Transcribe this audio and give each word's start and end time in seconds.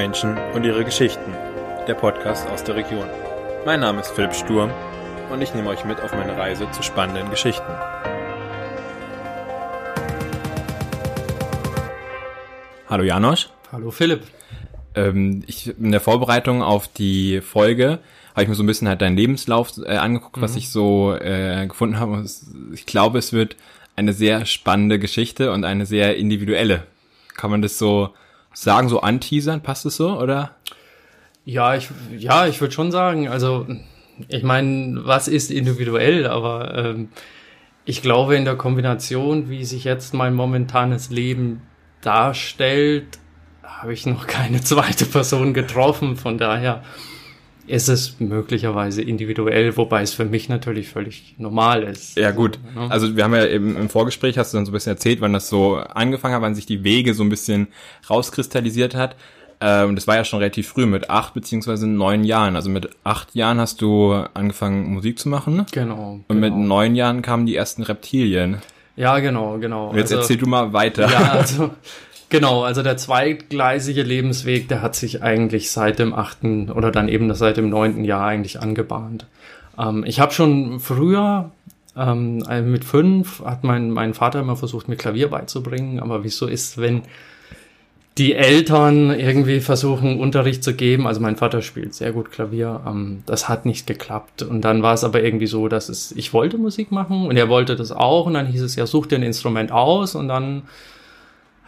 Menschen 0.00 0.38
und 0.54 0.64
ihre 0.64 0.82
Geschichten, 0.82 1.30
der 1.86 1.92
Podcast 1.92 2.48
aus 2.48 2.64
der 2.64 2.74
Region. 2.74 3.04
Mein 3.66 3.80
Name 3.80 4.00
ist 4.00 4.08
Philipp 4.08 4.32
Sturm 4.32 4.70
und 5.30 5.42
ich 5.42 5.52
nehme 5.52 5.68
euch 5.68 5.84
mit 5.84 6.00
auf 6.00 6.14
meine 6.14 6.38
Reise 6.38 6.70
zu 6.70 6.82
spannenden 6.82 7.28
Geschichten. 7.28 7.70
Hallo 12.88 13.04
Janosch. 13.04 13.50
Hallo 13.72 13.90
Philipp. 13.90 14.22
Ähm, 14.94 15.44
ich 15.46 15.78
in 15.78 15.90
der 15.90 16.00
Vorbereitung 16.00 16.62
auf 16.62 16.88
die 16.88 17.42
Folge 17.42 17.98
habe 18.30 18.44
ich 18.44 18.48
mir 18.48 18.54
so 18.54 18.62
ein 18.62 18.66
bisschen 18.66 18.88
halt 18.88 19.02
deinen 19.02 19.18
Lebenslauf 19.18 19.72
äh, 19.84 19.98
angeguckt, 19.98 20.38
mhm. 20.38 20.40
was 20.40 20.56
ich 20.56 20.70
so 20.70 21.14
äh, 21.14 21.66
gefunden 21.66 22.00
habe. 22.00 22.24
Ich 22.72 22.86
glaube, 22.86 23.18
es 23.18 23.34
wird 23.34 23.54
eine 23.96 24.14
sehr 24.14 24.46
spannende 24.46 24.98
Geschichte 24.98 25.52
und 25.52 25.64
eine 25.64 25.84
sehr 25.84 26.16
individuelle. 26.16 26.84
Kann 27.34 27.50
man 27.50 27.60
das 27.60 27.76
so 27.76 28.14
sagen, 28.52 28.88
so 28.88 29.00
anteasern? 29.00 29.62
Passt 29.62 29.86
es 29.86 29.96
so, 29.96 30.18
oder? 30.18 30.56
Ja, 31.44 31.74
ich, 31.74 31.88
ja, 32.16 32.46
ich 32.46 32.60
würde 32.60 32.74
schon 32.74 32.92
sagen, 32.92 33.28
also 33.28 33.66
ich 34.28 34.42
meine, 34.42 35.00
was 35.04 35.28
ist 35.28 35.50
individuell, 35.50 36.26
aber 36.26 36.76
ähm, 36.76 37.08
ich 37.84 38.02
glaube 38.02 38.36
in 38.36 38.44
der 38.44 38.56
Kombination, 38.56 39.48
wie 39.48 39.64
sich 39.64 39.84
jetzt 39.84 40.14
mein 40.14 40.34
momentanes 40.34 41.10
Leben 41.10 41.62
darstellt, 42.02 43.18
habe 43.62 43.92
ich 43.92 44.06
noch 44.06 44.26
keine 44.26 44.60
zweite 44.62 45.06
Person 45.06 45.54
getroffen. 45.54 46.16
Von 46.16 46.38
daher 46.38 46.82
ist 47.70 47.88
es 47.88 48.18
möglicherweise 48.18 49.02
individuell, 49.02 49.76
wobei 49.76 50.02
es 50.02 50.12
für 50.12 50.24
mich 50.24 50.48
natürlich 50.48 50.88
völlig 50.88 51.34
normal 51.38 51.82
ist. 51.82 52.16
Ja 52.16 52.32
gut, 52.32 52.58
ne? 52.74 52.90
also 52.90 53.16
wir 53.16 53.24
haben 53.24 53.34
ja 53.34 53.46
eben 53.46 53.76
im 53.76 53.88
Vorgespräch, 53.88 54.36
hast 54.38 54.52
du 54.52 54.58
dann 54.58 54.66
so 54.66 54.70
ein 54.70 54.74
bisschen 54.74 54.92
erzählt, 54.92 55.20
wann 55.20 55.32
das 55.32 55.48
so 55.48 55.76
angefangen 55.76 56.34
hat, 56.34 56.42
wann 56.42 56.54
sich 56.54 56.66
die 56.66 56.84
Wege 56.84 57.14
so 57.14 57.22
ein 57.22 57.28
bisschen 57.28 57.68
rauskristallisiert 58.08 58.94
hat. 58.94 59.16
Ähm, 59.60 59.94
das 59.94 60.06
war 60.06 60.16
ja 60.16 60.24
schon 60.24 60.38
relativ 60.38 60.68
früh, 60.68 60.86
mit 60.86 61.10
acht 61.10 61.34
beziehungsweise 61.34 61.86
neun 61.86 62.24
Jahren. 62.24 62.56
Also 62.56 62.70
mit 62.70 62.88
acht 63.04 63.34
Jahren 63.34 63.60
hast 63.60 63.82
du 63.82 64.12
angefangen 64.34 64.92
Musik 64.92 65.18
zu 65.18 65.28
machen. 65.28 65.66
Genau. 65.70 66.20
Und 66.26 66.40
genau. 66.40 66.40
mit 66.40 66.54
neun 66.54 66.94
Jahren 66.94 67.22
kamen 67.22 67.46
die 67.46 67.56
ersten 67.56 67.82
Reptilien. 67.82 68.58
Ja, 68.96 69.18
genau, 69.18 69.58
genau. 69.58 69.90
Und 69.90 69.96
jetzt 69.96 70.12
also, 70.12 70.22
erzähl 70.22 70.38
du 70.38 70.46
mal 70.46 70.72
weiter. 70.72 71.10
Ja, 71.10 71.32
also 71.32 71.70
Genau, 72.30 72.62
also 72.62 72.82
der 72.82 72.96
zweigleisige 72.96 74.04
Lebensweg, 74.04 74.68
der 74.68 74.82
hat 74.82 74.94
sich 74.94 75.22
eigentlich 75.22 75.72
seit 75.72 75.98
dem 75.98 76.14
achten 76.14 76.70
oder 76.70 76.92
dann 76.92 77.08
eben 77.08 77.34
seit 77.34 77.56
dem 77.56 77.68
neunten 77.68 78.04
Jahr 78.04 78.24
eigentlich 78.24 78.60
angebahnt. 78.60 79.26
Ähm, 79.76 80.04
ich 80.06 80.20
habe 80.20 80.32
schon 80.32 80.78
früher, 80.78 81.50
ähm, 81.96 82.44
äh, 82.48 82.62
mit 82.62 82.84
fünf, 82.84 83.44
hat 83.44 83.64
mein, 83.64 83.90
mein 83.90 84.14
Vater 84.14 84.40
immer 84.40 84.56
versucht, 84.56 84.88
mir 84.88 84.94
Klavier 84.94 85.28
beizubringen, 85.28 85.98
aber 85.98 86.22
wieso 86.22 86.46
ist, 86.46 86.78
wenn 86.78 87.02
die 88.16 88.34
Eltern 88.34 89.10
irgendwie 89.10 89.60
versuchen, 89.60 90.20
Unterricht 90.20 90.62
zu 90.62 90.74
geben. 90.74 91.06
Also 91.06 91.20
mein 91.20 91.36
Vater 91.36 91.62
spielt 91.62 91.94
sehr 91.94 92.12
gut 92.12 92.30
Klavier. 92.30 92.80
Ähm, 92.86 93.22
das 93.26 93.48
hat 93.48 93.66
nicht 93.66 93.86
geklappt. 93.86 94.42
Und 94.42 94.60
dann 94.62 94.82
war 94.82 94.94
es 94.94 95.04
aber 95.04 95.22
irgendwie 95.22 95.46
so, 95.46 95.68
dass 95.68 95.88
es, 95.88 96.12
ich 96.12 96.32
wollte 96.32 96.58
Musik 96.58 96.92
machen 96.92 97.26
und 97.26 97.36
er 97.36 97.48
wollte 97.48 97.76
das 97.76 97.92
auch. 97.92 98.26
Und 98.26 98.34
dann 98.34 98.46
hieß 98.46 98.62
es 98.62 98.76
ja, 98.76 98.86
such 98.86 99.06
dir 99.06 99.16
ein 99.16 99.22
Instrument 99.22 99.72
aus. 99.72 100.14
Und 100.14 100.28
dann 100.28 100.62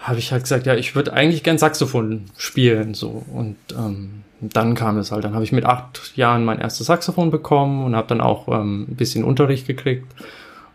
habe 0.03 0.19
ich 0.19 0.33
halt 0.33 0.43
gesagt, 0.43 0.67
ja, 0.67 0.75
ich 0.75 0.95
würde 0.95 1.13
eigentlich 1.13 1.43
gern 1.45 1.59
Saxophon 1.59 2.25
spielen, 2.37 2.93
so. 2.93 3.23
Und 3.33 3.57
ähm, 3.77 4.25
dann 4.41 4.75
kam 4.75 4.99
es 4.99 5.13
halt. 5.13 5.25
Dann 5.25 5.35
habe 5.35 5.45
ich 5.45 5.53
mit 5.53 5.65
acht 5.65 6.17
Jahren 6.17 6.45
mein 6.45 6.59
erstes 6.59 6.89
Saxophon 6.89 7.31
bekommen 7.31 7.85
und 7.85 7.95
habe 7.95 8.09
dann 8.09 8.21
auch 8.21 8.49
ähm, 8.49 8.87
ein 8.91 8.97
bisschen 8.97 9.23
Unterricht 9.23 9.67
gekriegt. 9.67 10.13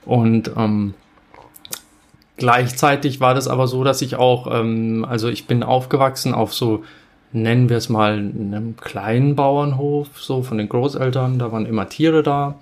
Und 0.05 0.51
ähm, 0.55 0.93
gleichzeitig 2.37 3.19
war 3.19 3.33
das 3.33 3.49
aber 3.49 3.67
so, 3.67 3.83
dass 3.83 4.01
ich 4.01 4.15
auch, 4.15 4.47
ähm, 4.49 5.05
also 5.07 5.27
ich 5.27 5.45
bin 5.45 5.61
aufgewachsen 5.61 6.33
auf 6.33 6.53
so, 6.53 6.85
nennen 7.33 7.67
wir 7.67 7.75
es 7.75 7.89
mal, 7.89 8.13
einem 8.13 8.77
kleinen 8.77 9.35
Bauernhof, 9.35 10.07
so 10.15 10.41
von 10.41 10.57
den 10.57 10.69
Großeltern. 10.69 11.37
Da 11.37 11.51
waren 11.51 11.65
immer 11.65 11.89
Tiere 11.89 12.23
da. 12.23 12.55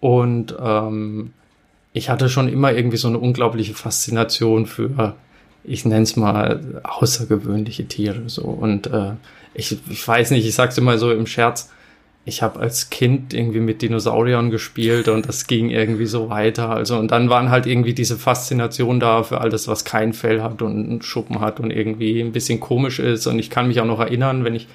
Und 0.00 0.56
ähm, 0.58 1.34
ich 1.92 2.08
hatte 2.08 2.30
schon 2.30 2.48
immer 2.48 2.72
irgendwie 2.72 2.96
so 2.96 3.08
eine 3.08 3.18
unglaubliche 3.18 3.74
Faszination 3.74 4.64
für 4.64 5.14
ich 5.66 5.84
nenne 5.84 6.02
es 6.02 6.16
mal 6.16 6.80
außergewöhnliche 6.84 7.86
Tiere 7.86 8.28
so. 8.28 8.42
Und 8.42 8.86
äh, 8.86 9.12
ich, 9.54 9.76
ich 9.90 10.06
weiß 10.06 10.30
nicht, 10.30 10.46
ich 10.46 10.54
sag's 10.54 10.78
immer 10.78 10.98
so 10.98 11.10
im 11.10 11.26
Scherz, 11.26 11.70
ich 12.24 12.42
habe 12.42 12.58
als 12.58 12.90
Kind 12.90 13.32
irgendwie 13.32 13.60
mit 13.60 13.82
Dinosauriern 13.82 14.50
gespielt 14.50 15.06
und 15.06 15.28
das 15.28 15.46
ging 15.46 15.70
irgendwie 15.70 16.06
so 16.06 16.28
weiter. 16.28 16.70
Also 16.70 16.98
und 16.98 17.12
dann 17.12 17.30
waren 17.30 17.50
halt 17.50 17.66
irgendwie 17.66 17.94
diese 17.94 18.16
Faszination 18.16 18.98
da 18.98 19.22
für 19.22 19.40
alles, 19.40 19.68
was 19.68 19.84
kein 19.84 20.12
Fell 20.12 20.42
hat 20.42 20.60
und 20.60 20.72
einen 20.72 21.02
Schuppen 21.02 21.40
hat 21.40 21.60
und 21.60 21.70
irgendwie 21.70 22.20
ein 22.20 22.32
bisschen 22.32 22.58
komisch 22.58 22.98
ist. 22.98 23.28
Und 23.28 23.38
ich 23.38 23.48
kann 23.48 23.68
mich 23.68 23.80
auch 23.80 23.86
noch 23.86 24.00
erinnern, 24.00 24.44
wenn 24.44 24.56
ich 24.56 24.66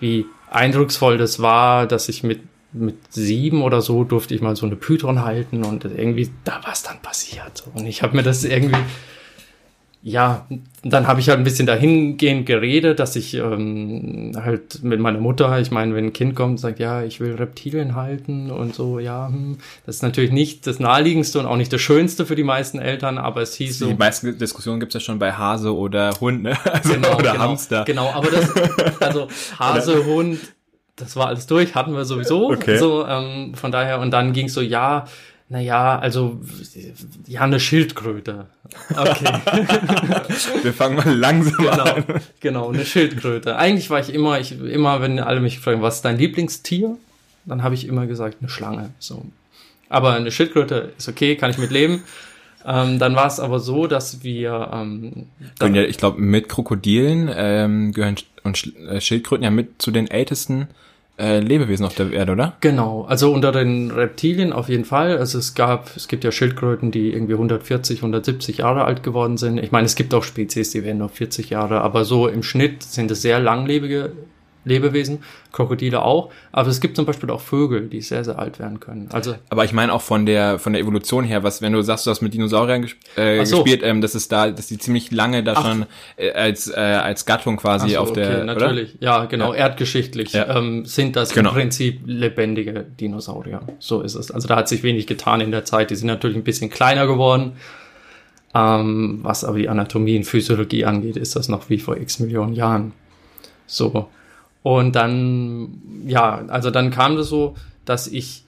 wie 0.00 0.24
eindrucksvoll 0.50 1.18
das 1.18 1.40
war, 1.40 1.86
dass 1.86 2.08
ich 2.08 2.22
mit 2.22 2.40
mit 2.72 2.96
sieben 3.12 3.62
oder 3.62 3.80
so 3.80 4.04
durfte 4.04 4.34
ich 4.34 4.42
mal 4.42 4.54
so 4.54 4.66
eine 4.66 4.76
Python 4.76 5.24
halten 5.24 5.64
und 5.64 5.86
irgendwie 5.86 6.30
da 6.44 6.60
was 6.64 6.82
dann 6.82 7.00
passiert. 7.00 7.64
Und 7.74 7.86
ich 7.86 8.02
habe 8.02 8.14
mir 8.14 8.22
das 8.22 8.44
irgendwie 8.44 8.76
ja, 10.00 10.46
dann 10.84 11.08
habe 11.08 11.18
ich 11.20 11.28
halt 11.28 11.38
ein 11.38 11.44
bisschen 11.44 11.66
dahingehend 11.66 12.46
geredet, 12.46 13.00
dass 13.00 13.16
ich 13.16 13.34
ähm, 13.34 14.32
halt 14.36 14.82
mit 14.84 15.00
meiner 15.00 15.18
Mutter, 15.18 15.58
ich 15.58 15.72
meine, 15.72 15.94
wenn 15.94 16.06
ein 16.06 16.12
Kind 16.12 16.36
kommt 16.36 16.52
und 16.52 16.58
sagt, 16.58 16.78
ja, 16.78 17.02
ich 17.02 17.18
will 17.18 17.34
Reptilien 17.34 17.96
halten 17.96 18.50
und 18.52 18.76
so, 18.76 19.00
ja, 19.00 19.26
hm, 19.26 19.58
das 19.86 19.96
ist 19.96 20.02
natürlich 20.02 20.30
nicht 20.30 20.68
das 20.68 20.78
naheliegendste 20.78 21.40
und 21.40 21.46
auch 21.46 21.56
nicht 21.56 21.72
das 21.72 21.80
Schönste 21.80 22.26
für 22.26 22.36
die 22.36 22.44
meisten 22.44 22.78
Eltern, 22.78 23.18
aber 23.18 23.42
es 23.42 23.54
hieß 23.54 23.80
so. 23.80 23.88
Die 23.88 23.94
meisten 23.94 24.38
Diskussionen 24.38 24.78
gibt's 24.78 24.94
ja 24.94 25.00
schon 25.00 25.18
bei 25.18 25.32
Hase 25.32 25.74
oder 25.76 26.12
Hund, 26.20 26.44
ne? 26.44 26.56
Also, 26.64 26.94
genau, 26.94 27.14
oder 27.14 27.32
genau, 27.32 27.44
Hamster. 27.44 27.84
Genau, 27.84 28.10
aber 28.10 28.30
das, 28.30 29.00
also 29.00 29.28
Hase, 29.58 30.04
Hund, 30.04 30.38
das 30.94 31.16
war 31.16 31.28
alles 31.28 31.46
durch, 31.46 31.74
hatten 31.74 31.92
wir 31.92 32.04
sowieso. 32.04 32.50
Okay. 32.50 32.78
So, 32.78 33.06
ähm, 33.06 33.54
von 33.54 33.72
daher, 33.72 34.00
und 34.00 34.10
dann 34.10 34.32
ging 34.32 34.48
so, 34.48 34.60
ja, 34.60 35.06
naja, 35.50 35.98
also 35.98 36.40
ja, 37.26 37.40
eine 37.40 37.58
Schildkröte. 37.58 38.46
Okay. 38.90 39.24
Wir 40.62 40.74
fangen 40.74 40.96
mal 40.96 41.16
langsam 41.16 41.56
genau, 41.56 41.82
an. 41.84 42.04
Genau, 42.40 42.68
eine 42.70 42.84
Schildkröte. 42.84 43.56
Eigentlich 43.56 43.88
war 43.88 44.00
ich 44.00 44.12
immer, 44.12 44.38
ich 44.38 44.60
immer, 44.60 45.00
wenn 45.00 45.18
alle 45.18 45.40
mich 45.40 45.58
fragen, 45.58 45.80
was 45.80 45.96
ist 45.96 46.04
dein 46.04 46.18
Lieblingstier, 46.18 46.98
dann 47.46 47.62
habe 47.62 47.74
ich 47.74 47.86
immer 47.86 48.06
gesagt, 48.06 48.38
eine 48.40 48.50
Schlange. 48.50 48.90
So. 48.98 49.24
Aber 49.88 50.12
eine 50.12 50.30
Schildkröte 50.30 50.92
ist 50.98 51.08
okay, 51.08 51.36
kann 51.36 51.50
ich 51.50 51.56
mit 51.56 51.70
leben. 51.70 52.02
Ähm, 52.66 52.98
dann 52.98 53.16
war 53.16 53.26
es 53.26 53.40
aber 53.40 53.58
so, 53.58 53.86
dass 53.86 54.22
wir 54.22 54.68
ähm, 54.72 55.28
dann, 55.58 55.74
ja, 55.74 55.82
ich 55.82 55.96
glaube, 55.96 56.20
mit 56.20 56.50
Krokodilen 56.50 57.30
ähm, 57.34 57.92
gehören 57.92 58.16
und 58.42 58.76
äh, 58.88 59.00
Schildkröten 59.00 59.44
ja 59.44 59.50
mit 59.50 59.80
zu 59.80 59.90
den 59.90 60.10
ältesten 60.10 60.68
äh, 61.18 61.40
Lebewesen 61.40 61.84
auf 61.84 61.94
der 61.94 62.12
Erde, 62.12 62.32
oder? 62.32 62.56
Genau, 62.60 63.04
also 63.04 63.32
unter 63.32 63.52
den 63.52 63.90
Reptilien 63.90 64.52
auf 64.52 64.68
jeden 64.68 64.84
Fall. 64.84 65.18
Also 65.18 65.38
es 65.38 65.54
gab, 65.54 65.96
es 65.96 66.08
gibt 66.08 66.24
ja 66.24 66.30
Schildkröten, 66.32 66.90
die 66.90 67.12
irgendwie 67.12 67.34
140, 67.34 67.98
170 67.98 68.58
Jahre 68.58 68.84
alt 68.84 69.02
geworden 69.02 69.36
sind. 69.36 69.58
Ich 69.58 69.72
meine, 69.72 69.86
es 69.86 69.96
gibt 69.96 70.14
auch 70.14 70.22
Spezies, 70.22 70.70
die 70.70 70.84
werden 70.84 70.98
nur 70.98 71.08
40 71.08 71.50
Jahre, 71.50 71.80
aber 71.80 72.04
so 72.04 72.28
im 72.28 72.42
Schnitt 72.42 72.82
sind 72.82 73.10
es 73.10 73.22
sehr 73.22 73.40
langlebige 73.40 74.12
Lebewesen, 74.64 75.20
Krokodile 75.52 76.02
auch, 76.02 76.30
aber 76.52 76.68
es 76.68 76.80
gibt 76.80 76.96
zum 76.96 77.06
Beispiel 77.06 77.30
auch 77.30 77.40
Vögel, 77.40 77.88
die 77.88 78.00
sehr, 78.00 78.24
sehr 78.24 78.38
alt 78.38 78.58
werden 78.58 78.80
können. 78.80 79.08
Also, 79.12 79.34
aber 79.48 79.64
ich 79.64 79.72
meine 79.72 79.92
auch 79.92 80.02
von 80.02 80.26
der 80.26 80.58
von 80.58 80.72
der 80.72 80.82
Evolution 80.82 81.24
her, 81.24 81.42
was 81.42 81.62
wenn 81.62 81.72
du 81.72 81.82
sagst, 81.82 82.06
du 82.06 82.10
hast 82.10 82.20
mit 82.20 82.34
Dinosauriern 82.34 82.82
gesp 82.82 82.96
äh, 83.16 83.44
so. 83.44 83.62
gespielt, 83.62 83.82
ähm, 83.82 84.00
dass 84.00 84.14
es 84.14 84.28
da, 84.28 84.50
dass 84.50 84.66
die 84.66 84.78
ziemlich 84.78 85.10
lange 85.10 85.42
da 85.42 85.54
Ach. 85.56 85.66
schon 85.66 85.86
äh, 86.16 86.32
als 86.32 86.68
äh, 86.68 86.78
als 86.78 87.24
Gattung 87.24 87.56
quasi 87.56 87.90
so, 87.90 87.98
auf 87.98 88.10
okay, 88.10 88.20
der 88.20 88.44
natürlich, 88.44 88.96
oder? 88.96 89.04
ja 89.04 89.24
genau, 89.24 89.52
ja. 89.52 89.60
erdgeschichtlich 89.60 90.32
ja. 90.32 90.56
Ähm, 90.56 90.84
sind 90.84 91.16
das 91.16 91.30
genau. 91.30 91.50
im 91.50 91.56
Prinzip 91.56 92.00
lebendige 92.04 92.84
Dinosaurier. 92.84 93.60
So 93.78 94.02
ist 94.02 94.14
es. 94.14 94.30
Also 94.30 94.48
da 94.48 94.56
hat 94.56 94.68
sich 94.68 94.82
wenig 94.82 95.06
getan 95.06 95.40
in 95.40 95.50
der 95.50 95.64
Zeit. 95.64 95.90
Die 95.90 95.96
sind 95.96 96.08
natürlich 96.08 96.36
ein 96.36 96.44
bisschen 96.44 96.70
kleiner 96.70 97.06
geworden. 97.06 97.52
Ähm, 98.54 99.20
was 99.22 99.44
aber 99.44 99.58
die 99.58 99.68
Anatomie 99.68 100.16
und 100.16 100.24
Physiologie 100.24 100.84
angeht, 100.84 101.16
ist 101.16 101.36
das 101.36 101.48
noch 101.48 101.68
wie 101.68 101.78
vor 101.78 101.96
x 101.96 102.18
Millionen 102.18 102.54
Jahren. 102.54 102.92
So. 103.66 104.08
Und 104.68 104.96
dann, 104.96 105.80
ja, 106.06 106.44
also 106.48 106.70
dann 106.70 106.90
kam 106.90 107.16
das 107.16 107.28
so, 107.30 107.54
dass 107.86 108.06
ich 108.06 108.44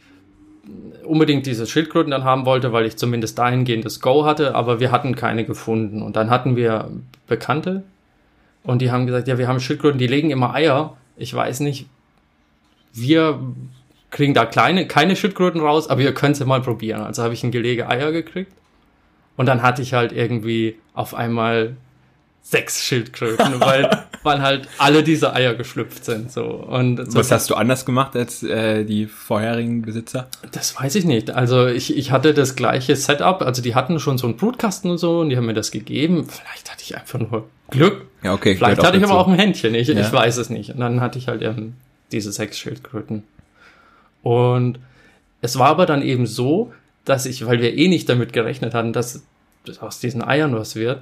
unbedingt 1.03 1.47
diese 1.47 1.67
Schildkröten 1.67 2.11
dann 2.11 2.25
haben 2.25 2.45
wollte, 2.45 2.75
weil 2.75 2.85
ich 2.85 2.99
zumindest 2.99 3.39
dahingehend 3.39 3.87
das 3.87 4.01
Go 4.01 4.27
hatte, 4.27 4.55
aber 4.55 4.81
wir 4.81 4.93
hatten 4.93 5.15
keine 5.17 5.47
gefunden. 5.47 6.03
Und 6.03 6.17
dann 6.17 6.29
hatten 6.29 6.57
wir 6.57 6.91
Bekannte 7.27 7.85
und 8.65 8.83
die 8.83 8.91
haben 8.91 9.07
gesagt, 9.07 9.29
ja, 9.29 9.39
wir 9.39 9.49
haben 9.49 9.61
Schildkröten, 9.61 9.99
die 9.99 10.09
legen 10.09 10.31
immer 10.31 10.53
Eier. 10.53 10.95
Ich 11.17 11.33
weiß 11.33 11.61
nicht, 11.61 11.87
wir 12.93 13.41
kriegen 14.11 14.35
da 14.35 14.45
kleine, 14.45 14.87
keine 14.87 15.17
Schildkröten 15.17 15.63
raus, 15.63 15.89
aber 15.89 16.03
ihr 16.03 16.13
könnt 16.13 16.37
sie 16.37 16.45
mal 16.45 16.61
probieren. 16.61 17.01
Also 17.01 17.23
habe 17.23 17.33
ich 17.33 17.43
ein 17.45 17.51
Gelege 17.51 17.89
Eier 17.89 18.13
gekriegt 18.13 18.53
und 19.39 19.47
dann 19.47 19.63
hatte 19.63 19.81
ich 19.81 19.95
halt 19.95 20.13
irgendwie 20.13 20.77
auf 20.93 21.15
einmal 21.15 21.77
sechs 22.43 22.85
Schildkröten, 22.85 23.59
weil, 23.61 24.05
weil 24.23 24.43
halt 24.43 24.69
alle 24.79 25.03
diese 25.03 25.33
Eier 25.33 25.55
geschlüpft 25.55 26.05
sind. 26.05 26.31
So. 26.31 26.45
Und 26.45 26.99
so 27.11 27.19
Was 27.19 27.31
hast 27.31 27.49
du 27.51 27.55
anders 27.55 27.85
gemacht 27.87 28.15
als 28.17 28.43
äh, 28.43 28.85
die 28.85 29.07
vorherigen 29.07 29.83
Besitzer? 29.83 30.29
Das 30.53 30.79
weiß 30.79 30.95
ich 30.97 31.05
nicht. 31.05 31.31
Also 31.31 31.67
ich, 31.67 31.97
ich 31.97 32.11
hatte 32.11 32.35
das 32.35 32.57
gleiche 32.57 32.97
Setup. 32.97 33.43
Also 33.43 33.63
die 33.63 33.75
hatten 33.75 33.99
schon 33.99 34.19
so 34.19 34.27
einen 34.27 34.37
Brutkasten 34.37 34.91
und 34.91 34.99
so 34.99 35.21
und 35.21 35.31
die 35.31 35.37
haben 35.37 35.47
mir 35.47 35.55
das 35.55 35.71
gegeben. 35.71 36.27
Vielleicht 36.29 36.71
hatte 36.71 36.83
ich 36.83 36.97
einfach 36.97 37.19
nur 37.19 37.49
Glück. 37.71 38.07
Ja, 38.23 38.35
okay. 38.35 38.57
Vielleicht 38.57 38.83
hatte 38.83 38.99
ich 38.99 39.05
aber 39.05 39.19
auch 39.19 39.29
ein 39.29 39.39
Händchen, 39.39 39.75
ich, 39.75 39.89
Ja. 39.89 40.01
ich 40.01 40.13
weiß 40.13 40.37
es 40.37 40.51
nicht. 40.51 40.71
Und 40.71 40.81
dann 40.81 41.01
hatte 41.01 41.19
ich 41.19 41.29
halt 41.29 41.41
eben 41.43 41.77
diese 42.13 42.33
sechs 42.33 42.59
Schildkröten. 42.59 43.23
Und 44.23 44.79
es 45.41 45.59
war 45.59 45.69
aber 45.69 45.87
dann 45.87 46.03
eben 46.03 46.27
so, 46.27 46.73
dass 47.05 47.25
ich, 47.25 47.47
weil 47.47 47.63
wir 47.63 47.75
eh 47.75 47.89
nicht 47.89 48.09
damit 48.09 48.33
gerechnet 48.33 48.75
hatten, 48.75 48.93
dass 48.93 49.23
aus 49.81 50.01
diesen 50.01 50.23
Eiern 50.23 50.55
was 50.55 50.77
wird, 50.77 51.01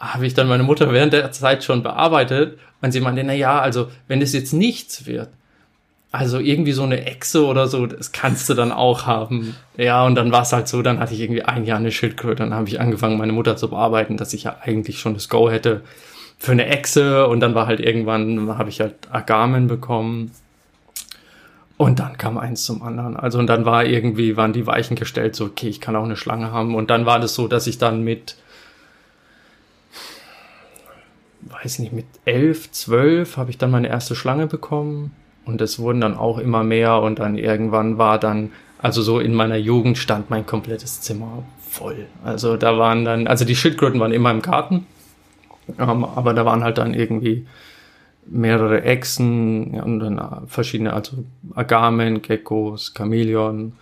habe 0.00 0.26
ich 0.26 0.34
dann 0.34 0.48
meine 0.48 0.62
Mutter 0.62 0.92
während 0.92 1.12
der 1.12 1.30
Zeit 1.30 1.62
schon 1.62 1.82
bearbeitet 1.82 2.58
und 2.80 2.90
sie 2.92 3.00
meinte, 3.00 3.22
na 3.22 3.34
ja, 3.34 3.60
also 3.60 3.88
wenn 4.08 4.22
es 4.22 4.32
jetzt 4.32 4.54
nichts 4.54 5.06
wird, 5.06 5.28
also 6.10 6.38
irgendwie 6.40 6.72
so 6.72 6.82
eine 6.82 7.06
Echse 7.06 7.44
oder 7.44 7.68
so, 7.68 7.86
das 7.86 8.10
kannst 8.10 8.48
du 8.48 8.54
dann 8.54 8.72
auch 8.72 9.06
haben. 9.06 9.54
Ja, 9.76 10.04
und 10.04 10.16
dann 10.16 10.32
war 10.32 10.42
es 10.42 10.52
halt 10.52 10.66
so, 10.66 10.82
dann 10.82 10.98
hatte 10.98 11.14
ich 11.14 11.20
irgendwie 11.20 11.42
ein 11.42 11.64
Jahr 11.64 11.78
eine 11.78 11.92
Schildkröte, 11.92 12.42
dann 12.42 12.54
habe 12.54 12.68
ich 12.68 12.80
angefangen, 12.80 13.18
meine 13.18 13.32
Mutter 13.32 13.56
zu 13.56 13.68
bearbeiten, 13.68 14.16
dass 14.16 14.32
ich 14.32 14.44
ja 14.44 14.56
eigentlich 14.62 14.98
schon 14.98 15.14
das 15.14 15.28
Go 15.28 15.50
hätte 15.50 15.82
für 16.38 16.52
eine 16.52 16.66
Echse 16.66 17.26
und 17.28 17.40
dann 17.40 17.54
war 17.54 17.66
halt 17.66 17.80
irgendwann, 17.80 18.58
habe 18.58 18.70
ich 18.70 18.80
halt 18.80 18.94
Agamen 19.10 19.68
bekommen. 19.68 20.32
Und 21.76 21.98
dann 21.98 22.18
kam 22.18 22.38
eins 22.38 22.64
zum 22.64 22.82
anderen. 22.82 23.16
Also 23.16 23.38
und 23.38 23.46
dann 23.46 23.64
war 23.64 23.84
irgendwie, 23.84 24.36
waren 24.36 24.52
die 24.52 24.66
Weichen 24.66 24.96
gestellt, 24.96 25.36
so, 25.36 25.46
okay, 25.46 25.68
ich 25.68 25.80
kann 25.80 25.96
auch 25.96 26.04
eine 26.04 26.16
Schlange 26.16 26.50
haben. 26.50 26.74
Und 26.74 26.90
dann 26.90 27.06
war 27.06 27.20
das 27.20 27.34
so, 27.34 27.46
dass 27.46 27.66
ich 27.66 27.78
dann 27.78 28.02
mit, 28.02 28.36
weiß 31.42 31.78
nicht, 31.80 31.92
mit 31.92 32.06
elf, 32.24 32.70
zwölf 32.72 33.36
habe 33.36 33.50
ich 33.50 33.58
dann 33.58 33.70
meine 33.70 33.88
erste 33.88 34.14
Schlange 34.14 34.46
bekommen. 34.46 35.12
Und 35.44 35.60
es 35.60 35.78
wurden 35.78 36.00
dann 36.00 36.16
auch 36.16 36.38
immer 36.38 36.62
mehr. 36.62 37.00
Und 37.00 37.18
dann 37.18 37.36
irgendwann 37.36 37.98
war 37.98 38.18
dann, 38.18 38.52
also 38.78 39.02
so 39.02 39.20
in 39.20 39.34
meiner 39.34 39.56
Jugend 39.56 39.98
stand 39.98 40.30
mein 40.30 40.46
komplettes 40.46 41.00
Zimmer 41.00 41.42
voll. 41.68 42.06
Also 42.24 42.56
da 42.56 42.78
waren 42.78 43.04
dann, 43.04 43.26
also 43.26 43.44
die 43.44 43.56
Schildkröten 43.56 44.00
waren 44.00 44.12
immer 44.12 44.30
im 44.30 44.42
Garten. 44.42 44.86
Ähm, 45.78 46.04
aber 46.04 46.34
da 46.34 46.44
waren 46.44 46.62
halt 46.64 46.78
dann 46.78 46.94
irgendwie 46.94 47.46
mehrere 48.26 48.82
Echsen 48.82 49.74
ja, 49.74 49.82
und 49.82 50.00
dann 50.00 50.46
verschiedene, 50.46 50.92
also 50.92 51.24
Agamen, 51.54 52.22
Geckos, 52.22 52.94
Chamäleon 52.96 53.72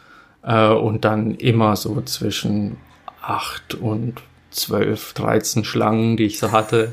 äh, 0.43 0.69
und 0.69 1.05
dann 1.05 1.35
immer 1.35 1.77
so 1.77 2.01
zwischen 2.03 2.77
acht 3.21 3.75
und 3.75 4.23
zwölf, 4.51 5.13
dreizehn 5.13 5.65
Schlangen, 5.65 6.17
die 6.17 6.25
ich 6.25 6.39
so 6.39 6.53
hatte. 6.53 6.93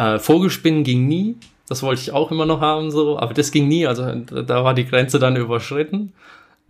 Äh, 0.00 0.18
Vogelspinnen 0.18 0.82
ging 0.82 1.06
nie, 1.06 1.36
das 1.68 1.82
wollte 1.82 2.00
ich 2.00 2.12
auch 2.12 2.30
immer 2.30 2.46
noch 2.46 2.60
haben, 2.60 2.90
so, 2.90 3.18
aber 3.18 3.34
das 3.34 3.52
ging 3.52 3.68
nie, 3.68 3.86
also 3.86 4.04
da 4.14 4.64
war 4.64 4.72
die 4.74 4.86
Grenze 4.86 5.18
dann 5.18 5.36
überschritten. 5.36 6.12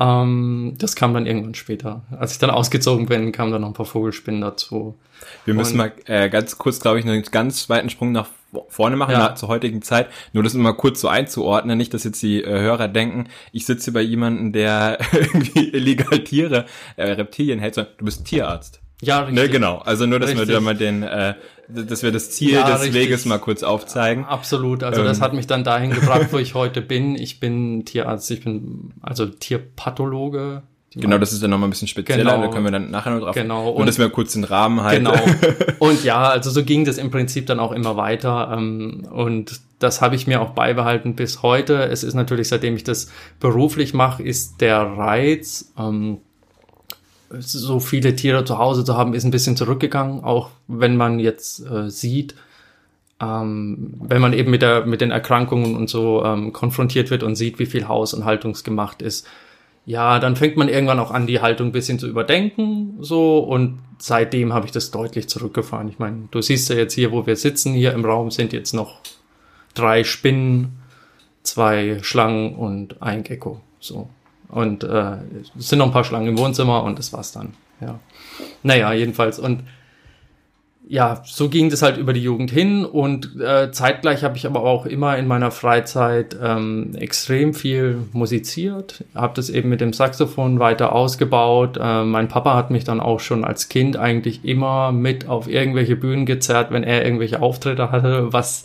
Ähm, 0.01 0.75
das 0.79 0.97
kam 0.97 1.15
dann 1.15 1.27
irgendwann 1.27 1.55
später. 1.55 2.03
Als 2.19 2.33
ich 2.33 2.39
dann 2.39 2.51
ausgezogen 2.51 3.07
bin, 3.07 3.33
kamen 3.33 3.53
dann 3.53 3.61
noch 3.61 3.69
ein 3.69 3.75
paar 3.75 3.87
Vogelspinnen 3.87 4.41
dazu. 4.41 4.97
Wir 5.45 5.55
müssen 5.55 5.77
mal 5.77 5.93
äh, 6.07 6.29
ganz 6.31 6.59
kurz, 6.59 6.81
glaube 6.81 6.99
ich, 6.99 7.05
einen 7.05 7.23
ganz 7.23 7.69
weiten 7.69 7.91
Sprung 7.91 8.11
nach 8.13 8.27
vorne 8.69 8.97
machen, 8.97 9.13
Ja. 9.13 9.35
zur 9.35 9.49
heutigen 9.49 9.83
Zeit. 9.83 10.09
Nur 10.33 10.43
das 10.43 10.55
mal 10.55 10.73
kurz 10.73 11.01
so 11.01 11.09
einzuordnen, 11.09 11.79
nicht, 11.79 11.95
dass 11.95 12.05
jetzt 12.05 12.23
die 12.23 12.43
äh, 12.43 12.61
Hörer 12.61 12.89
denken, 12.89 13.29
ich 13.53 13.65
sitze 13.67 13.93
bei 13.93 14.01
jemandem, 14.01 14.53
der 14.53 14.99
irgendwie 15.13 15.69
illegal 15.69 16.25
Tiere, 16.25 16.65
äh, 16.97 17.13
Reptilien 17.13 17.61
hält, 17.61 17.75
sondern 17.77 17.93
du 17.99 18.07
bist 18.07 18.25
Tierarzt. 18.25 18.80
Ja, 19.03 19.31
Ne, 19.31 19.49
genau. 19.49 19.79
Also 19.79 20.07
nur, 20.07 20.19
dass 20.21 20.31
wir 20.31 20.41
Richtig. 20.41 20.55
da 20.55 20.61
mal 20.61 20.75
den, 20.77 21.03
äh, 21.03 21.35
dass 21.69 22.03
wir 22.03 22.13
das 22.13 22.31
Ziel 22.33 22.53
Ja, 22.53 22.65
des 22.71 22.83
richtig. 22.83 22.95
Weges 22.95 23.25
mal 23.25 23.39
kurz 23.39 23.63
aufzeigen. 23.63 24.25
Absolut. 24.27 24.83
Also 24.83 25.03
das 25.05 25.19
Ähm. 25.19 25.25
hat 25.25 25.33
mich 25.35 25.47
dann 25.47 25.65
dahin 25.65 25.91
gebracht, 25.91 26.27
wo 26.33 26.39
ich 26.39 26.55
heute 26.55 26.83
bin. 26.83 27.15
Ich 27.15 27.41
bin 27.41 27.85
Tierarzt, 27.85 28.31
ich 28.31 28.45
bin 28.45 28.93
also 29.01 29.27
Tierpathologe. 29.27 30.63
Genau, 30.93 31.19
das 31.19 31.33
ist 31.33 31.41
dann 31.41 31.51
nochmal 31.51 31.69
ein 31.69 31.71
bisschen 31.71 31.87
spezieller, 31.87 32.33
Genau. 32.33 32.43
da 32.43 32.49
können 32.49 32.65
wir 32.65 32.73
dann 32.73 32.91
nachher 32.91 33.13
noch 33.13 33.21
drauf. 33.21 33.35
Genau. 33.37 33.71
Und, 33.71 33.77
Und- 33.83 33.87
dass 33.87 33.99
wir 33.99 34.09
kurz 34.11 34.33
den 34.33 34.43
Rahmen 34.43 34.83
halten. 34.83 35.05
Genau. 35.05 35.19
Und 35.79 36.03
ja, 36.03 36.25
also 36.29 36.51
so 36.51 36.65
ging 36.65 36.85
das 36.85 36.99
im 36.99 37.13
Prinzip 37.13 37.47
dann 37.47 37.61
auch 37.61 37.71
immer 37.71 37.97
weiter. 37.97 38.53
ähm, 38.57 39.07
Und 39.09 39.61
das 39.79 40.01
habe 40.03 40.17
ich 40.17 40.27
mir 40.27 40.41
auch 40.41 40.51
beibehalten 40.51 41.15
bis 41.15 41.43
heute. 41.43 41.85
Es 41.85 42.03
ist 42.03 42.15
natürlich, 42.15 42.49
seitdem 42.49 42.75
ich 42.75 42.83
das 42.83 43.09
beruflich 43.39 43.95
mache, 43.95 44.25
ist 44.25 44.61
der 44.61 44.79
Reiz, 44.81 45.73
ähm, 45.79 46.19
so 47.39 47.81
viele 47.81 48.17
Tiere 48.17 48.45
zu 48.45 48.59
Hause 48.59 48.85
zu 48.85 48.97
haben, 48.97 49.15
ist 49.15 49.25
ein 49.25 49.31
bisschen 49.31 49.57
zurückgegangen. 49.57 50.25
Auch 50.25 50.51
wenn 50.67 50.97
man 50.97 51.19
jetzt 51.19 51.65
äh, 51.67 51.89
sieht, 51.89 52.35
ähm, 53.21 53.95
wenn 54.01 54.21
man 54.21 54.33
eben 54.33 54.51
mit, 54.51 54.63
der, 54.63 54.87
mit 54.87 55.01
den 55.01 55.11
Erkrankungen 55.11 55.77
und 55.77 55.89
so 55.89 56.25
ähm, 56.25 56.53
konfrontiert 56.53 57.11
wird 57.11 57.23
und 57.23 57.37
sieht, 57.37 57.59
wie 57.59 57.67
viel 57.67 57.87
Haus- 57.87 58.15
und 58.15 58.25
Haltungsgemacht 58.25 59.03
ist, 59.03 59.27
ja, 59.87 60.19
dann 60.19 60.37
fängt 60.37 60.57
man 60.57 60.69
irgendwann 60.69 60.99
auch 60.99 61.11
an, 61.11 61.27
die 61.27 61.41
Haltung 61.41 61.69
ein 61.69 61.73
bisschen 61.73 61.99
zu 61.99 62.07
überdenken, 62.07 62.99
so, 63.01 63.39
und 63.39 63.79
seitdem 63.99 64.53
habe 64.53 64.67
ich 64.67 64.73
das 64.73 64.91
deutlich 64.91 65.29
zurückgefahren. 65.29 65.89
Ich 65.89 65.99
meine, 65.99 66.29
du 66.31 66.43
siehst 66.43 66.69
ja 66.69 66.77
jetzt 66.77 66.95
hier, 66.95 67.13
wo 67.13 67.27
wir 67.27 67.37
sitzen, 67.37 67.73
hier 67.73 67.93
im 67.93 68.05
Raum 68.05 68.31
sind 68.31 68.53
jetzt 68.53 68.75
noch 68.75 69.01
drei 69.75 70.05
Spinnen, 70.05 70.79
zwei 71.43 71.99
Schlangen 72.03 72.55
und 72.55 73.03
ein 73.03 73.23
Gecko, 73.25 73.61
so. 73.81 74.09
Und 74.51 74.85
äh, 74.85 75.17
es 75.59 75.69
sind 75.69 75.79
noch 75.79 75.87
ein 75.87 75.93
paar 75.93 76.05
Schlangen 76.05 76.29
im 76.29 76.39
Wohnzimmer 76.39 76.83
und 76.83 76.99
das 76.99 77.13
war's 77.13 77.33
dann, 77.33 77.55
ja. 77.81 77.99
Naja, 78.63 78.93
jedenfalls, 78.93 79.39
und 79.39 79.63
ja, 80.91 81.23
so 81.25 81.49
ging 81.49 81.71
das 81.71 81.83
halt 81.83 81.99
über 81.99 82.13
die 82.13 82.23
Jugend 82.23 82.51
hin 82.51 82.85
und 82.85 83.41
äh, 83.41 83.71
zeitgleich 83.71 84.25
habe 84.25 84.37
ich 84.37 84.45
aber 84.45 84.65
auch 84.65 84.87
immer 84.87 85.17
in 85.19 85.29
meiner 85.29 85.53
Freizeit 85.53 86.37
ähm, 86.43 86.97
extrem 86.97 87.55
viel 87.55 88.09
musiziert, 88.13 89.05
habe 89.15 89.33
das 89.37 89.51
eben 89.51 89.69
mit 89.69 89.81
dem 89.81 89.93
Saxophon 89.93 90.59
weiter 90.59 90.93
ausgebaut. 90.93 91.79
Äh, 91.81 92.03
mein 92.03 92.27
Papa 92.27 92.57
hat 92.57 92.73
mich 92.73 92.83
dann 92.83 92.99
auch 92.99 93.21
schon 93.21 93.45
als 93.45 93.69
Kind 93.69 93.97
eigentlich 93.97 94.45
immer 94.45 94.91
mit 94.91 95.29
auf 95.29 95.49
irgendwelche 95.49 95.95
Bühnen 95.95 96.27
gezerrt, 96.27 96.73
wenn 96.73 96.83
er 96.83 97.05
irgendwelche 97.05 97.41
Auftritte 97.41 97.93
hatte, 97.93 98.33
was 98.33 98.65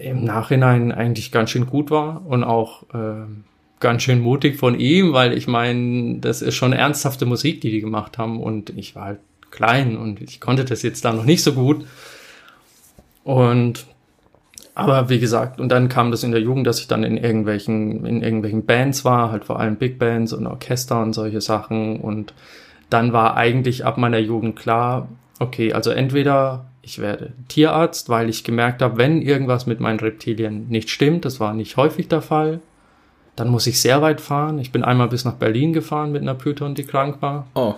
im 0.00 0.24
Nachhinein 0.24 0.90
eigentlich 0.90 1.30
ganz 1.30 1.50
schön 1.50 1.66
gut 1.66 1.92
war 1.92 2.26
und 2.26 2.42
auch 2.42 2.82
äh, 2.92 3.26
ganz 3.82 4.02
schön 4.02 4.20
mutig 4.20 4.56
von 4.56 4.80
ihm, 4.80 5.12
weil 5.12 5.36
ich 5.36 5.46
meine, 5.46 6.18
das 6.20 6.40
ist 6.40 6.54
schon 6.54 6.72
ernsthafte 6.72 7.26
Musik, 7.26 7.60
die 7.60 7.70
die 7.70 7.82
gemacht 7.82 8.16
haben 8.16 8.40
und 8.40 8.70
ich 8.70 8.96
war 8.96 9.04
halt 9.04 9.18
klein 9.50 9.98
und 9.98 10.22
ich 10.22 10.40
konnte 10.40 10.64
das 10.64 10.82
jetzt 10.82 11.04
da 11.04 11.12
noch 11.12 11.24
nicht 11.24 11.42
so 11.42 11.52
gut. 11.52 11.86
Und 13.24 13.84
aber 14.74 15.10
wie 15.10 15.18
gesagt, 15.18 15.60
und 15.60 15.68
dann 15.68 15.90
kam 15.90 16.10
das 16.10 16.24
in 16.24 16.32
der 16.32 16.40
Jugend, 16.40 16.66
dass 16.66 16.80
ich 16.80 16.88
dann 16.88 17.04
in 17.04 17.18
irgendwelchen, 17.18 18.06
in 18.06 18.22
irgendwelchen 18.22 18.64
Bands 18.64 19.04
war, 19.04 19.30
halt 19.30 19.44
vor 19.44 19.60
allem 19.60 19.76
Big 19.76 19.98
Bands 19.98 20.32
und 20.32 20.46
Orchester 20.46 21.02
und 21.02 21.12
solche 21.12 21.42
Sachen. 21.42 22.00
Und 22.00 22.32
dann 22.88 23.12
war 23.12 23.36
eigentlich 23.36 23.84
ab 23.84 23.98
meiner 23.98 24.18
Jugend 24.18 24.56
klar, 24.56 25.08
okay, 25.38 25.74
also 25.74 25.90
entweder 25.90 26.64
ich 26.80 26.98
werde 26.98 27.32
Tierarzt, 27.48 28.08
weil 28.08 28.30
ich 28.30 28.44
gemerkt 28.44 28.80
habe, 28.80 28.96
wenn 28.96 29.20
irgendwas 29.20 29.66
mit 29.66 29.78
meinen 29.78 30.00
Reptilien 30.00 30.68
nicht 30.68 30.88
stimmt, 30.88 31.26
das 31.26 31.38
war 31.38 31.52
nicht 31.52 31.76
häufig 31.76 32.08
der 32.08 32.22
Fall, 32.22 32.60
dann 33.36 33.48
muss 33.48 33.66
ich 33.66 33.80
sehr 33.80 34.02
weit 34.02 34.20
fahren. 34.20 34.58
Ich 34.58 34.72
bin 34.72 34.84
einmal 34.84 35.08
bis 35.08 35.24
nach 35.24 35.34
Berlin 35.34 35.72
gefahren 35.72 36.12
mit 36.12 36.22
einer 36.22 36.34
Python, 36.34 36.74
die 36.74 36.84
krank 36.84 37.16
war. 37.20 37.46
Oh. 37.54 37.74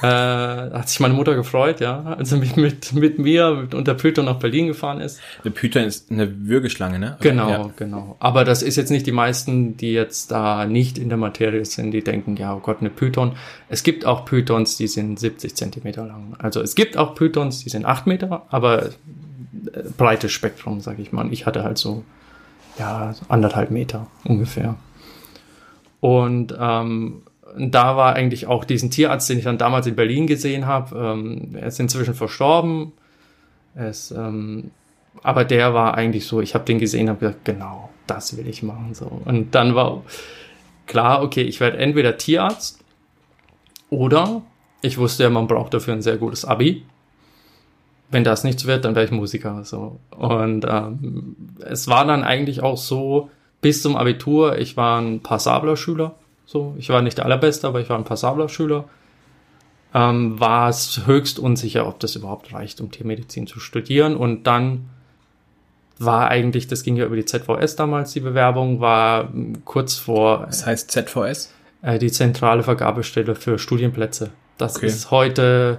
Äh, 0.00 0.06
hat 0.06 0.88
sich 0.88 1.00
meine 1.00 1.14
Mutter 1.14 1.34
gefreut, 1.34 1.80
ja, 1.80 2.00
als 2.04 2.28
sie 2.30 2.36
mit, 2.36 2.56
mit, 2.56 2.92
mit 2.92 3.18
mir 3.18 3.50
mit, 3.62 3.74
und 3.74 3.88
der 3.88 3.94
Python 3.94 4.26
nach 4.26 4.36
Berlin 4.38 4.68
gefahren 4.68 5.00
ist. 5.00 5.18
Eine 5.42 5.50
Python 5.50 5.82
ist 5.82 6.12
eine 6.12 6.46
Würgeschlange, 6.46 7.00
ne? 7.00 7.16
Genau, 7.20 7.50
Ja. 7.50 7.70
genau. 7.74 8.16
Aber 8.20 8.44
das 8.44 8.62
ist 8.62 8.76
jetzt 8.76 8.90
nicht 8.90 9.06
die 9.08 9.12
meisten, 9.12 9.76
die 9.76 9.92
jetzt 9.92 10.30
da 10.30 10.66
nicht 10.66 10.98
in 10.98 11.08
der 11.08 11.18
Materie 11.18 11.64
sind, 11.64 11.90
die 11.90 12.04
denken, 12.04 12.36
ja, 12.36 12.54
oh 12.54 12.60
Gott, 12.60 12.76
eine 12.80 12.90
Python. 12.90 13.32
Es 13.68 13.82
gibt 13.82 14.04
auch 14.04 14.24
Pythons, 14.24 14.76
die 14.76 14.86
sind 14.86 15.18
70 15.18 15.56
Zentimeter 15.56 16.06
lang. 16.06 16.36
Also 16.38 16.60
es 16.60 16.76
gibt 16.76 16.96
auch 16.96 17.16
Pythons, 17.16 17.64
die 17.64 17.70
sind 17.70 17.84
8 17.84 18.06
Meter, 18.06 18.46
aber 18.50 18.86
äh, 18.86 18.90
breites 19.96 20.30
Spektrum, 20.30 20.80
sag 20.80 21.00
ich 21.00 21.10
mal. 21.10 21.22
Und 21.22 21.32
Ich 21.32 21.44
hatte 21.44 21.64
halt 21.64 21.78
so, 21.78 22.04
ja, 22.78 23.14
anderthalb 23.28 23.72
Meter 23.72 24.06
ungefähr. 24.22 24.76
Und 26.00 26.54
ähm, 26.58 27.22
da 27.56 27.96
war 27.96 28.14
eigentlich 28.14 28.46
auch 28.46 28.64
diesen 28.64 28.90
Tierarzt, 28.90 29.28
den 29.28 29.38
ich 29.38 29.44
dann 29.44 29.58
damals 29.58 29.86
in 29.86 29.96
Berlin 29.96 30.26
gesehen 30.26 30.66
habe. 30.66 30.96
Ähm, 30.96 31.54
er 31.54 31.66
ist 31.66 31.80
inzwischen 31.80 32.14
verstorben. 32.14 32.92
Er 33.74 33.90
ist, 33.90 34.10
ähm, 34.10 34.70
aber 35.22 35.44
der 35.44 35.74
war 35.74 35.94
eigentlich 35.94 36.26
so, 36.26 36.40
ich 36.40 36.54
habe 36.54 36.64
den 36.64 36.78
gesehen, 36.78 37.08
habe 37.08 37.20
gesagt, 37.20 37.44
genau, 37.44 37.90
das 38.06 38.36
will 38.36 38.46
ich 38.46 38.62
machen. 38.62 38.94
So. 38.94 39.22
Und 39.24 39.54
dann 39.54 39.74
war 39.74 40.02
klar, 40.86 41.22
okay, 41.22 41.42
ich 41.42 41.60
werde 41.60 41.78
entweder 41.78 42.16
Tierarzt 42.16 42.80
oder 43.90 44.42
ich 44.80 44.98
wusste 44.98 45.24
ja, 45.24 45.30
man 45.30 45.48
braucht 45.48 45.74
dafür 45.74 45.94
ein 45.94 46.02
sehr 46.02 46.18
gutes 46.18 46.44
Abi. 46.44 46.84
Wenn 48.10 48.24
das 48.24 48.44
nichts 48.44 48.64
wird, 48.64 48.84
dann 48.84 48.94
wäre 48.94 49.04
ich 49.04 49.10
Musiker. 49.10 49.64
So. 49.64 49.98
Und 50.10 50.64
ähm, 50.68 51.36
es 51.60 51.88
war 51.88 52.06
dann 52.06 52.22
eigentlich 52.22 52.62
auch 52.62 52.76
so, 52.76 53.30
bis 53.60 53.82
zum 53.82 53.96
Abitur, 53.96 54.58
ich 54.58 54.76
war 54.76 55.00
ein 55.00 55.20
passabler 55.20 55.76
Schüler. 55.76 56.14
So, 56.46 56.74
ich 56.78 56.88
war 56.88 57.02
nicht 57.02 57.18
der 57.18 57.24
allerbeste, 57.26 57.66
aber 57.66 57.80
ich 57.80 57.88
war 57.90 57.98
ein 57.98 58.04
passabler 58.04 58.48
Schüler. 58.48 58.84
Ähm, 59.94 60.38
war 60.38 60.68
es 60.68 61.06
höchst 61.06 61.38
unsicher, 61.38 61.86
ob 61.86 61.98
das 62.00 62.14
überhaupt 62.16 62.52
reicht, 62.52 62.80
um 62.80 62.90
Tiermedizin 62.90 63.46
zu 63.46 63.58
studieren. 63.60 64.16
Und 64.16 64.46
dann 64.46 64.88
war 65.98 66.28
eigentlich, 66.28 66.68
das 66.68 66.82
ging 66.82 66.96
ja 66.96 67.06
über 67.06 67.16
die 67.16 67.24
ZVS 67.24 67.74
damals, 67.76 68.12
die 68.12 68.20
Bewerbung, 68.20 68.80
war 68.80 69.30
ähm, 69.34 69.62
kurz 69.64 69.96
vor 69.96 70.44
Das 70.46 70.64
heißt 70.66 70.90
ZVS? 70.90 71.52
äh, 71.82 71.98
die 71.98 72.10
zentrale 72.12 72.62
Vergabestelle 72.62 73.34
für 73.34 73.58
Studienplätze. 73.58 74.30
Das 74.58 74.76
Okay. 74.76 74.86
ist 74.86 75.10
heute 75.10 75.78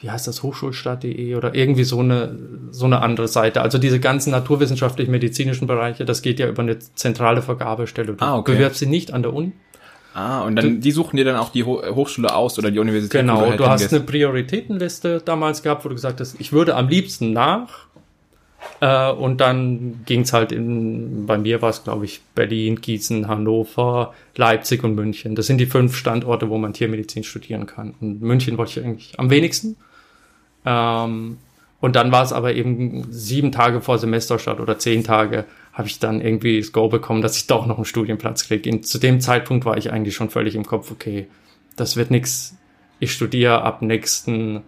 wie 0.00 0.10
heißt 0.10 0.26
das, 0.26 0.42
Hochschulstadt.de 0.42 1.34
oder 1.34 1.54
irgendwie 1.54 1.84
so 1.84 2.00
eine, 2.00 2.38
so 2.70 2.86
eine 2.86 3.02
andere 3.02 3.28
Seite. 3.28 3.60
Also 3.60 3.78
diese 3.78 4.00
ganzen 4.00 4.30
naturwissenschaftlich-medizinischen 4.30 5.66
Bereiche, 5.66 6.04
das 6.04 6.22
geht 6.22 6.38
ja 6.40 6.48
über 6.48 6.62
eine 6.62 6.78
zentrale 6.78 7.42
Vergabestelle. 7.42 8.14
Du 8.14 8.24
Ah, 8.24 8.36
okay. 8.38 8.52
bewirbst 8.52 8.78
sie 8.80 8.86
nicht 8.86 9.12
an 9.12 9.22
der 9.22 9.34
Uni. 9.34 9.52
Ah, 10.14 10.40
und 10.42 10.56
dann, 10.56 10.80
die 10.80 10.90
suchen 10.90 11.16
dir 11.16 11.24
dann 11.24 11.36
auch 11.36 11.50
die 11.50 11.64
Ho 11.64 11.82
Hochschule 11.94 12.34
aus 12.34 12.58
oder 12.58 12.70
die 12.70 12.80
Universität. 12.80 13.20
Genau, 13.20 13.42
halt 13.42 13.60
du 13.60 13.66
hast 13.66 13.92
eine 13.92 14.02
Prioritätenliste 14.02 15.22
damals 15.24 15.62
gehabt, 15.62 15.84
wo 15.84 15.88
du 15.88 15.94
gesagt 15.94 16.18
hast, 16.20 16.40
ich 16.40 16.52
würde 16.52 16.74
am 16.74 16.88
liebsten 16.88 17.32
nach. 17.32 17.86
Äh, 18.80 19.10
und 19.12 19.40
dann 19.40 20.00
ging's 20.06 20.32
halt 20.32 20.52
in, 20.52 21.26
bei 21.26 21.38
mir 21.38 21.62
war 21.62 21.70
es, 21.70 21.84
glaube 21.84 22.06
ich, 22.06 22.20
Berlin, 22.34 22.80
Gießen, 22.80 23.28
Hannover, 23.28 24.14
Leipzig 24.36 24.82
und 24.82 24.94
München. 24.94 25.34
Das 25.34 25.46
sind 25.46 25.58
die 25.58 25.66
fünf 25.66 25.96
Standorte, 25.96 26.50
wo 26.50 26.58
man 26.58 26.72
Tiermedizin 26.72 27.22
studieren 27.22 27.66
kann. 27.66 27.94
Und 28.00 28.20
München 28.20 28.58
wollte 28.58 28.80
ich 28.80 28.84
eigentlich 28.84 29.18
am 29.18 29.30
wenigsten. 29.30 29.76
Ähm, 30.64 31.38
und 31.80 31.96
dann 31.96 32.12
war 32.12 32.22
es 32.22 32.32
aber 32.32 32.54
eben 32.54 33.06
sieben 33.10 33.52
Tage 33.52 33.80
vor 33.80 33.98
Semesterstart 33.98 34.60
oder 34.60 34.78
zehn 34.78 35.02
Tage, 35.02 35.46
habe 35.72 35.88
ich 35.88 35.98
dann 35.98 36.20
irgendwie 36.20 36.60
das 36.60 36.72
Go 36.72 36.88
bekommen, 36.88 37.22
dass 37.22 37.36
ich 37.36 37.46
doch 37.46 37.66
noch 37.66 37.76
einen 37.76 37.86
Studienplatz 37.86 38.46
kriege. 38.46 38.80
Zu 38.82 38.98
dem 38.98 39.20
Zeitpunkt 39.20 39.64
war 39.64 39.78
ich 39.78 39.90
eigentlich 39.90 40.14
schon 40.14 40.30
völlig 40.30 40.54
im 40.54 40.66
Kopf, 40.66 40.90
okay, 40.90 41.26
das 41.76 41.96
wird 41.96 42.10
nix. 42.10 42.54
Ich 42.98 43.12
studiere 43.12 43.62
ab 43.62 43.80
nächsten 43.80 44.62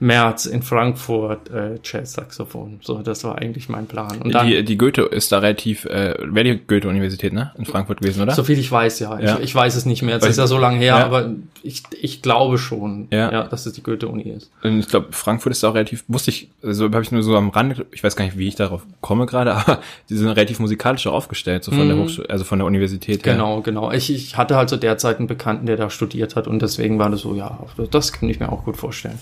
März 0.00 0.46
in 0.46 0.62
Frankfurt 0.62 1.50
äh, 1.50 1.78
Jazz-Saxophon. 1.82 2.78
So, 2.82 2.98
das 3.02 3.24
war 3.24 3.36
eigentlich 3.38 3.68
mein 3.68 3.86
Plan. 3.86 4.22
Und 4.22 4.32
dann, 4.32 4.46
die, 4.46 4.64
die 4.64 4.78
Goethe 4.78 5.02
ist 5.02 5.32
da 5.32 5.38
relativ, 5.38 5.84
äh, 5.86 6.14
wäre 6.24 6.44
die 6.44 6.60
Goethe-Universität, 6.66 7.32
ne? 7.32 7.52
In 7.58 7.64
Frankfurt 7.64 8.00
gewesen, 8.00 8.22
oder? 8.22 8.32
so 8.34 8.44
viel 8.44 8.58
ich 8.58 8.70
weiß, 8.70 9.00
ja. 9.00 9.18
Ja. 9.18 9.36
Ich, 9.38 9.44
ich 9.44 9.54
weiß 9.54 9.74
es 9.74 9.86
nicht 9.86 10.02
mehr. 10.02 10.16
Es 10.16 10.24
ist 10.26 10.38
ja 10.38 10.46
so 10.46 10.56
lange 10.58 10.78
her, 10.78 10.96
Ja. 10.98 11.04
aber 11.04 11.30
ich, 11.62 11.82
ich 12.00 12.22
glaube 12.22 12.58
schon, 12.58 13.08
Ja. 13.10 13.32
ja. 13.32 13.42
dass 13.44 13.66
es 13.66 13.72
die 13.72 13.82
Goethe-Uni 13.82 14.22
ist. 14.22 14.50
Und 14.62 14.78
ich 14.78 14.88
glaube, 14.88 15.08
Frankfurt 15.10 15.50
ist 15.52 15.64
auch 15.64 15.74
relativ, 15.74 16.04
wusste 16.06 16.30
ich, 16.30 16.48
also 16.62 16.84
habe 16.84 17.02
ich 17.02 17.10
nur 17.10 17.22
so 17.24 17.36
am 17.36 17.48
Rand, 17.50 17.84
ich 17.92 18.04
weiß 18.04 18.14
gar 18.14 18.24
nicht, 18.24 18.38
wie 18.38 18.46
ich 18.46 18.54
darauf 18.54 18.82
komme 19.00 19.26
gerade, 19.26 19.54
aber 19.56 19.80
die 20.08 20.14
sind 20.16 20.28
relativ 20.28 20.60
musikalisch 20.60 21.06
aufgestellt, 21.08 21.64
so 21.64 21.72
von 21.72 21.86
der 21.88 21.96
Mhm. 21.96 22.02
Hochschule, 22.04 22.30
also 22.30 22.44
von 22.44 22.58
der 22.60 22.66
Universität 22.66 23.26
her. 23.26 23.32
Genau, 23.34 23.62
genau. 23.62 23.90
Ich, 23.90 24.12
ich 24.14 24.36
hatte 24.36 24.54
halt 24.56 24.68
so 24.68 24.76
derzeit 24.76 25.18
einen 25.18 25.26
Bekannten, 25.26 25.66
der 25.66 25.76
da 25.76 25.90
studiert 25.90 26.36
hat 26.36 26.46
und 26.46 26.62
deswegen 26.62 26.98
war 26.98 27.10
das 27.10 27.22
so, 27.22 27.34
ja, 27.34 27.58
das 27.90 28.12
kann 28.12 28.28
ich 28.28 28.38
mir 28.38 28.52
auch 28.52 28.64
gut 28.64 28.76
vorstellen. 28.76 29.18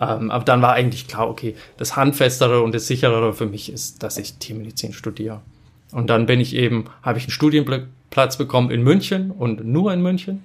Ähm, 0.00 0.30
aber 0.30 0.44
dann 0.44 0.62
war 0.62 0.72
eigentlich 0.72 1.08
klar, 1.08 1.28
okay, 1.28 1.54
das 1.76 1.96
Handfestere 1.96 2.62
und 2.62 2.74
das 2.74 2.86
Sicherere 2.86 3.32
für 3.32 3.46
mich 3.46 3.72
ist, 3.72 4.02
dass 4.02 4.18
ich 4.18 4.34
Tiermedizin 4.34 4.92
studiere. 4.92 5.40
Und 5.92 6.08
dann 6.08 6.26
bin 6.26 6.40
ich 6.40 6.54
eben, 6.54 6.86
habe 7.02 7.18
ich 7.18 7.24
einen 7.24 7.32
Studienplatz 7.32 8.38
bekommen 8.38 8.70
in 8.70 8.82
München 8.82 9.30
und 9.30 9.64
nur 9.64 9.92
in 9.92 10.02
München. 10.02 10.42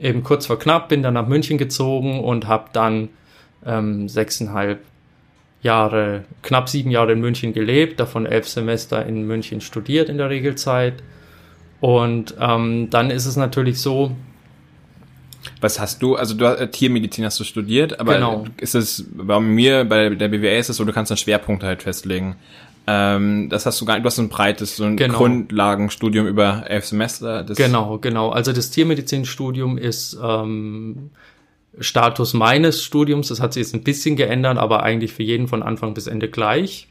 Eben 0.00 0.22
kurz 0.22 0.46
vor 0.46 0.58
knapp, 0.58 0.88
bin 0.88 1.02
dann 1.02 1.14
nach 1.14 1.28
München 1.28 1.58
gezogen 1.58 2.20
und 2.24 2.48
habe 2.48 2.70
dann 2.72 3.10
ähm, 3.64 4.08
sechseinhalb 4.08 4.80
Jahre, 5.62 6.24
knapp 6.42 6.68
sieben 6.68 6.90
Jahre 6.90 7.12
in 7.12 7.20
München 7.20 7.52
gelebt, 7.52 8.00
davon 8.00 8.26
elf 8.26 8.48
Semester 8.48 9.04
in 9.06 9.26
München 9.26 9.60
studiert 9.60 10.08
in 10.08 10.18
der 10.18 10.30
Regelzeit. 10.30 11.02
Und 11.80 12.34
ähm, 12.40 12.88
dann 12.90 13.10
ist 13.10 13.26
es 13.26 13.36
natürlich 13.36 13.80
so, 13.80 14.16
Was 15.60 15.78
hast 15.80 16.02
du, 16.02 16.16
also 16.16 16.34
du 16.34 16.46
hast, 16.46 16.58
äh, 16.60 16.70
Tiermedizin 16.70 17.24
hast 17.24 17.38
du 17.40 17.44
studiert, 17.44 18.00
aber 18.00 18.14
Genau. 18.14 18.44
ist 18.56 18.74
es, 18.74 19.04
bei 19.12 19.38
mir, 19.40 19.84
bei 19.84 20.10
der 20.10 20.28
BWA 20.28 20.58
ist 20.58 20.68
es 20.70 20.76
so, 20.76 20.84
du 20.84 20.92
kannst 20.92 21.10
dann 21.10 21.18
Schwerpunkte 21.18 21.66
halt 21.66 21.82
festlegen. 21.82 22.36
Ähm, 22.86 23.48
das 23.48 23.64
hast 23.64 23.80
du 23.80 23.84
gar 23.86 23.94
nicht, 23.94 24.04
du 24.04 24.08
hast 24.08 24.16
so 24.16 24.22
ein 24.22 24.28
breites, 24.28 24.76
so 24.76 24.84
ein 24.84 24.96
Genau. 24.96 25.16
Grundlagenstudium 25.18 26.26
über 26.26 26.64
elf 26.68 26.84
Semester. 26.84 27.42
Das, 27.42 27.56
Genau, 27.56 27.98
genau. 27.98 28.30
Also 28.30 28.52
das 28.52 28.70
Tiermedizinstudium 28.70 29.78
ist 29.78 30.18
ähm, 30.22 31.10
Status 31.80 32.34
meines 32.34 32.82
Studiums. 32.84 33.28
Das 33.28 33.40
hat 33.40 33.54
sich 33.54 33.62
jetzt 33.62 33.74
ein 33.74 33.84
bisschen 33.84 34.16
geändert, 34.16 34.58
aber 34.58 34.82
eigentlich 34.82 35.12
für 35.14 35.22
jeden 35.22 35.48
von 35.48 35.62
Anfang 35.62 35.94
bis 35.94 36.06
Ende 36.06 36.28
gleich. 36.28 36.88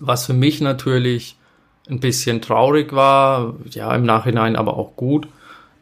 Was 0.00 0.26
für 0.26 0.34
mich 0.34 0.60
natürlich 0.60 1.36
ein 1.88 2.00
bisschen 2.00 2.42
traurig 2.42 2.92
war, 2.92 3.54
ja 3.70 3.94
im 3.94 4.04
Nachhinein 4.04 4.56
aber 4.56 4.76
auch 4.76 4.96
gut, 4.96 5.28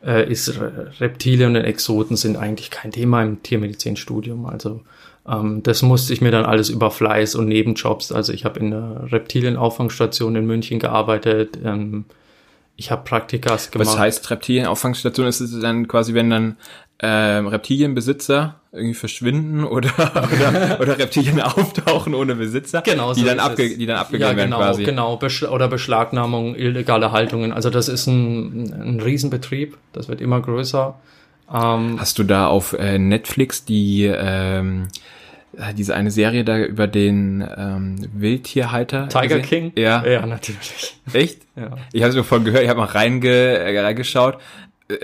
äh, 0.04 0.30
ist 0.30 0.61
Re- 0.61 0.92
Reptilien 1.00 1.56
und 1.56 1.64
Exoten 1.64 2.16
sind 2.16 2.37
eigentlich 2.37 2.70
kein 2.70 2.92
Thema 2.92 3.23
im 3.23 3.42
Tiermedizinstudium. 3.42 4.46
Also 4.46 4.80
ähm, 5.28 5.62
das 5.62 5.82
musste 5.82 6.12
ich 6.12 6.20
mir 6.20 6.30
dann 6.30 6.44
alles 6.44 6.68
über 6.68 6.90
Fleiß 6.90 7.34
und 7.34 7.49
Nebenjobs. 7.49 8.12
Also 8.12 8.32
ich 8.32 8.44
habe 8.44 8.61
in 8.61 8.70
der 8.70 9.12
Reptilienauffangstation 9.12 10.37
in 10.37 10.46
München 10.46 10.78
gearbeitet. 10.78 11.58
Ähm, 11.64 12.04
ich 12.76 12.90
habe 12.90 13.04
Praktikas 13.04 13.71
gemacht. 13.71 13.88
Was 13.88 13.99
heißt 13.99 14.31
Reptilienauffangstation? 14.31 15.26
Ist 15.26 15.40
es 15.40 15.61
dann 15.61 15.87
quasi, 15.88 16.14
wenn 16.14 16.31
dann 16.31 16.57
ähm, 17.00 17.47
Reptilienbesitzer 17.47 18.61
irgendwie 18.73 18.95
verschwinden 18.95 19.64
oder, 19.64 19.90
oder, 19.99 20.81
oder 20.81 20.99
Reptilien 20.99 21.40
auftauchen 21.40 22.14
ohne 22.14 22.35
Besitzer, 22.35 22.83
Genau, 22.83 23.14
die, 23.14 23.21
so 23.21 23.26
dann 23.26 23.40
abge 23.40 23.76
die 23.76 23.87
dann 23.87 23.99
abgegeben 23.99 24.31
ja, 24.31 24.37
werden 24.37 24.50
genau, 24.50 24.59
quasi. 24.59 24.85
genau, 24.85 25.16
Beschl 25.16 25.47
oder 25.47 25.69
Beschlagnahmung, 25.69 26.54
illegale 26.57 27.12
Haltungen. 27.12 27.52
Also 27.52 27.71
das 27.71 27.88
ist 27.88 28.07
ein, 28.07 28.73
ein 28.73 29.00
Riesenbetrieb, 29.00 29.76
das 29.93 30.09
wird 30.09 30.21
immer 30.21 30.40
größer. 30.40 30.99
Ähm, 31.52 31.97
Hast 32.00 32.19
du 32.19 32.25
da 32.25 32.47
auf 32.47 32.73
äh, 32.73 32.99
Netflix 32.99 33.64
die 33.64 34.04
ähm, 34.07 34.85
äh, 34.85 35.13
diese 35.76 35.94
eine 35.94 36.11
Serie 36.11 36.44
da 36.44 36.58
über 36.58 36.87
den 36.87 37.46
ähm, 37.56 37.96
Wildtierhalter? 38.12 39.08
Tiger 39.08 39.40
gesehen? 39.40 39.42
King? 39.42 39.73
Ja. 39.76 40.04
Ja, 40.06 40.26
natürlich. 40.26 40.96
Echt? 41.12 41.42
Ja. 41.56 41.76
Ich 41.92 42.02
habe 42.02 42.11
es 42.11 42.16
mir 42.16 42.25
vorhin 42.25 42.44
gehört, 42.44 42.62
ich 42.62 42.68
habe 42.68 42.80
mal 42.80 42.87
reinge 42.87 43.28
äh, 43.28 43.80
reingeschaut. 43.80 44.38
Äh, 44.88 44.96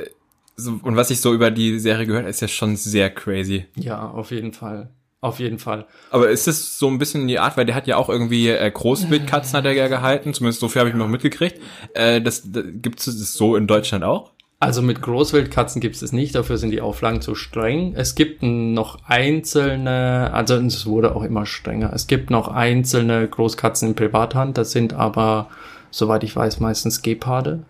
so, 0.56 0.78
und 0.82 0.96
was 0.96 1.10
ich 1.10 1.20
so 1.20 1.32
über 1.32 1.50
die 1.50 1.78
Serie 1.78 2.06
gehört, 2.06 2.26
ist 2.26 2.40
ja 2.40 2.48
schon 2.48 2.76
sehr 2.76 3.10
crazy. 3.10 3.66
ja, 3.76 4.10
auf 4.10 4.30
jeden 4.30 4.52
Fall. 4.52 4.90
Auf 5.22 5.38
jeden 5.38 5.58
Fall. 5.58 5.86
Aber 6.10 6.30
ist 6.30 6.48
es 6.48 6.78
so 6.78 6.88
ein 6.88 6.96
bisschen 6.96 7.28
die 7.28 7.38
Art, 7.38 7.58
weil 7.58 7.66
der 7.66 7.74
hat 7.74 7.86
ja 7.86 7.98
auch 7.98 8.08
irgendwie 8.08 8.48
äh, 8.48 8.70
Großwildkatzen 8.70 9.58
hat 9.58 9.66
er 9.66 9.72
ja 9.72 9.88
gehalten, 9.88 10.32
zumindest 10.32 10.60
so 10.60 10.68
viel 10.68 10.80
habe 10.80 10.88
ich 10.88 10.96
noch 10.96 11.08
mitgekriegt. 11.08 11.60
Äh, 11.92 12.22
das, 12.22 12.50
das 12.50 12.64
gibt 12.72 13.00
es 13.00 13.04
das 13.04 13.34
so 13.34 13.54
in 13.54 13.66
Deutschland 13.66 14.02
auch? 14.02 14.32
Also 14.62 14.82
mit 14.82 15.00
Großwildkatzen 15.00 15.80
gibt 15.80 15.96
es 15.96 16.02
es 16.02 16.12
nicht, 16.12 16.34
dafür 16.34 16.58
sind 16.58 16.70
die 16.70 16.82
Auflagen 16.82 17.22
zu 17.22 17.34
streng. 17.34 17.94
Es 17.96 18.14
gibt 18.14 18.42
noch 18.42 18.98
einzelne, 19.06 20.30
also 20.34 20.56
es 20.56 20.84
wurde 20.84 21.16
auch 21.16 21.22
immer 21.22 21.46
strenger. 21.46 21.94
Es 21.94 22.06
gibt 22.06 22.28
noch 22.28 22.48
einzelne 22.48 23.26
Großkatzen 23.26 23.88
in 23.88 23.94
Privathand, 23.94 24.58
das 24.58 24.72
sind 24.72 24.92
aber, 24.92 25.48
soweit 25.90 26.24
ich 26.24 26.36
weiß, 26.36 26.60
meistens 26.60 27.00
Geparde, 27.00 27.60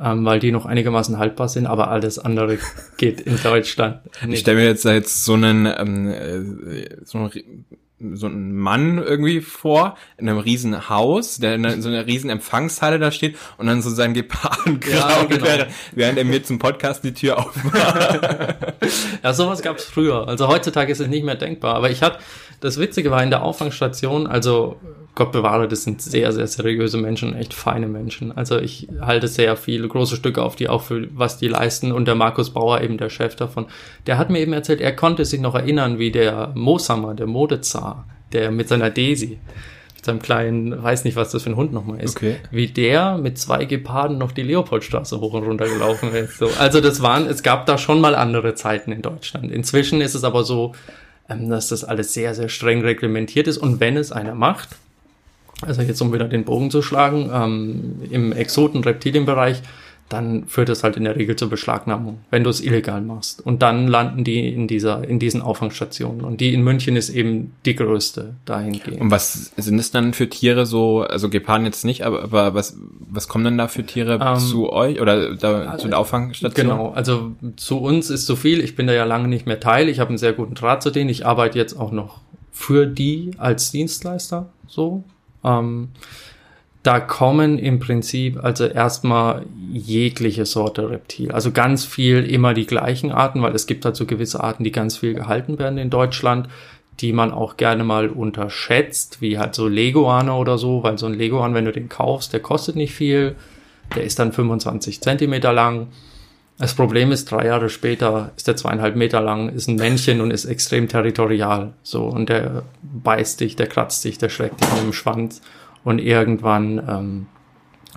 ähm, 0.00 0.24
weil 0.24 0.38
die 0.40 0.52
noch 0.52 0.66
einigermaßen 0.66 1.18
haltbar 1.18 1.48
sind, 1.48 1.66
aber 1.66 1.88
alles 1.90 2.18
andere 2.18 2.58
geht 2.98 3.20
in 3.22 3.38
Deutschland 3.42 4.00
Ich 4.20 4.26
nicht. 4.26 4.40
stelle 4.40 4.58
mir 4.58 4.64
jetzt 4.66 4.84
da 4.84 4.92
jetzt 4.92 5.24
so 5.24 5.34
einen, 5.34 5.66
ähm, 5.66 6.08
äh, 6.12 6.88
so 7.04 7.18
einen, 7.18 7.64
so 8.14 8.26
einen 8.26 8.54
Mann 8.54 8.98
irgendwie 8.98 9.40
vor, 9.40 9.96
in 10.18 10.28
einem 10.28 10.38
riesen 10.38 10.90
Haus, 10.90 11.38
der 11.38 11.54
in 11.54 11.64
einer- 11.64 11.80
so 11.80 11.88
einer 11.88 12.06
riesen 12.06 12.28
Empfangshalle 12.28 12.98
da 12.98 13.10
steht 13.10 13.36
und 13.56 13.66
dann 13.68 13.80
so 13.80 13.88
seinen 13.88 14.12
Geparden 14.12 14.80
Ja, 14.92 15.24
genau. 15.24 15.44
während, 15.46 15.70
während 15.94 16.18
er 16.18 16.24
mir 16.26 16.42
zum 16.44 16.58
Podcast 16.58 17.04
die 17.04 17.14
Tür 17.14 17.38
aufmacht. 17.38 18.58
Ja, 19.22 19.32
sowas 19.32 19.62
gab 19.62 19.78
es 19.78 19.84
früher. 19.86 20.28
Also 20.28 20.46
heutzutage 20.46 20.92
ist 20.92 21.00
es 21.00 21.08
nicht 21.08 21.24
mehr 21.24 21.34
denkbar. 21.34 21.74
Aber 21.74 21.90
ich 21.90 22.02
hatte, 22.02 22.18
das 22.60 22.78
Witzige 22.78 23.10
war 23.10 23.22
in 23.22 23.30
der 23.30 23.42
Auffangstation, 23.42 24.26
also 24.26 24.78
Gott 25.16 25.32
bewahre, 25.32 25.66
das 25.66 25.82
sind 25.82 26.00
sehr, 26.02 26.30
sehr 26.30 26.46
seriöse 26.46 26.98
Menschen, 26.98 27.34
echt 27.34 27.54
feine 27.54 27.88
Menschen. 27.88 28.30
Also 28.36 28.58
ich 28.60 28.86
halte 29.00 29.26
sehr 29.28 29.56
viele 29.56 29.88
große 29.88 30.14
Stücke 30.14 30.42
auf 30.42 30.56
die, 30.56 30.68
auch 30.68 30.82
für 30.82 31.08
was 31.16 31.38
die 31.38 31.48
leisten. 31.48 31.90
Und 31.90 32.04
der 32.06 32.14
Markus 32.14 32.50
Bauer, 32.50 32.82
eben 32.82 32.98
der 32.98 33.08
Chef 33.08 33.34
davon, 33.34 33.66
der 34.06 34.18
hat 34.18 34.28
mir 34.30 34.40
eben 34.40 34.52
erzählt, 34.52 34.80
er 34.82 34.94
konnte 34.94 35.24
sich 35.24 35.40
noch 35.40 35.54
erinnern, 35.54 35.98
wie 35.98 36.12
der 36.12 36.52
Mosammer, 36.54 37.14
der 37.14 37.26
Modezar, 37.26 38.04
der 38.32 38.50
mit 38.50 38.68
seiner 38.68 38.90
Daisy, 38.90 39.38
mit 39.94 40.04
seinem 40.04 40.20
kleinen, 40.20 40.82
weiß 40.82 41.04
nicht, 41.04 41.16
was 41.16 41.30
das 41.30 41.44
für 41.44 41.50
ein 41.50 41.56
Hund 41.56 41.72
nochmal 41.72 42.00
ist, 42.02 42.16
Okay. 42.18 42.36
wie 42.50 42.66
der 42.66 43.16
mit 43.16 43.38
zwei 43.38 43.64
Geparden 43.64 44.18
noch 44.18 44.32
die 44.32 44.42
Leopoldstraße 44.42 45.18
hoch 45.18 45.32
und 45.32 45.44
runter 45.44 45.66
gelaufen 45.66 46.12
ist. 46.14 46.36
So. 46.36 46.50
Also 46.58 46.82
das 46.82 47.00
waren, 47.00 47.26
es 47.26 47.42
gab 47.42 47.64
da 47.64 47.78
schon 47.78 48.02
mal 48.02 48.14
andere 48.14 48.54
Zeiten 48.54 48.92
in 48.92 49.00
Deutschland. 49.00 49.50
Inzwischen 49.50 50.02
ist 50.02 50.14
es 50.14 50.24
aber 50.24 50.44
so, 50.44 50.72
ähm, 51.30 51.48
dass 51.48 51.68
das 51.68 51.84
alles 51.84 52.12
sehr, 52.12 52.34
sehr 52.34 52.50
streng 52.50 52.82
reglementiert 52.82 53.46
ist. 53.48 53.56
Und 53.56 53.80
wenn 53.80 53.96
es 53.96 54.12
einer 54.12 54.34
macht, 54.34 54.76
also 55.62 55.82
jetzt 55.82 56.00
um 56.00 56.12
wieder 56.12 56.28
den 56.28 56.44
Bogen 56.44 56.70
zu 56.70 56.82
schlagen, 56.82 57.30
ähm, 57.32 58.02
im 58.10 58.32
Exoten-Reptilienbereich, 58.32 59.62
dann 60.08 60.46
führt 60.46 60.68
es 60.68 60.84
halt 60.84 60.96
in 60.96 61.04
der 61.04 61.16
Regel 61.16 61.34
zur 61.34 61.50
Beschlagnahmung, 61.50 62.20
wenn 62.30 62.44
du 62.44 62.50
es 62.50 62.60
illegal 62.60 63.00
machst. 63.00 63.44
Und 63.44 63.62
dann 63.62 63.88
landen 63.88 64.22
die 64.22 64.48
in 64.48 64.68
dieser, 64.68 65.06
in 65.06 65.18
diesen 65.18 65.42
Auffangsstationen. 65.42 66.24
Und 66.24 66.40
die 66.40 66.54
in 66.54 66.62
München 66.62 66.94
ist 66.94 67.10
eben 67.10 67.54
die 67.64 67.74
größte 67.74 68.34
dahingehend. 68.44 69.00
Und 69.00 69.10
was 69.10 69.52
sind 69.56 69.78
es 69.80 69.90
dann 69.90 70.12
für 70.12 70.28
Tiere 70.28 70.64
so, 70.64 71.00
also 71.00 71.28
Geparden 71.28 71.66
jetzt 71.66 71.84
nicht, 71.84 72.04
aber, 72.04 72.22
aber 72.22 72.54
was, 72.54 72.76
was 73.00 73.26
kommen 73.26 73.44
denn 73.44 73.58
da 73.58 73.66
für 73.66 73.84
Tiere 73.84 74.20
Ähm, 74.22 74.38
zu 74.38 74.72
euch 74.72 75.00
oder 75.00 75.34
da, 75.34 75.76
zu 75.76 75.88
der 75.88 75.98
Auffangstation? 75.98 76.68
Genau, 76.68 76.90
also 76.90 77.32
zu 77.56 77.78
uns 77.78 78.08
ist 78.08 78.26
so 78.26 78.36
viel. 78.36 78.60
Ich 78.60 78.76
bin 78.76 78.86
da 78.86 78.92
ja 78.92 79.04
lange 79.04 79.26
nicht 79.26 79.46
mehr 79.46 79.58
Teil. 79.58 79.88
Ich 79.88 79.98
habe 79.98 80.10
einen 80.10 80.18
sehr 80.18 80.34
guten 80.34 80.54
Draht 80.54 80.84
zu 80.84 80.90
denen. 80.90 81.10
Ich 81.10 81.26
arbeite 81.26 81.58
jetzt 81.58 81.74
auch 81.74 81.90
noch 81.90 82.20
für 82.52 82.86
die 82.86 83.32
als 83.38 83.72
Dienstleister. 83.72 84.50
So. 84.68 85.02
Ähm, 85.46 85.88
da 86.82 87.00
kommen 87.00 87.58
im 87.58 87.80
Prinzip 87.80 88.44
also 88.44 88.64
erstmal 88.64 89.44
jegliche 89.72 90.46
Sorte 90.46 90.88
Reptil. 90.88 91.32
Also 91.32 91.50
ganz 91.50 91.84
viel 91.84 92.24
immer 92.24 92.54
die 92.54 92.66
gleichen 92.66 93.10
Arten, 93.10 93.42
weil 93.42 93.56
es 93.56 93.66
gibt 93.66 93.84
halt 93.84 93.96
so 93.96 94.06
gewisse 94.06 94.42
Arten, 94.42 94.62
die 94.62 94.70
ganz 94.70 94.98
viel 94.98 95.14
gehalten 95.14 95.58
werden 95.58 95.78
in 95.78 95.90
Deutschland, 95.90 96.48
die 97.00 97.12
man 97.12 97.32
auch 97.32 97.56
gerne 97.56 97.82
mal 97.82 98.08
unterschätzt, 98.08 99.20
wie 99.20 99.36
halt 99.36 99.56
so 99.56 99.66
Leguane 99.66 100.32
oder 100.32 100.58
so, 100.58 100.84
weil 100.84 100.96
so 100.96 101.06
ein 101.06 101.14
Leguan, 101.14 101.54
wenn 101.54 101.64
du 101.64 101.72
den 101.72 101.88
kaufst, 101.88 102.32
der 102.32 102.40
kostet 102.40 102.76
nicht 102.76 102.94
viel, 102.94 103.34
der 103.96 104.04
ist 104.04 104.20
dann 104.20 104.32
25 104.32 105.00
Zentimeter 105.00 105.52
lang. 105.52 105.88
Das 106.58 106.74
Problem 106.74 107.12
ist, 107.12 107.30
drei 107.30 107.46
Jahre 107.46 107.68
später 107.68 108.32
ist 108.36 108.48
der 108.48 108.56
zweieinhalb 108.56 108.96
Meter 108.96 109.20
lang, 109.20 109.50
ist 109.50 109.68
ein 109.68 109.76
Männchen 109.76 110.22
und 110.22 110.30
ist 110.30 110.46
extrem 110.46 110.88
territorial. 110.88 111.74
So, 111.82 112.04
und 112.04 112.30
der 112.30 112.62
beißt 112.82 113.40
dich, 113.40 113.56
der 113.56 113.66
kratzt 113.66 114.02
dich, 114.04 114.16
der 114.16 114.30
schlägt 114.30 114.60
dich 114.60 114.72
mit 114.72 114.82
dem 114.82 114.92
Schwanz 114.94 115.42
und 115.84 115.98
irgendwann 115.98 116.82
ähm, 116.88 117.26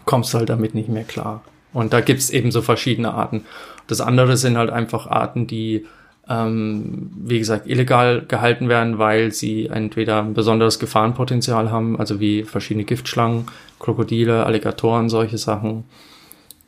kommst 0.04 0.34
du 0.34 0.40
halt 0.40 0.50
damit 0.50 0.76
nicht 0.76 0.90
mehr 0.90 1.06
klar. 1.06 1.42
Und 1.72 1.94
da 1.94 2.02
gibt's 2.02 2.30
eben 2.30 2.52
so 2.52 2.62
verschiedene 2.62 3.14
Arten. 3.14 3.46
Das 3.88 4.02
andere 4.02 4.36
sind 4.36 4.58
halt 4.58 4.72
einfach 4.72 5.08
Arten, 5.08 5.48
die, 5.48 5.86
ähm, 6.28 7.12
wie 7.16 7.40
gesagt, 7.40 7.66
illegal 7.66 8.26
gehalten 8.28 8.68
werden, 8.68 8.98
weil 8.98 9.32
sie 9.32 9.68
entweder 9.68 10.22
ein 10.22 10.34
besonderes 10.34 10.80
Gefahrenpotenzial 10.80 11.72
haben, 11.72 11.98
also 11.98 12.20
wie 12.20 12.44
verschiedene 12.44 12.86
Giftschlangen, 12.86 13.46
Krokodile, 13.80 14.46
Alligatoren, 14.46 15.08
solche 15.08 15.38
Sachen. 15.38 15.86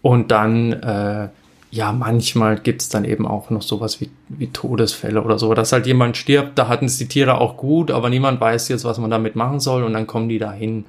Und 0.01 0.31
dann, 0.31 0.73
äh, 0.73 1.29
ja, 1.71 1.93
manchmal 1.93 2.59
gibt's 2.59 2.89
dann 2.89 3.05
eben 3.05 3.25
auch 3.25 3.49
noch 3.49 3.61
sowas 3.61 4.01
wie, 4.01 4.09
wie 4.27 4.47
Todesfälle 4.47 5.23
oder 5.23 5.39
so, 5.39 5.53
dass 5.53 5.71
halt 5.71 5.87
jemand 5.87 6.17
stirbt, 6.17 6.59
da 6.59 6.67
hatten 6.67 6.85
es 6.85 6.97
die 6.97 7.07
Tiere 7.07 7.39
auch 7.39 7.55
gut, 7.55 7.91
aber 7.91 8.09
niemand 8.09 8.41
weiß 8.41 8.67
jetzt, 8.67 8.83
was 8.83 8.97
man 8.97 9.09
damit 9.09 9.37
machen 9.37 9.61
soll 9.61 9.83
und 9.83 9.93
dann 9.93 10.05
kommen 10.05 10.27
die 10.27 10.37
dahin. 10.37 10.85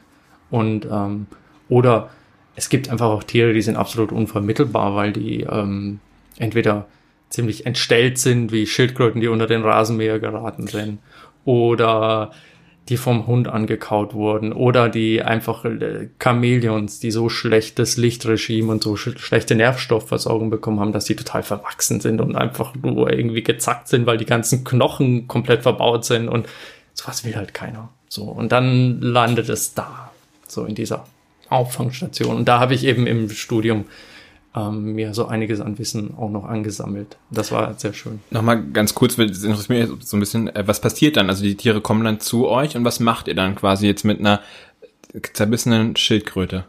Und 0.51 0.87
ähm, 0.91 1.29
oder 1.69 2.11
es 2.57 2.69
gibt 2.69 2.91
einfach 2.91 3.07
auch 3.07 3.23
Tiere, 3.23 3.53
die 3.53 3.62
sind 3.62 3.77
absolut 3.77 4.11
unvermittelbar, 4.11 4.97
weil 4.97 5.12
die 5.12 5.43
ähm, 5.43 6.01
entweder 6.37 6.87
ziemlich 7.31 7.65
entstellt 7.65 8.19
sind, 8.19 8.51
wie 8.51 8.67
Schildkröten, 8.67 9.21
die 9.21 9.29
unter 9.29 9.47
den 9.47 9.62
Rasenmäher 9.62 10.19
geraten 10.19 10.67
sind, 10.67 10.99
oder 11.45 12.33
die 12.89 12.97
vom 12.97 13.27
Hund 13.27 13.49
angekaut 13.49 14.12
wurden, 14.12 14.53
oder 14.53 14.89
die 14.89 15.23
einfach 15.23 15.65
äh, 15.65 16.09
Chamäleons, 16.19 16.99
die 16.99 17.11
so 17.11 17.29
schlechtes 17.29 17.97
Lichtregime 17.97 18.73
und 18.73 18.83
so 18.83 18.97
sch 18.97 19.19
schlechte 19.19 19.55
Nervstoffversorgung 19.55 20.51
bekommen 20.51 20.81
haben, 20.81 20.93
dass 20.93 21.05
die 21.05 21.17
total 21.17 21.43
verwachsen 21.43 22.01
sind 22.01 22.21
und 22.21 22.35
einfach 22.35 22.75
nur 22.75 23.12
irgendwie 23.12 23.43
gezackt 23.43 23.89
sind, 23.89 24.07
weil 24.07 24.19
die 24.19 24.27
ganzen 24.27 24.65
Knochen 24.65 25.29
komplett 25.29 25.62
verbaut 25.62 26.05
sind 26.05 26.29
und 26.29 26.49
sowas 26.95 27.25
will 27.25 27.37
halt 27.37 27.55
keiner. 27.55 27.91
So, 28.09 28.25
und 28.25 28.53
dann 28.53 29.01
landet 29.01 29.49
es 29.49 29.75
da 29.75 30.11
so 30.47 30.65
in 30.65 30.75
dieser 30.75 31.07
Auffangstation. 31.49 32.37
Und 32.37 32.49
da 32.49 32.59
habe 32.61 32.75
ich 32.75 32.85
eben 32.85 33.07
im 33.07 33.31
Studium 33.31 33.85
ähm, 34.54 34.94
mir 34.94 35.14
so 35.14 35.26
einiges 35.26 35.61
an 35.61 35.78
Wissen 35.78 36.14
auch 36.16 36.30
noch 36.30 36.44
angesammelt. 36.44 37.16
Das 37.30 37.52
war 37.52 37.75
sehr 37.75 37.92
schön. 37.92 38.21
Nochmal 38.30 38.62
ganz 38.73 38.94
kurz, 38.94 39.18
weil 39.18 39.28
das 39.28 39.42
interessiert 39.42 39.90
mich 39.90 40.06
so 40.06 40.16
ein 40.16 40.21
bisschen, 40.21 40.54
äh, 40.54 40.66
was 40.66 40.80
passiert 40.80 41.16
dann? 41.16 41.30
Also 41.30 41.42
die 41.42 41.56
Tiere 41.56 41.80
kommen 41.80 42.04
dann 42.04 42.21
zu 42.21 42.49
euch 42.49 42.76
und 42.76 42.85
was 42.85 43.00
macht 43.00 43.28
ihr 43.28 43.35
dann 43.35 43.54
quasi 43.54 43.87
jetzt 43.87 44.04
mit 44.04 44.21
einer 44.21 44.40
zerbissenen 45.32 45.97
Schildkröte? 45.97 46.64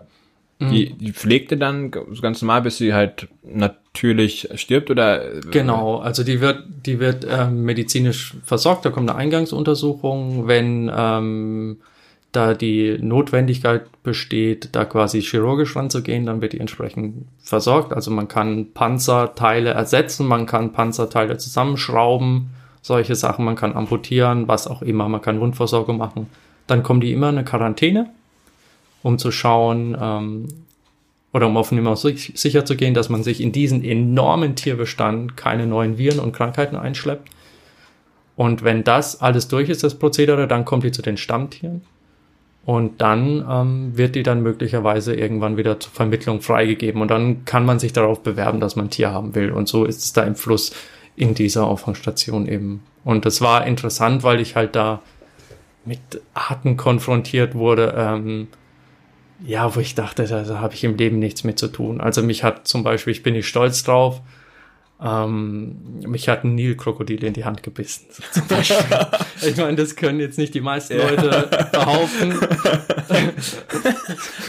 Mhm. 0.59 0.71
Die, 0.71 0.93
die 0.93 1.11
pflegt 1.11 1.51
ihr 1.51 1.57
dann 1.57 1.91
ganz 1.91 2.41
normal, 2.41 2.61
bis 2.61 2.77
sie 2.77 2.93
halt 2.93 3.27
natürlich 3.43 4.49
stirbt 4.55 4.89
oder? 4.89 5.35
Äh, 5.35 5.41
genau, 5.51 5.97
also 5.97 6.23
die 6.23 6.39
wird, 6.39 6.63
die 6.85 6.99
wird 6.99 7.27
ähm, 7.29 7.63
medizinisch 7.63 8.35
versorgt, 8.43 8.85
da 8.85 8.91
kommt 8.91 9.09
eine 9.09 9.19
Eingangsuntersuchung, 9.19 10.47
wenn 10.47 10.91
ähm, 10.95 11.77
da 12.33 12.53
die 12.53 12.97
Notwendigkeit 12.99 13.83
besteht, 14.03 14.69
da 14.73 14.85
quasi 14.85 15.21
chirurgisch 15.21 15.75
ranzugehen, 15.75 16.25
dann 16.25 16.41
wird 16.41 16.53
die 16.53 16.59
entsprechend 16.59 17.25
versorgt. 17.39 17.93
Also 17.93 18.11
man 18.11 18.27
kann 18.27 18.73
Panzerteile 18.73 19.69
ersetzen, 19.69 20.27
man 20.27 20.45
kann 20.45 20.73
Panzerteile 20.73 21.37
zusammenschrauben, 21.37 22.49
solche 22.81 23.15
Sachen, 23.15 23.45
man 23.45 23.55
kann 23.55 23.75
amputieren, 23.75 24.47
was 24.47 24.67
auch 24.67 24.81
immer, 24.81 25.07
man 25.07 25.21
kann 25.21 25.39
Wundversorgung 25.39 25.97
machen. 25.97 26.27
Dann 26.67 26.83
kommen 26.83 27.01
die 27.01 27.13
immer 27.13 27.29
in 27.29 27.37
eine 27.37 27.45
Quarantäne, 27.45 28.09
um 29.03 29.17
zu 29.19 29.31
schauen, 29.31 29.95
ähm, 29.99 30.47
oder 31.34 31.47
um 31.47 31.58
auf 31.58 31.71
Nummer 31.71 31.95
sicher 31.95 32.63
zu 32.63 32.75
gehen, 32.75 32.93
dass 32.93 33.10
man 33.10 33.23
sich 33.23 33.41
in 33.41 33.51
diesen 33.51 33.84
enormen 33.84 34.55
Tierbestand 34.55 35.36
keine 35.36 35.65
neuen 35.65 35.97
Viren 35.97 36.19
und 36.19 36.31
Krankheiten 36.31 36.75
einschleppt. 36.75 37.29
Und 38.36 38.63
wenn 38.63 38.84
das 38.84 39.21
alles 39.21 39.47
durch 39.47 39.69
ist, 39.69 39.84
das 39.84 39.95
Prozedere, 39.95 40.47
dann 40.47 40.65
kommt 40.65 40.84
die 40.84 40.91
zu 40.91 41.01
den 41.01 41.17
Stammtieren. 41.17 41.81
Und 42.65 43.02
dann 43.02 43.45
ähm, 43.49 43.97
wird 43.97 44.15
die 44.15 44.23
dann 44.23 44.41
möglicherweise 44.41 45.13
irgendwann 45.13 45.58
wieder 45.58 45.80
zur 45.80 45.91
Vermittlung 45.91 46.41
freigegeben. 46.41 47.02
Und 47.02 47.12
dann 47.12 47.43
kann 47.43 47.65
man 47.65 47.80
sich 47.80 47.91
darauf 47.91 48.23
bewerben, 48.23 48.62
dass 48.62 48.78
man 48.78 48.86
ein 48.86 48.89
Tier 48.89 49.12
haben 49.12 49.36
will. 49.36 49.52
Und 49.52 49.67
so 49.67 49.84
ist 49.84 50.04
es 50.04 50.13
da 50.13 50.23
im 50.23 50.36
Fluss 50.36 50.73
in 51.15 51.34
dieser 51.34 51.67
Auffangstation 51.67 52.47
eben. 52.47 52.84
Und 53.04 53.26
das 53.26 53.41
war 53.41 53.67
interessant, 53.67 54.23
weil 54.23 54.39
ich 54.39 54.56
halt 54.56 54.76
da 54.76 55.02
mit 55.86 55.99
Arten 56.34 56.78
konfrontiert 56.78 57.56
wurde, 57.56 57.93
ähm, 57.97 58.47
ja, 59.45 59.76
wo 59.76 59.82
ich 59.82 59.95
dachte, 59.95 60.23
da, 60.26 60.43
da 60.43 60.60
habe 60.60 60.73
ich 60.73 60.86
im 60.86 60.95
Leben 60.95 61.19
nichts 61.19 61.43
mit 61.43 61.60
zu 61.60 61.67
tun. 61.67 61.99
Also 61.99 62.23
mich 62.23 62.43
hat 62.45 62.67
zum 62.67 62.84
Beispiel, 62.84 63.12
ich 63.12 63.23
bin 63.23 63.34
nicht 63.34 63.47
stolz 63.47 63.84
drauf, 63.84 64.21
ähm, 65.03 65.99
mich 66.07 66.29
hat 66.29 66.45
ein 66.45 66.55
Nilkrokodil 66.55 67.25
in 67.25 67.33
die 67.33 67.43
Hand 67.43 67.61
gebissen. 67.61 68.05
Zum 68.31 68.43
ich 69.41 69.57
meine, 69.57 69.75
das 69.75 69.97
können 69.97 70.21
jetzt 70.21 70.37
nicht 70.37 70.53
die 70.53 70.61
meisten 70.61 70.97
ja. 70.97 71.09
Leute 71.09 71.69
behaupten. 71.73 72.31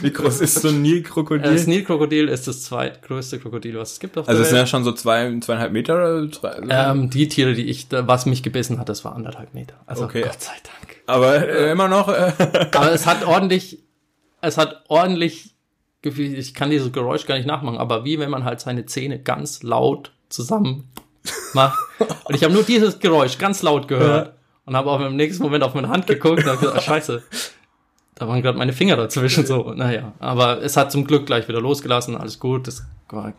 Wie 0.03 0.13
groß 0.13 0.41
ist 0.43 0.63
so 0.63 0.69
ein 0.69 0.81
Nilkrokodil? 0.83 1.53
Das 1.53 1.67
Nilkrokodil 1.67 2.29
ist 2.29 2.47
das 2.47 2.63
zweitgrößte 2.63 3.41
Krokodil, 3.41 3.77
was 3.79 3.95
es 3.95 4.01
gibt 4.01 4.17
auf 4.17 4.29
Also 4.29 4.43
es 4.43 4.51
sind 4.51 4.59
ja 4.59 4.67
schon 4.67 4.85
so 4.85 4.93
zwei, 4.93 5.37
zweieinhalb 5.41 5.73
Meter? 5.73 5.97
Oder 5.97 6.31
zwei, 6.31 6.61
ähm, 6.69 7.11
die 7.11 7.27
Tiere, 7.27 7.55
die 7.55 7.65
ich, 7.65 7.89
was 7.91 8.25
mich 8.25 8.45
gebissen 8.45 8.79
hat, 8.79 8.89
das 8.89 9.05
war 9.05 9.17
anderthalb 9.17 9.55
Meter. 9.55 9.75
Also 9.87 10.05
okay. 10.05 10.23
Gott 10.23 10.41
sei 10.41 10.53
Dank. 10.63 11.03
Aber 11.07 11.49
äh, 11.49 11.73
immer 11.73 11.89
noch. 11.89 12.09
Äh 12.09 12.33
Aber 12.73 12.93
es 12.93 13.07
hat 13.07 13.27
ordentlich, 13.27 13.83
es 14.41 14.57
hat 14.57 14.85
ordentlich 14.89 15.51
ich 16.07 16.53
kann 16.53 16.71
dieses 16.71 16.93
Geräusch 16.93 17.25
gar 17.25 17.37
nicht 17.37 17.47
nachmachen, 17.47 17.79
aber 17.79 18.05
wie 18.05 18.19
wenn 18.19 18.29
man 18.29 18.45
halt 18.45 18.61
seine 18.61 18.85
Zähne 18.85 19.19
ganz 19.19 19.63
laut 19.63 20.13
zusammen 20.35 20.89
macht. 21.53 21.79
Und 22.25 22.35
ich 22.35 22.45
habe 22.45 22.53
nur 22.53 22.63
dieses 22.63 22.99
Geräusch 22.99 23.39
ganz 23.39 23.63
laut 23.63 23.89
gehört 23.89 24.27
ja. 24.27 24.33
und 24.67 24.77
habe 24.77 24.91
auch 24.91 25.01
im 25.01 25.17
nächsten 25.17 25.43
Moment 25.43 25.65
auf 25.65 25.75
meine 25.75 25.89
Hand 25.89 26.07
geguckt 26.07 26.45
und 26.45 26.47
habe 26.47 26.59
gesagt, 26.59 26.77
ah, 26.77 26.81
scheiße, 26.81 27.23
da 28.15 28.29
waren 28.29 28.43
gerade 28.43 28.57
meine 28.57 28.73
Finger 28.73 28.97
dazwischen 28.97 29.45
so. 29.45 29.73
Naja, 29.75 30.13
aber 30.19 30.63
es 30.63 30.77
hat 30.77 30.93
zum 30.93 31.05
Glück 31.07 31.27
gleich 31.27 31.49
wieder 31.49 31.61
losgelassen, 31.61 32.17
alles 32.17 32.39
gut, 32.39 32.67
das 32.69 32.85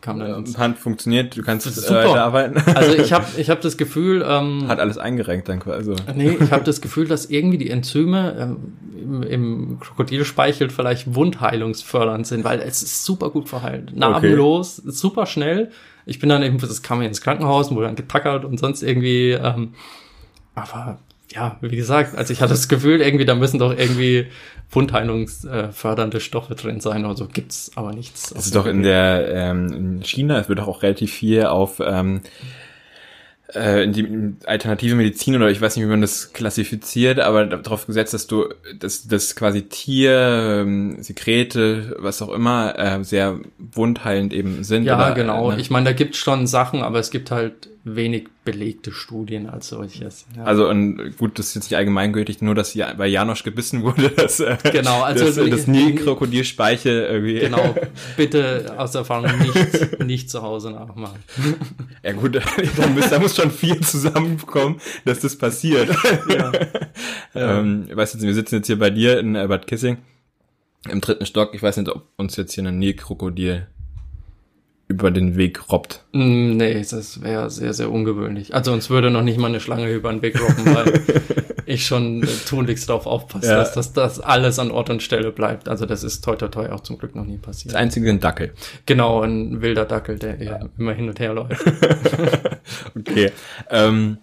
kam 0.01 0.19
dann. 0.19 0.35
Ins 0.35 0.57
Hand 0.57 0.77
funktioniert, 0.77 1.35
du 1.35 1.43
kannst 1.43 1.65
es 1.65 1.89
weiterarbeiten. 1.89 2.61
Also 2.75 2.93
ich 2.93 3.11
habe 3.11 3.25
ich 3.37 3.49
hab 3.49 3.61
das 3.61 3.77
Gefühl... 3.77 4.23
Ähm, 4.27 4.67
hat 4.67 4.79
alles 4.79 4.97
eingerenkt 4.97 5.49
dann 5.49 5.59
quasi. 5.59 5.91
Also. 5.91 6.03
Nee, 6.13 6.37
ich 6.39 6.51
habe 6.51 6.63
das 6.63 6.81
Gefühl, 6.81 7.07
dass 7.07 7.25
irgendwie 7.25 7.57
die 7.57 7.69
Enzyme 7.69 8.35
ähm, 8.37 8.73
im, 9.01 9.23
im 9.23 9.79
Krokodilspeichel 9.79 10.69
vielleicht 10.69 11.13
wundheilungsfördernd 11.13 12.27
sind, 12.27 12.43
weil 12.43 12.59
es 12.59 12.83
ist 12.83 13.05
super 13.05 13.29
gut 13.29 13.49
verheilt. 13.49 13.95
Narbenlos, 13.95 14.79
okay. 14.79 14.91
super 14.91 15.25
schnell 15.25 15.71
ich 16.05 16.19
bin 16.19 16.29
dann 16.29 16.43
eben, 16.43 16.57
das 16.59 16.81
kam 16.81 17.01
ins 17.01 17.21
Krankenhaus, 17.21 17.71
wurde 17.71 17.87
dann 17.87 17.95
getackert 17.95 18.45
und 18.45 18.59
sonst 18.59 18.83
irgendwie, 18.83 19.31
ähm, 19.31 19.73
aber 20.53 20.99
ja, 21.35 21.57
wie 21.59 21.75
gesagt, 21.75 22.17
also 22.17 22.31
ich 22.31 22.41
hatte 22.41 22.53
das 22.53 22.69
Gefühl, 22.69 23.01
irgendwie, 23.01 23.25
da 23.25 23.35
müssen 23.35 23.59
doch 23.59 23.77
irgendwie 23.77 24.27
wundheilungsfördernde 24.71 26.21
Stoffe 26.21 26.55
drin 26.55 26.79
sein 26.79 27.05
oder 27.05 27.15
so, 27.15 27.27
gibt's 27.27 27.71
aber 27.75 27.93
nichts. 27.93 28.33
Das 28.33 28.45
ist 28.45 28.55
doch 28.55 28.65
in 28.65 28.83
der, 28.83 29.27
ähm, 29.33 29.73
in 29.73 30.03
China, 30.03 30.39
es 30.39 30.49
wird 30.49 30.59
doch 30.59 30.67
auch 30.67 30.81
relativ 30.81 31.11
viel 31.11 31.45
auf, 31.45 31.81
ähm, 31.85 32.21
äh, 33.53 33.83
in 33.83 33.91
die 33.91 34.47
alternative 34.47 34.95
Medizin 34.95 35.35
oder 35.35 35.49
ich 35.49 35.59
weiß 35.59 35.75
nicht, 35.75 35.85
wie 35.85 35.89
man 35.89 36.01
das 36.01 36.31
klassifiziert, 36.31 37.19
aber 37.19 37.45
darauf 37.45 37.85
gesetzt, 37.85 38.13
dass 38.13 38.27
du, 38.27 38.47
dass, 38.79 39.07
dass 39.07 39.35
quasi 39.35 39.63
Tier, 39.63 40.63
ähm, 40.63 41.03
Sekrete, 41.03 41.97
was 41.99 42.21
auch 42.21 42.33
immer, 42.33 42.79
äh, 42.79 43.03
sehr 43.03 43.39
wundheilend 43.57 44.33
eben 44.33 44.63
sind. 44.63 44.85
Ja, 44.85 44.97
oder, 44.97 45.13
genau. 45.13 45.51
Ne? 45.51 45.59
Ich 45.59 45.69
meine, 45.69 45.85
da 45.85 45.93
gibt's 45.93 46.17
schon 46.17 46.47
Sachen, 46.47 46.81
aber 46.81 46.99
es 46.99 47.11
gibt 47.11 47.29
halt 47.29 47.69
wenig 47.85 48.27
belegte 48.43 48.91
Studien 48.91 49.47
als 49.47 49.67
solches. 49.67 50.25
Ja. 50.35 50.43
Also 50.43 50.67
und 50.67 51.17
gut, 51.17 51.37
das 51.37 51.49
ist 51.49 51.55
jetzt 51.55 51.63
nicht 51.65 51.77
allgemeingültig, 51.77 52.41
nur 52.41 52.55
dass 52.55 52.73
bei 52.73 53.05
Janosch 53.05 53.43
gebissen 53.43 53.83
wurde, 53.83 54.09
dass 54.15 54.39
äh, 54.39 54.57
genau, 54.71 55.03
also 55.03 55.25
das, 55.25 55.35
das 55.35 55.67
Nilkrokodilspeichel 55.67 57.03
irgendwie. 57.03 57.39
Genau, 57.39 57.75
bitte 58.17 58.73
aus 58.77 58.95
Erfahrung 58.95 59.31
nicht, 59.37 59.99
nicht 59.99 60.29
zu 60.31 60.41
Hause 60.41 60.71
nachmachen. 60.71 61.19
Ja 62.03 62.13
gut, 62.13 62.35
da 62.77 62.87
muss, 62.87 63.09
da 63.09 63.19
muss 63.19 63.35
schon 63.35 63.51
viel 63.51 63.79
zusammenkommen, 63.81 64.81
dass 65.05 65.19
das 65.19 65.37
passiert. 65.37 65.89
Ja. 66.27 66.51
ja. 67.35 67.59
Ähm, 67.59 67.87
weißt 67.93 68.15
du, 68.15 68.21
wir 68.21 68.33
sitzen 68.33 68.55
jetzt 68.55 68.67
hier 68.67 68.79
bei 68.79 68.89
dir 68.89 69.19
in 69.19 69.35
äh, 69.35 69.47
Bad 69.47 69.67
Kissing 69.67 69.97
im 70.89 71.01
dritten 71.01 71.27
Stock. 71.27 71.53
Ich 71.53 71.61
weiß 71.61 71.77
nicht, 71.77 71.89
ob 71.89 72.07
uns 72.17 72.35
jetzt 72.35 72.53
hier 72.53 72.63
ein 72.63 72.79
Nilkrokodil 72.79 73.67
über 74.87 75.09
den 75.11 75.35
Weg 75.35 75.71
robbt. 75.71 76.03
Mm, 76.11 76.57
nee, 76.57 76.79
das 76.79 77.21
wäre 77.21 77.49
sehr, 77.49 77.73
sehr 77.73 77.91
ungewöhnlich. 77.91 78.53
Also 78.53 78.71
uns 78.71 78.89
würde 78.89 79.09
noch 79.09 79.23
nicht 79.23 79.39
mal 79.39 79.47
eine 79.47 79.59
Schlange 79.59 79.91
über 79.91 80.11
den 80.11 80.21
Weg 80.21 80.39
robben, 80.39 80.75
weil 80.75 81.01
ich 81.65 81.85
schon 81.85 82.21
äh, 82.23 82.27
tunlichst 82.47 82.87
darauf 82.89 83.07
aufpasse, 83.07 83.47
ja. 83.47 83.57
dass 83.57 83.73
das 83.73 83.93
dass 83.93 84.19
alles 84.19 84.59
an 84.59 84.69
Ort 84.69 84.91
und 84.91 85.01
Stelle 85.01 85.31
bleibt. 85.31 85.67
Also 85.67 85.85
das 85.85 86.03
ist 86.03 86.23
toi 86.23 86.35
toi 86.35 86.49
toi 86.49 86.69
auch 86.69 86.81
zum 86.81 86.97
Glück 86.99 87.15
noch 87.15 87.25
nie 87.25 87.37
passiert. 87.37 87.73
Das 87.73 87.81
einzige 87.81 88.09
ein 88.09 88.19
Dackel. 88.19 88.53
Genau, 88.85 89.21
ein 89.21 89.61
wilder 89.61 89.85
Dackel, 89.85 90.19
der 90.19 90.41
ja. 90.41 90.59
immer 90.77 90.93
hin 90.93 91.09
und 91.09 91.19
her 91.19 91.33
läuft. 91.33 91.65
okay. 92.95 93.31
Ähm, 93.71 94.19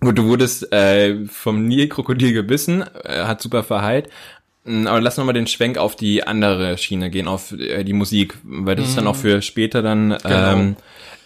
gut, 0.00 0.18
du 0.18 0.24
wurdest 0.24 0.70
äh, 0.70 1.24
vom 1.26 1.66
Nilkrokodil 1.66 2.34
gebissen, 2.34 2.84
äh, 3.04 3.24
hat 3.24 3.40
super 3.40 3.62
verheilt. 3.62 4.10
Mm, 4.64 4.86
aber 4.86 5.00
lass 5.00 5.16
noch 5.16 5.24
mal 5.24 5.32
den 5.32 5.46
Schwenk 5.46 5.78
auf 5.78 5.96
die 5.96 6.26
andere 6.26 6.78
Schiene 6.78 7.10
gehen, 7.10 7.28
auf 7.28 7.52
äh, 7.52 7.84
die 7.84 7.92
Musik, 7.92 8.36
weil 8.42 8.76
das 8.76 8.86
mm. 8.86 8.88
ist 8.88 8.98
dann 8.98 9.06
auch 9.06 9.16
mhm. 9.16 9.20
für 9.20 9.42
später 9.42 9.82
dann 9.82 10.10
genau. 10.22 10.52
ähm, 10.52 10.76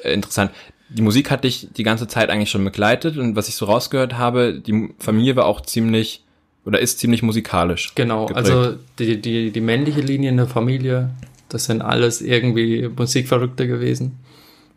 interessant. 0.02 0.50
Die 0.90 1.02
Musik 1.02 1.30
hat 1.30 1.44
dich 1.44 1.68
die 1.76 1.82
ganze 1.82 2.08
Zeit 2.08 2.30
eigentlich 2.30 2.50
schon 2.50 2.64
begleitet 2.64 3.18
und 3.18 3.36
was 3.36 3.48
ich 3.48 3.54
so 3.54 3.66
rausgehört 3.66 4.16
habe, 4.16 4.58
die 4.58 4.90
Familie 4.98 5.36
war 5.36 5.46
auch 5.46 5.60
ziemlich 5.60 6.24
oder 6.64 6.80
ist 6.80 6.98
ziemlich 6.98 7.22
musikalisch. 7.22 7.94
Genau, 7.94 8.26
geprägt. 8.26 8.50
also 8.50 8.76
die, 8.98 9.20
die, 9.20 9.50
die 9.50 9.60
männliche 9.60 10.00
Linie 10.00 10.30
in 10.30 10.36
der 10.36 10.46
Familie, 10.46 11.10
das 11.48 11.64
sind 11.64 11.82
alles 11.82 12.20
irgendwie 12.20 12.88
Musikverrückte 12.94 13.66
gewesen. 13.66 14.18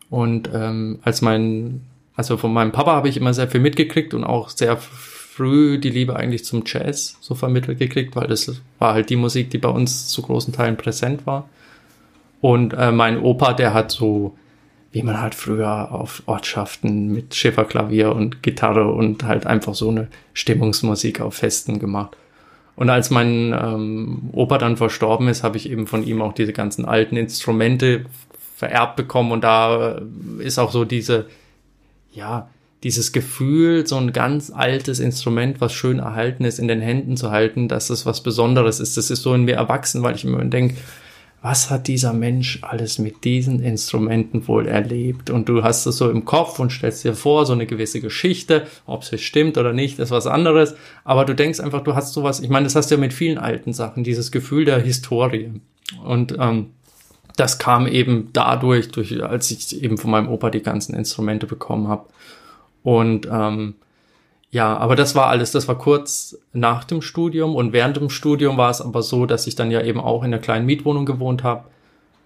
Und 0.08 0.50
ähm, 0.54 1.00
als 1.02 1.22
mein, 1.22 1.82
also 2.14 2.36
von 2.36 2.52
meinem 2.52 2.72
Papa 2.72 2.92
habe 2.92 3.08
ich 3.08 3.16
immer 3.16 3.34
sehr 3.34 3.48
viel 3.48 3.60
mitgekriegt 3.60 4.14
und 4.14 4.24
auch 4.24 4.48
sehr 4.48 4.78
früh 5.34 5.78
die 5.78 5.90
Liebe 5.90 6.14
eigentlich 6.16 6.44
zum 6.44 6.64
Jazz 6.66 7.16
so 7.20 7.34
vermittelt 7.34 7.78
gekriegt, 7.78 8.14
weil 8.16 8.26
das 8.26 8.60
war 8.78 8.92
halt 8.92 9.08
die 9.08 9.16
Musik, 9.16 9.50
die 9.50 9.58
bei 9.58 9.70
uns 9.70 10.08
zu 10.08 10.20
großen 10.20 10.52
Teilen 10.52 10.76
präsent 10.76 11.26
war. 11.26 11.48
Und 12.42 12.74
äh, 12.74 12.92
mein 12.92 13.18
Opa, 13.18 13.54
der 13.54 13.72
hat 13.72 13.90
so, 13.90 14.36
wie 14.90 15.02
man 15.02 15.20
halt 15.20 15.34
früher 15.34 15.90
auf 15.90 16.22
Ortschaften 16.26 17.12
mit 17.12 17.34
Schifferklavier 17.34 18.14
und 18.14 18.42
Gitarre 18.42 18.92
und 18.92 19.24
halt 19.24 19.46
einfach 19.46 19.74
so 19.74 19.88
eine 19.88 20.08
Stimmungsmusik 20.34 21.20
auf 21.22 21.34
Festen 21.34 21.78
gemacht. 21.78 22.16
Und 22.76 22.90
als 22.90 23.10
mein 23.10 23.54
ähm, 23.58 24.30
Opa 24.32 24.58
dann 24.58 24.76
verstorben 24.76 25.28
ist, 25.28 25.44
habe 25.44 25.56
ich 25.56 25.70
eben 25.70 25.86
von 25.86 26.04
ihm 26.04 26.20
auch 26.20 26.34
diese 26.34 26.52
ganzen 26.52 26.84
alten 26.84 27.16
Instrumente 27.16 28.04
vererbt 28.56 28.96
bekommen 28.96 29.32
und 29.32 29.44
da 29.44 30.02
ist 30.40 30.58
auch 30.58 30.72
so 30.72 30.84
diese, 30.84 31.26
ja, 32.12 32.48
dieses 32.82 33.12
Gefühl, 33.12 33.86
so 33.86 33.96
ein 33.96 34.12
ganz 34.12 34.50
altes 34.50 34.98
Instrument, 34.98 35.60
was 35.60 35.72
schön 35.72 36.00
erhalten 36.00 36.44
ist, 36.44 36.58
in 36.58 36.68
den 36.68 36.80
Händen 36.80 37.16
zu 37.16 37.30
halten, 37.30 37.68
dass 37.68 37.90
es 37.90 38.06
was 38.06 38.22
Besonderes 38.22 38.80
ist. 38.80 38.96
Das 38.96 39.10
ist 39.10 39.22
so 39.22 39.34
in 39.34 39.44
mir 39.44 39.54
erwachsen, 39.54 40.02
weil 40.02 40.16
ich 40.16 40.24
mir 40.24 40.44
denke, 40.46 40.76
was 41.42 41.70
hat 41.70 41.88
dieser 41.88 42.12
Mensch 42.12 42.60
alles 42.62 42.98
mit 42.98 43.24
diesen 43.24 43.60
Instrumenten 43.60 44.46
wohl 44.46 44.68
erlebt? 44.68 45.28
Und 45.28 45.48
du 45.48 45.64
hast 45.64 45.86
es 45.86 45.96
so 45.96 46.08
im 46.08 46.24
Kopf 46.24 46.60
und 46.60 46.70
stellst 46.70 47.02
dir 47.02 47.14
vor, 47.14 47.46
so 47.46 47.52
eine 47.52 47.66
gewisse 47.66 48.00
Geschichte, 48.00 48.66
ob 48.86 49.02
es 49.02 49.20
stimmt 49.20 49.58
oder 49.58 49.72
nicht, 49.72 49.98
ist 49.98 50.12
was 50.12 50.28
anderes. 50.28 50.76
Aber 51.04 51.24
du 51.24 51.34
denkst 51.34 51.58
einfach, 51.58 51.82
du 51.82 51.96
hast 51.96 52.12
sowas, 52.12 52.40
ich 52.40 52.48
meine, 52.48 52.64
das 52.64 52.76
hast 52.76 52.90
du 52.90 52.94
ja 52.94 53.00
mit 53.00 53.12
vielen 53.12 53.38
alten 53.38 53.72
Sachen, 53.72 54.04
dieses 54.04 54.30
Gefühl 54.30 54.64
der 54.64 54.80
Historie. 54.80 55.50
Und 56.04 56.36
ähm, 56.38 56.70
das 57.36 57.58
kam 57.58 57.88
eben 57.88 58.30
dadurch, 58.32 58.90
durch, 58.90 59.22
als 59.22 59.50
ich 59.50 59.82
eben 59.82 59.98
von 59.98 60.12
meinem 60.12 60.28
Opa 60.28 60.50
die 60.50 60.62
ganzen 60.62 60.94
Instrumente 60.94 61.46
bekommen 61.46 61.88
habe. 61.88 62.06
Und 62.82 63.28
ähm, 63.30 63.74
ja, 64.50 64.76
aber 64.76 64.96
das 64.96 65.14
war 65.14 65.28
alles, 65.28 65.50
das 65.50 65.66
war 65.66 65.78
kurz 65.78 66.36
nach 66.52 66.84
dem 66.84 67.00
Studium 67.00 67.56
und 67.56 67.72
während 67.72 67.96
dem 67.96 68.10
Studium 68.10 68.58
war 68.58 68.70
es 68.70 68.82
aber 68.82 69.02
so, 69.02 69.24
dass 69.24 69.46
ich 69.46 69.54
dann 69.54 69.70
ja 69.70 69.80
eben 69.80 69.98
auch 69.98 70.22
in 70.22 70.26
einer 70.26 70.42
kleinen 70.42 70.66
Mietwohnung 70.66 71.06
gewohnt 71.06 71.42
habe 71.42 71.64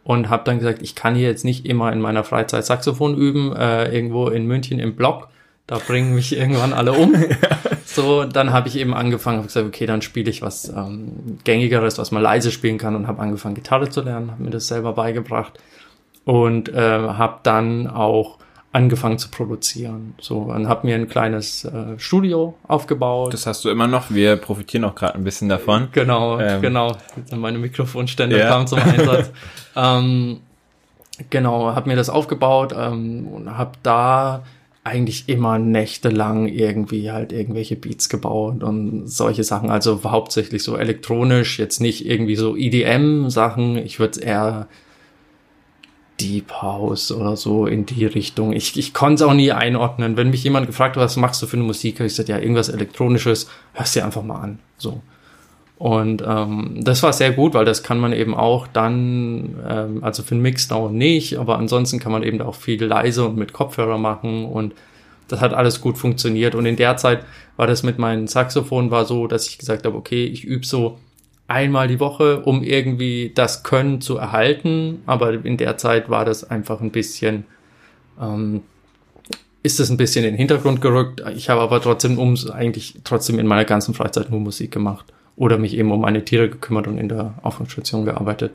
und 0.02 0.28
habe 0.28 0.42
dann 0.44 0.58
gesagt, 0.58 0.82
ich 0.82 0.96
kann 0.96 1.14
hier 1.14 1.28
jetzt 1.28 1.44
nicht 1.44 1.66
immer 1.66 1.92
in 1.92 2.00
meiner 2.00 2.24
Freizeit 2.24 2.66
Saxophon 2.66 3.16
üben, 3.16 3.54
äh, 3.54 3.94
irgendwo 3.94 4.28
in 4.28 4.46
München 4.46 4.80
im 4.80 4.96
Block. 4.96 5.28
Da 5.68 5.78
bringen 5.78 6.14
mich 6.14 6.36
irgendwann 6.36 6.72
alle 6.72 6.92
um. 6.94 7.14
so, 7.84 8.24
dann 8.24 8.52
habe 8.52 8.68
ich 8.68 8.76
eben 8.76 8.94
angefangen, 8.94 9.38
habe 9.38 9.46
gesagt, 9.46 9.66
okay, 9.66 9.86
dann 9.86 10.02
spiele 10.02 10.30
ich 10.30 10.42
was 10.42 10.68
ähm, 10.68 11.38
gängigeres, 11.44 11.98
was 11.98 12.10
man 12.10 12.22
leise 12.22 12.50
spielen 12.50 12.78
kann 12.78 12.96
und 12.96 13.06
habe 13.06 13.20
angefangen 13.20 13.54
Gitarre 13.54 13.88
zu 13.88 14.02
lernen, 14.02 14.32
habe 14.32 14.42
mir 14.42 14.50
das 14.50 14.66
selber 14.66 14.92
beigebracht 14.92 15.60
und 16.24 16.68
äh, 16.68 16.80
habe 16.80 17.38
dann 17.44 17.86
auch 17.86 18.38
angefangen 18.76 19.18
zu 19.18 19.30
produzieren. 19.30 20.14
So, 20.20 20.36
und 20.36 20.68
habe 20.68 20.86
mir 20.86 20.96
ein 20.96 21.08
kleines 21.08 21.64
äh, 21.64 21.98
Studio 21.98 22.54
aufgebaut. 22.68 23.32
Das 23.32 23.46
hast 23.46 23.64
du 23.64 23.70
immer 23.70 23.86
noch. 23.86 24.10
Wir 24.10 24.36
profitieren 24.36 24.84
auch 24.84 24.94
gerade 24.94 25.14
ein 25.14 25.24
bisschen 25.24 25.48
davon. 25.48 25.88
Genau, 25.92 26.38
ähm. 26.38 26.60
genau. 26.60 26.94
Meine 27.34 27.58
Mikrofonstände 27.58 28.38
ja. 28.38 28.48
kamen 28.48 28.66
zum 28.66 28.78
Einsatz. 28.78 29.30
ähm, 29.76 30.40
genau, 31.30 31.74
habe 31.74 31.88
mir 31.88 31.96
das 31.96 32.10
aufgebaut 32.10 32.74
ähm, 32.78 33.26
und 33.28 33.56
habe 33.56 33.72
da 33.82 34.44
eigentlich 34.84 35.26
immer 35.26 35.58
nächtelang 35.58 36.46
irgendwie 36.46 37.10
halt 37.10 37.32
irgendwelche 37.32 37.76
Beats 37.76 38.10
gebaut 38.10 38.62
und 38.62 39.08
solche 39.08 39.42
Sachen. 39.42 39.70
Also 39.70 40.02
hauptsächlich 40.04 40.62
so 40.62 40.76
elektronisch, 40.76 41.58
jetzt 41.58 41.80
nicht 41.80 42.06
irgendwie 42.06 42.36
so 42.36 42.54
EDM-Sachen. 42.54 43.78
Ich 43.78 43.98
würde 43.98 44.20
eher 44.20 44.68
Deep 46.20 46.50
House 46.62 47.12
oder 47.12 47.36
so 47.36 47.66
in 47.66 47.86
die 47.86 48.06
Richtung. 48.06 48.52
Ich, 48.52 48.76
ich 48.78 48.94
konnte 48.94 49.22
es 49.24 49.28
auch 49.28 49.34
nie 49.34 49.52
einordnen. 49.52 50.16
Wenn 50.16 50.30
mich 50.30 50.44
jemand 50.44 50.66
gefragt 50.66 50.96
hat, 50.96 51.02
was 51.02 51.16
machst 51.16 51.42
du 51.42 51.46
für 51.46 51.56
eine 51.56 51.64
Musik, 51.64 51.96
habe 51.96 52.06
ich 52.06 52.12
gesagt, 52.12 52.28
ja, 52.28 52.38
irgendwas 52.38 52.68
Elektronisches, 52.68 53.48
hörst 53.74 53.96
dir 53.96 54.04
einfach 54.04 54.22
mal 54.22 54.40
an. 54.40 54.58
So. 54.78 55.02
Und 55.78 56.22
ähm, 56.26 56.80
das 56.82 57.02
war 57.02 57.12
sehr 57.12 57.32
gut, 57.32 57.52
weil 57.52 57.66
das 57.66 57.82
kann 57.82 57.98
man 57.98 58.14
eben 58.14 58.34
auch 58.34 58.66
dann, 58.66 59.56
ähm, 59.68 60.02
also 60.02 60.22
für 60.22 60.34
einen 60.34 60.42
Mixdown 60.42 60.96
nicht, 60.96 61.36
aber 61.36 61.58
ansonsten 61.58 61.98
kann 61.98 62.12
man 62.12 62.22
eben 62.22 62.40
auch 62.40 62.54
viel 62.54 62.82
leise 62.82 63.26
und 63.26 63.36
mit 63.36 63.52
Kopfhörer 63.52 63.98
machen 63.98 64.46
und 64.46 64.72
das 65.28 65.40
hat 65.40 65.52
alles 65.52 65.80
gut 65.80 65.98
funktioniert. 65.98 66.54
Und 66.54 66.64
in 66.66 66.76
der 66.76 66.96
Zeit 66.96 67.24
war 67.56 67.66
das 67.66 67.82
mit 67.82 67.98
meinem 67.98 68.26
Saxophon 68.26 68.90
war 68.90 69.04
so, 69.04 69.26
dass 69.26 69.48
ich 69.48 69.58
gesagt 69.58 69.84
habe, 69.84 69.96
okay, 69.96 70.24
ich 70.24 70.44
übe 70.44 70.64
so 70.64 70.98
einmal 71.48 71.88
die 71.88 72.00
Woche, 72.00 72.40
um 72.40 72.62
irgendwie 72.62 73.32
das 73.34 73.62
Können 73.62 74.00
zu 74.00 74.16
erhalten. 74.16 75.02
Aber 75.06 75.32
in 75.44 75.56
der 75.56 75.76
Zeit 75.76 76.08
war 76.08 76.24
das 76.24 76.44
einfach 76.44 76.80
ein 76.80 76.90
bisschen, 76.90 77.44
ähm, 78.20 78.62
ist 79.62 79.80
das 79.80 79.90
ein 79.90 79.96
bisschen 79.96 80.24
in 80.24 80.32
den 80.32 80.38
Hintergrund 80.38 80.80
gerückt. 80.80 81.22
Ich 81.36 81.48
habe 81.48 81.60
aber 81.60 81.80
trotzdem 81.80 82.18
um 82.18 82.36
eigentlich 82.52 83.00
trotzdem 83.04 83.38
in 83.38 83.46
meiner 83.46 83.64
ganzen 83.64 83.94
Freizeit 83.94 84.30
nur 84.30 84.40
Musik 84.40 84.70
gemacht 84.70 85.12
oder 85.36 85.58
mich 85.58 85.76
eben 85.76 85.92
um 85.92 86.00
meine 86.00 86.24
Tiere 86.24 86.48
gekümmert 86.48 86.86
und 86.86 86.98
in 86.98 87.08
der 87.08 87.34
Aufwärtsstation 87.42 88.04
gearbeitet. 88.04 88.52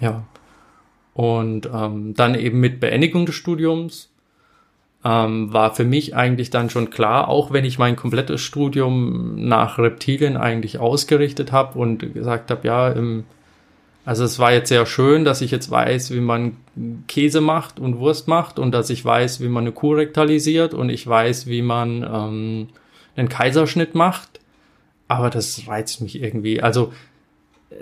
Ja. 0.00 0.24
Und 1.14 1.68
ähm, 1.72 2.14
dann 2.14 2.34
eben 2.34 2.60
mit 2.60 2.80
Beendigung 2.80 3.26
des 3.26 3.34
Studiums 3.34 4.11
ähm, 5.04 5.52
war 5.52 5.74
für 5.74 5.84
mich 5.84 6.14
eigentlich 6.14 6.50
dann 6.50 6.70
schon 6.70 6.90
klar, 6.90 7.28
auch 7.28 7.52
wenn 7.52 7.64
ich 7.64 7.78
mein 7.78 7.96
komplettes 7.96 8.40
Studium 8.40 9.34
nach 9.46 9.78
Reptilien 9.78 10.36
eigentlich 10.36 10.78
ausgerichtet 10.78 11.50
habe 11.50 11.78
und 11.78 12.14
gesagt 12.14 12.50
habe, 12.50 12.66
ja, 12.66 12.88
im, 12.88 13.24
also 14.04 14.24
es 14.24 14.38
war 14.38 14.52
jetzt 14.52 14.68
sehr 14.68 14.86
schön, 14.86 15.24
dass 15.24 15.40
ich 15.40 15.50
jetzt 15.50 15.70
weiß, 15.70 16.12
wie 16.12 16.20
man 16.20 16.56
Käse 17.08 17.40
macht 17.40 17.80
und 17.80 17.98
Wurst 17.98 18.28
macht 18.28 18.58
und 18.58 18.72
dass 18.72 18.90
ich 18.90 19.04
weiß, 19.04 19.40
wie 19.40 19.48
man 19.48 19.64
eine 19.64 19.72
Kuh 19.72 19.94
rektalisiert 19.94 20.74
und 20.74 20.88
ich 20.88 21.06
weiß, 21.06 21.46
wie 21.46 21.62
man 21.62 22.02
ähm, 22.02 22.68
einen 23.16 23.28
Kaiserschnitt 23.28 23.94
macht. 23.94 24.40
Aber 25.08 25.30
das 25.30 25.66
reizt 25.66 26.00
mich 26.00 26.20
irgendwie. 26.22 26.62
Also 26.62 26.92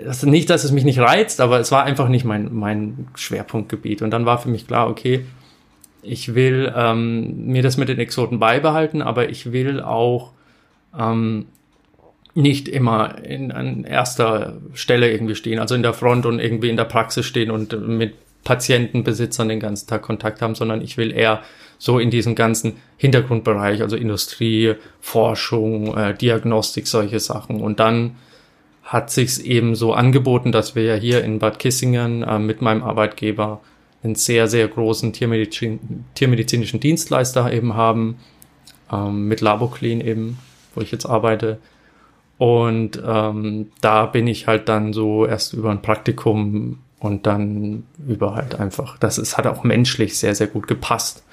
das 0.03 0.23
nicht, 0.23 0.49
dass 0.49 0.63
es 0.63 0.71
mich 0.71 0.83
nicht 0.83 0.99
reizt, 0.99 1.41
aber 1.41 1.59
es 1.59 1.71
war 1.71 1.83
einfach 1.83 2.07
nicht 2.07 2.25
mein, 2.25 2.53
mein 2.53 3.07
Schwerpunktgebiet. 3.15 4.01
Und 4.01 4.11
dann 4.11 4.25
war 4.25 4.37
für 4.37 4.49
mich 4.49 4.67
klar, 4.67 4.89
okay, 4.89 5.25
ich 6.03 6.35
will 6.35 6.71
ähm, 6.75 7.47
mir 7.47 7.61
das 7.61 7.77
mit 7.77 7.89
den 7.89 7.99
Exoten 7.99 8.39
beibehalten, 8.39 9.01
aber 9.01 9.29
ich 9.29 9.51
will 9.51 9.81
auch 9.81 10.31
ähm, 10.97 11.45
nicht 12.33 12.67
immer 12.67 13.23
in, 13.23 13.51
an 13.51 13.83
erster 13.83 14.57
Stelle 14.73 15.11
irgendwie 15.11 15.35
stehen, 15.35 15.59
also 15.59 15.75
in 15.75 15.83
der 15.83 15.93
Front 15.93 16.25
und 16.25 16.39
irgendwie 16.39 16.69
in 16.69 16.77
der 16.77 16.85
Praxis 16.85 17.25
stehen 17.25 17.51
und 17.51 17.87
mit 17.87 18.13
Patienten, 18.43 19.03
Besitzern 19.03 19.49
den 19.49 19.59
ganzen 19.59 19.87
Tag 19.87 20.01
Kontakt 20.01 20.41
haben, 20.41 20.55
sondern 20.55 20.81
ich 20.81 20.97
will 20.97 21.11
eher 21.11 21.41
so 21.77 21.99
in 21.99 22.09
diesem 22.09 22.35
ganzen 22.35 22.73
Hintergrundbereich, 22.97 23.81
also 23.81 23.95
Industrie, 23.95 24.75
Forschung, 24.99 25.95
äh, 25.97 26.15
Diagnostik, 26.15 26.87
solche 26.87 27.19
Sachen. 27.19 27.61
Und 27.61 27.79
dann 27.79 28.15
hat 28.83 29.11
sich's 29.11 29.37
eben 29.37 29.75
so 29.75 29.93
angeboten, 29.93 30.51
dass 30.51 30.75
wir 30.75 30.83
ja 30.83 30.95
hier 30.95 31.23
in 31.23 31.39
Bad 31.39 31.59
Kissingen 31.59 32.23
äh, 32.23 32.39
mit 32.39 32.61
meinem 32.61 32.83
Arbeitgeber 32.83 33.61
einen 34.03 34.15
sehr, 34.15 34.47
sehr 34.47 34.67
großen 34.67 35.13
Tiermedizin, 35.13 36.05
tiermedizinischen 36.15 36.79
Dienstleister 36.79 37.51
eben 37.51 37.75
haben, 37.75 38.17
ähm, 38.91 39.27
mit 39.27 39.41
Laboclean 39.41 40.01
eben, 40.01 40.39
wo 40.75 40.81
ich 40.81 40.91
jetzt 40.91 41.05
arbeite. 41.05 41.59
Und 42.37 43.01
ähm, 43.05 43.71
da 43.81 44.07
bin 44.07 44.25
ich 44.25 44.47
halt 44.47 44.67
dann 44.67 44.93
so 44.93 45.25
erst 45.27 45.53
über 45.53 45.69
ein 45.69 45.83
Praktikum 45.83 46.79
und 46.99 47.27
dann 47.27 47.83
über 48.07 48.35
halt 48.35 48.59
einfach, 48.59 48.97
das 48.97 49.17
ist, 49.17 49.37
hat 49.37 49.45
auch 49.45 49.63
menschlich 49.63 50.17
sehr, 50.17 50.33
sehr 50.33 50.47
gut 50.47 50.67
gepasst. 50.67 51.23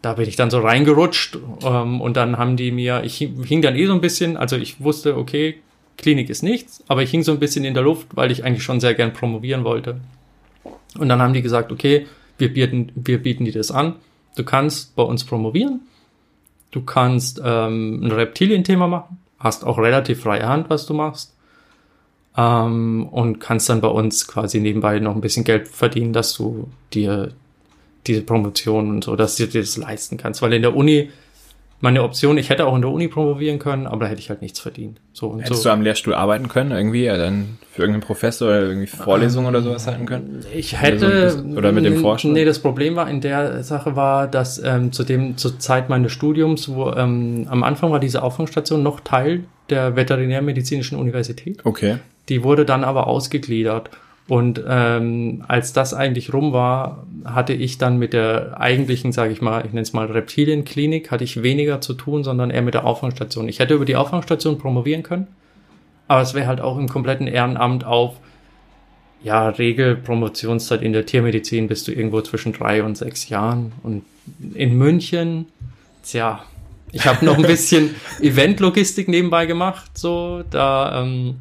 Da 0.00 0.14
bin 0.14 0.26
ich 0.26 0.36
dann 0.36 0.50
so 0.50 0.60
reingerutscht 0.60 1.38
ähm, 1.62 2.00
und 2.00 2.16
dann 2.16 2.38
haben 2.38 2.56
die 2.56 2.70
mir, 2.70 3.02
ich 3.04 3.16
hing 3.16 3.60
dann 3.60 3.76
eh 3.76 3.84
so 3.84 3.92
ein 3.92 4.00
bisschen, 4.00 4.38
also 4.38 4.56
ich 4.56 4.82
wusste, 4.82 5.18
okay, 5.18 5.56
Klinik 5.98 6.30
ist 6.30 6.42
nichts, 6.42 6.82
aber 6.88 7.02
ich 7.02 7.10
hing 7.10 7.22
so 7.22 7.32
ein 7.32 7.38
bisschen 7.38 7.66
in 7.66 7.74
der 7.74 7.82
Luft, 7.82 8.08
weil 8.14 8.30
ich 8.30 8.42
eigentlich 8.42 8.62
schon 8.62 8.80
sehr 8.80 8.94
gern 8.94 9.12
promovieren 9.12 9.64
wollte. 9.64 10.00
Und 10.98 11.08
dann 11.08 11.20
haben 11.20 11.32
die 11.32 11.42
gesagt, 11.42 11.72
okay, 11.72 12.06
wir 12.38 12.52
bieten, 12.52 12.92
wir 12.94 13.22
bieten 13.22 13.44
dir 13.44 13.52
das 13.52 13.70
an. 13.70 13.96
Du 14.36 14.44
kannst 14.44 14.96
bei 14.96 15.02
uns 15.02 15.24
promovieren. 15.24 15.82
Du 16.70 16.82
kannst 16.82 17.40
ähm, 17.44 18.00
ein 18.04 18.12
Reptilienthema 18.12 18.86
machen. 18.86 19.18
hast 19.38 19.64
auch 19.64 19.78
relativ 19.78 20.22
freie 20.22 20.48
Hand, 20.48 20.70
was 20.70 20.86
du 20.86 20.94
machst. 20.94 21.34
Ähm, 22.36 23.08
und 23.10 23.40
kannst 23.40 23.68
dann 23.68 23.80
bei 23.80 23.88
uns 23.88 24.26
quasi 24.26 24.60
nebenbei 24.60 24.98
noch 25.00 25.14
ein 25.14 25.20
bisschen 25.20 25.44
Geld 25.44 25.68
verdienen, 25.68 26.12
dass 26.12 26.34
du 26.34 26.68
dir 26.92 27.32
diese 28.06 28.22
Promotion 28.22 28.90
und 28.90 29.04
so, 29.04 29.16
dass 29.16 29.36
du 29.36 29.46
dir 29.46 29.60
das 29.60 29.76
leisten 29.76 30.16
kannst. 30.16 30.42
Weil 30.42 30.52
in 30.52 30.62
der 30.62 30.76
Uni 30.76 31.10
meine 31.80 32.02
Option, 32.02 32.36
ich 32.38 32.50
hätte 32.50 32.66
auch 32.66 32.74
in 32.76 32.82
der 32.82 32.90
Uni 32.90 33.08
promovieren 33.08 33.58
können, 33.58 33.86
aber 33.86 34.04
da 34.04 34.10
hätte 34.10 34.20
ich 34.20 34.28
halt 34.28 34.42
nichts 34.42 34.60
verdient. 34.60 35.00
So 35.12 35.28
und 35.28 35.40
Hättest 35.40 35.62
so. 35.62 35.68
du 35.68 35.72
am 35.72 35.82
Lehrstuhl 35.82 36.14
arbeiten 36.14 36.48
können, 36.48 36.72
irgendwie, 36.72 37.04
ja, 37.04 37.16
dann 37.16 37.58
für 37.72 37.82
irgendeinen 37.82 38.02
Professor 38.02 38.48
oder 38.48 38.62
irgendwie 38.62 38.86
Vorlesungen 38.86 39.48
oder 39.48 39.62
sowas 39.62 39.86
halten 39.86 40.04
können? 40.06 40.44
Ich 40.54 40.72
Oder 40.74 40.82
hätte 40.82 40.98
so 40.98 41.06
ein 41.06 41.12
bisschen- 41.44 41.58
oder 41.58 41.72
mit 41.72 41.84
dem 41.84 41.96
Forschen? 42.00 42.32
Nee, 42.32 42.44
das 42.44 42.58
Problem 42.58 42.96
war 42.96 43.08
in 43.08 43.20
der 43.20 43.62
Sache 43.62 43.96
war, 43.96 44.26
dass 44.28 44.62
ähm, 44.62 44.92
zu 44.92 45.04
dem 45.04 45.36
zur 45.36 45.58
Zeit 45.58 45.88
meines 45.88 46.12
Studiums, 46.12 46.68
wo 46.68 46.90
ähm, 46.92 47.46
am 47.48 47.62
Anfang 47.62 47.90
war 47.92 48.00
diese 48.00 48.22
Auffangstation 48.22 48.82
noch 48.82 49.00
Teil 49.00 49.44
der 49.70 49.96
Veterinärmedizinischen 49.96 50.98
Universität. 50.98 51.64
Okay. 51.64 51.98
Die 52.28 52.42
wurde 52.42 52.64
dann 52.64 52.84
aber 52.84 53.06
ausgegliedert. 53.06 53.90
Und 54.30 54.62
ähm, 54.64 55.42
als 55.48 55.72
das 55.72 55.92
eigentlich 55.92 56.32
rum 56.32 56.52
war, 56.52 57.04
hatte 57.24 57.52
ich 57.52 57.78
dann 57.78 57.98
mit 57.98 58.12
der 58.12 58.60
eigentlichen, 58.60 59.10
sage 59.10 59.32
ich 59.32 59.42
mal, 59.42 59.66
ich 59.66 59.72
nenne 59.72 59.80
es 59.80 59.92
mal 59.92 60.06
Reptilienklinik, 60.06 61.10
hatte 61.10 61.24
ich 61.24 61.42
weniger 61.42 61.80
zu 61.80 61.94
tun, 61.94 62.22
sondern 62.22 62.50
eher 62.50 62.62
mit 62.62 62.74
der 62.74 62.86
Auffangstation. 62.86 63.48
Ich 63.48 63.58
hätte 63.58 63.74
über 63.74 63.84
die 63.84 63.96
Auffangstation 63.96 64.56
promovieren 64.56 65.02
können, 65.02 65.26
aber 66.06 66.20
es 66.20 66.32
wäre 66.32 66.46
halt 66.46 66.60
auch 66.60 66.78
im 66.78 66.88
kompletten 66.88 67.26
Ehrenamt 67.26 67.82
auf 67.84 68.20
ja, 69.24 69.48
Regelpromotionszeit 69.48 70.80
in 70.80 70.92
der 70.92 71.06
Tiermedizin 71.06 71.66
bist 71.66 71.88
du 71.88 71.92
irgendwo 71.92 72.20
zwischen 72.20 72.52
drei 72.52 72.84
und 72.84 72.96
sechs 72.96 73.30
Jahren. 73.30 73.72
Und 73.82 74.04
in 74.54 74.78
München, 74.78 75.46
tja, 76.04 76.44
ich 76.92 77.04
habe 77.04 77.24
noch 77.24 77.36
ein 77.36 77.42
bisschen 77.48 77.96
Eventlogistik 78.20 79.08
nebenbei 79.08 79.46
gemacht, 79.46 79.98
so, 79.98 80.44
da 80.48 81.02
ähm, 81.02 81.38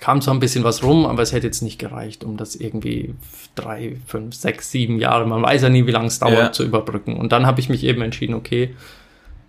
kam 0.00 0.20
zwar 0.22 0.34
ein 0.34 0.40
bisschen 0.40 0.64
was 0.64 0.82
rum, 0.82 1.04
aber 1.06 1.22
es 1.22 1.32
hätte 1.32 1.46
jetzt 1.46 1.62
nicht 1.62 1.78
gereicht, 1.78 2.24
um 2.24 2.36
das 2.36 2.56
irgendwie 2.56 3.14
drei, 3.54 3.96
fünf, 4.06 4.34
sechs, 4.34 4.70
sieben 4.70 4.98
Jahre, 4.98 5.26
man 5.26 5.42
weiß 5.42 5.62
ja 5.62 5.68
nie, 5.68 5.86
wie 5.86 5.90
lange 5.90 6.06
es 6.06 6.18
dauert, 6.18 6.32
Ja. 6.38 6.52
zu 6.52 6.64
überbrücken. 6.64 7.16
Und 7.16 7.32
dann 7.32 7.46
habe 7.46 7.60
ich 7.60 7.68
mich 7.68 7.84
eben 7.84 8.00
entschieden, 8.02 8.34
okay, 8.34 8.74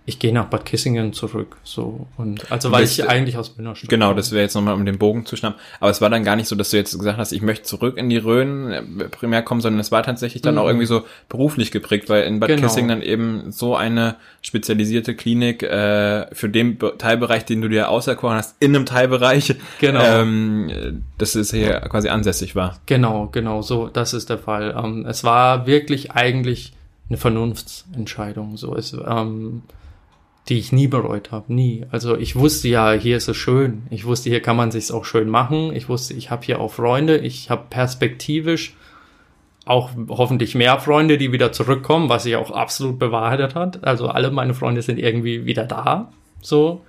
ich 0.07 0.17
gehe 0.17 0.33
nach 0.33 0.45
Bad 0.45 0.65
Kissingen 0.65 1.13
zurück, 1.13 1.57
so 1.63 2.07
und 2.17 2.51
also 2.51 2.71
weil 2.71 2.81
Das- 2.81 2.97
ich 2.97 3.07
eigentlich 3.07 3.37
aus 3.37 3.55
Münnerstadt 3.55 3.87
Genau, 3.89 4.13
das 4.15 4.31
wäre 4.31 4.41
jetzt 4.41 4.55
nochmal 4.55 4.73
um 4.73 4.83
den 4.83 4.97
Bogen 4.97 5.27
zu 5.27 5.35
schnappen. 5.35 5.59
Aber 5.79 5.91
es 5.91 6.01
war 6.01 6.09
dann 6.09 6.23
gar 6.23 6.35
nicht 6.35 6.47
so, 6.47 6.55
dass 6.55 6.71
du 6.71 6.77
jetzt 6.77 6.97
gesagt 6.97 7.19
hast, 7.19 7.31
ich 7.31 7.43
möchte 7.43 7.63
zurück 7.65 7.97
in 7.97 8.09
die 8.09 8.17
Rhön 8.17 8.71
äh, 8.71 8.81
primär 9.09 9.43
kommen, 9.43 9.61
sondern 9.61 9.79
es 9.79 9.91
war 9.91 10.01
tatsächlich 10.01 10.41
dann 10.41 10.55
Mhm. 10.55 10.61
auch 10.61 10.65
irgendwie 10.67 10.87
so 10.87 11.03
beruflich 11.29 11.71
geprägt, 11.71 12.09
weil 12.09 12.23
in 12.23 12.39
Bad 12.39 12.49
Genau. 12.49 12.63
Kissing 12.63 12.87
dann 12.87 13.03
eben 13.03 13.51
so 13.51 13.75
eine 13.75 14.15
spezialisierte 14.41 15.15
Klinik 15.15 15.61
äh, 15.61 16.25
für 16.33 16.49
den 16.49 16.77
Be 16.79 16.95
Teilbereich, 16.97 17.45
den 17.45 17.61
du 17.61 17.69
dir 17.69 17.89
auserkoren 17.89 18.37
hast, 18.37 18.55
in 18.59 18.75
einem 18.75 18.87
Teilbereich, 18.87 19.55
Genau. 19.79 20.03
ähm, 20.03 20.69
äh, 20.69 20.93
dass 21.19 21.35
es 21.35 21.51
hier 21.51 21.79
quasi 21.81 22.09
ansässig 22.09 22.55
war. 22.55 22.79
Genau, 22.87 23.27
genau, 23.31 23.61
so, 23.61 23.87
das 23.87 24.13
ist 24.15 24.29
der 24.31 24.39
Fall. 24.39 24.75
Ähm, 24.83 25.05
es 25.07 25.23
war 25.23 25.67
wirklich 25.67 26.11
eigentlich 26.11 26.73
eine 27.07 27.17
Vernunftsentscheidung, 27.17 28.57
so 28.57 28.73
ist, 28.75 28.93
ähm, 29.07 29.61
die 30.49 30.57
ich 30.57 30.71
nie 30.71 30.87
bereut 30.87 31.31
habe, 31.31 31.53
nie. 31.53 31.85
Also 31.91 32.17
ich 32.17 32.35
wusste 32.35 32.67
ja, 32.67 32.91
hier 32.93 33.17
ist 33.17 33.27
es 33.27 33.37
schön. 33.37 33.83
Ich 33.89 34.05
wusste, 34.05 34.29
hier 34.29 34.41
kann 34.41 34.57
man 34.57 34.71
sich's 34.71 34.91
auch 34.91 35.05
schön 35.05 35.29
machen. 35.29 35.75
Ich 35.75 35.87
wusste, 35.87 36.13
ich 36.13 36.31
habe 36.31 36.45
hier 36.45 36.59
auch 36.59 36.73
Freunde. 36.73 37.17
Ich 37.17 37.49
habe 37.49 37.65
perspektivisch 37.69 38.75
auch 39.65 39.91
hoffentlich 40.09 40.55
mehr 40.55 40.79
Freunde, 40.79 41.19
die 41.19 41.31
wieder 41.31 41.51
zurückkommen, 41.51 42.09
was 42.09 42.23
sich 42.23 42.35
auch 42.35 42.49
absolut 42.51 42.97
bewahrheitet 42.97 43.53
hat. 43.53 43.83
Also 43.83 44.07
alle 44.07 44.31
meine 44.31 44.55
Freunde 44.55 44.81
sind 44.81 44.97
irgendwie 44.97 45.45
wieder 45.45 45.65
da, 45.65 46.11
so. 46.41 46.83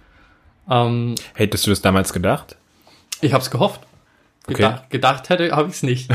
Ähm, 0.70 1.14
Hättest 1.34 1.66
du 1.66 1.70
das 1.70 1.82
damals 1.82 2.12
gedacht? 2.12 2.56
ich 3.22 3.32
habe 3.32 3.42
es 3.42 3.50
gehofft. 3.50 3.80
Okay. 4.44 4.54
Gedacht, 4.54 4.90
gedacht 4.90 5.28
hätte, 5.28 5.50
habe 5.52 5.68
ich 5.68 5.76
es 5.76 5.82
nicht. 5.82 6.10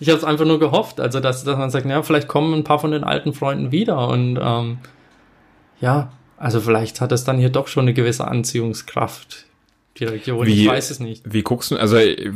ich 0.00 0.08
habe 0.08 0.18
es 0.18 0.24
einfach 0.24 0.44
nur 0.44 0.58
gehofft. 0.58 1.00
Also, 1.00 1.20
dass, 1.20 1.44
dass 1.44 1.56
man 1.56 1.70
sagt, 1.70 1.86
ja, 1.86 2.02
vielleicht 2.02 2.28
kommen 2.28 2.52
ein 2.52 2.64
paar 2.64 2.80
von 2.80 2.90
den 2.90 3.04
alten 3.04 3.32
Freunden 3.32 3.70
wieder. 3.72 4.08
Und 4.08 4.38
ähm, 4.42 4.78
ja, 5.80 6.10
also 6.40 6.60
vielleicht 6.60 7.02
hat 7.02 7.12
es 7.12 7.22
dann 7.22 7.38
hier 7.38 7.50
doch 7.50 7.68
schon 7.68 7.84
eine 7.84 7.92
gewisse 7.92 8.26
Anziehungskraft, 8.26 9.44
die 10.00 10.04
Region. 10.06 10.46
Wie- 10.46 10.62
ich 10.62 10.68
weiß 10.68 10.90
es 10.90 11.00
nicht. 11.00 11.22
Wie 11.30 11.42
guckst 11.42 11.70
du, 11.70 11.76
also 11.76 11.96
ich 11.96 12.30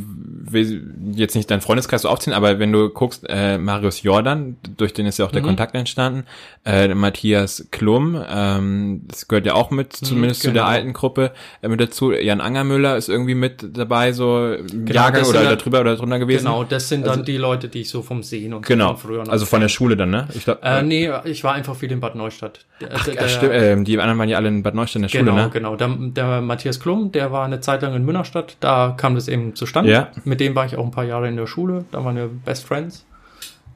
will 0.47 0.93
jetzt 1.13 1.35
nicht 1.35 1.49
deinen 1.49 1.61
Freundeskreis 1.61 2.03
so 2.03 2.09
aufziehen, 2.09 2.33
aber 2.33 2.59
wenn 2.59 2.71
du 2.71 2.89
guckst, 2.89 3.25
äh, 3.27 3.57
Marius 3.57 4.03
Jordan, 4.03 4.57
durch 4.77 4.93
den 4.93 5.05
ist 5.07 5.17
ja 5.17 5.25
auch 5.25 5.31
der 5.31 5.41
Mhm. 5.41 5.47
Kontakt 5.47 5.75
entstanden, 5.75 6.23
äh, 6.65 6.93
Matthias 6.93 7.67
Klum, 7.71 8.15
ähm, 8.29 9.01
das 9.07 9.27
gehört 9.27 9.45
ja 9.47 9.53
auch 9.55 9.71
mit, 9.71 9.93
zumindest 9.93 10.41
zu 10.41 10.47
der 10.51 10.61
genau. 10.63 10.65
alten 10.73 10.93
Gruppe, 10.93 11.31
äh, 11.61 11.67
mit 11.67 11.79
dazu. 11.81 12.11
Jan 12.11 12.41
Angermüller 12.41 12.95
ist 12.95 13.09
irgendwie 13.09 13.35
mit 13.35 13.65
dabei, 13.77 14.13
so 14.13 14.49
Jahrgang 14.53 14.85
Genau, 14.85 15.09
das 15.11 15.29
oder 15.29 15.43
dann- 15.43 15.57
darüber 15.57 15.81
oder 15.81 15.95
drunter 15.95 16.19
gewesen. 16.19 16.45
Genau, 16.45 16.63
das 16.63 16.89
sind 16.89 17.01
dann 17.01 17.09
Also- 17.11 17.23
die 17.23 17.37
Leute, 17.37 17.67
die 17.67 17.81
ich 17.81 17.89
so 17.89 18.01
vom 18.03 18.21
Sehen 18.23 18.53
und 18.53 18.65
so 18.65 18.73
Genau, 18.73 18.89
von 18.95 18.97
früher 18.97 19.23
noch 19.23 19.31
also 19.31 19.45
von 19.45 19.61
der 19.61 19.69
Schule 19.69 19.97
dann, 19.97 20.11
ne? 20.11 20.27
Ich 20.33 20.43
glaub, 20.45 20.63
Äh, 20.63 20.83
nee, 20.83 21.09
ich 21.25 21.43
war 21.43 21.53
einfach 21.53 21.75
viel 21.75 21.91
in 21.91 21.99
Bad 21.99 22.15
Neustadt. 22.15 22.59
Ach, 22.93 23.07
ja, 23.07 23.27
stimmt, 23.27 23.51
ähm, 23.55 23.83
die 23.85 23.97
anderen 23.99 24.19
waren 24.19 24.29
ja 24.29 24.37
alle 24.37 24.49
in 24.49 24.61
Bad 24.63 24.75
Neustadt 24.75 24.97
in 24.97 25.01
der 25.03 25.09
Schule, 25.09 25.23
Genau, 25.23 25.35
ne? 25.35 25.49
genau. 25.51 25.75
Der, 25.75 25.87
der 25.89 26.41
Matthias 26.41 26.79
Klum, 26.79 27.11
der 27.11 27.31
war 27.31 27.45
eine 27.45 27.54
Zeit 27.61 27.81
lang 27.81 27.93
in 27.95 28.03
Münnerstadt, 28.05 28.57
da 28.59 28.93
kam 28.97 29.15
das 29.15 29.27
eben 29.27 29.55
zustande. 29.55 29.91
Ja. 29.91 30.11
Mit 30.23 30.39
dem 30.39 30.55
war 30.55 30.65
ich 30.65 30.75
auch 30.77 30.83
ein 30.85 30.91
paar 30.91 31.03
Jahre 31.05 31.27
in 31.27 31.35
der 31.35 31.47
Schule, 31.47 31.85
da 31.91 32.03
waren 32.05 32.15
wir 32.15 32.27
Best 32.45 32.65
Friends. 32.65 33.05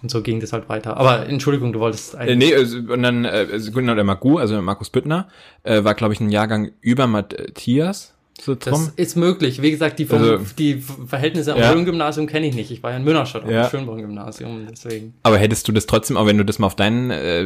Und 0.02 0.10
so 0.10 0.22
ging 0.22 0.40
das 0.40 0.54
halt 0.54 0.70
weiter. 0.70 0.96
Aber 0.96 1.28
Entschuldigung, 1.28 1.74
du 1.74 1.80
wolltest 1.82 2.16
Äh, 2.16 2.36
nee, 2.38 2.52
äh, 2.54 2.64
und 2.90 3.04
dann 3.04 3.26
äh, 3.26 3.48
genau, 3.74 3.96
der 3.96 4.06
Magu, 4.06 4.38
also 4.38 4.62
Markus 4.62 4.90
Büttner, 4.90 5.28
äh, 5.64 5.84
war, 5.84 5.94
glaube 5.94 6.14
ich, 6.14 6.22
ein 6.22 6.30
Jahrgang 6.30 6.72
über 6.80 7.06
Matthias. 7.06 8.14
So 8.42 8.56
Das 8.56 8.94
ist 8.96 9.18
möglich. 9.18 9.62
Wie 9.62 9.72
gesagt, 9.72 10.00
die, 10.00 10.06
vom, 10.06 10.20
Also- 10.20 10.40
die 10.58 10.76
Verhältnisse 11.08 11.52
am 11.54 11.60
Ja. 11.60 11.72
Röhm-Gymnasium 11.72 12.26
kenne 12.28 12.48
ich 12.48 12.56
nicht. 12.56 12.72
Ich 12.72 12.82
war 12.82 12.92
ja 12.92 12.98
in 12.98 13.04
Münnerstadt 13.04 13.44
auf 13.44 13.52
Ja. 13.52 13.64
dem 13.68 13.70
Schönborn-Gymnasium, 13.72 14.68
deswegen. 14.72 15.14
Aber 15.24 15.38
hättest 15.38 15.68
du 15.68 15.74
das 15.74 15.86
trotzdem, 15.86 16.16
auch 16.16 16.26
wenn 16.26 16.38
du 16.38 16.46
das 16.46 16.58
mal 16.60 16.68
auf 16.68 16.76
deinen, 16.78 17.12
äh, 17.12 17.46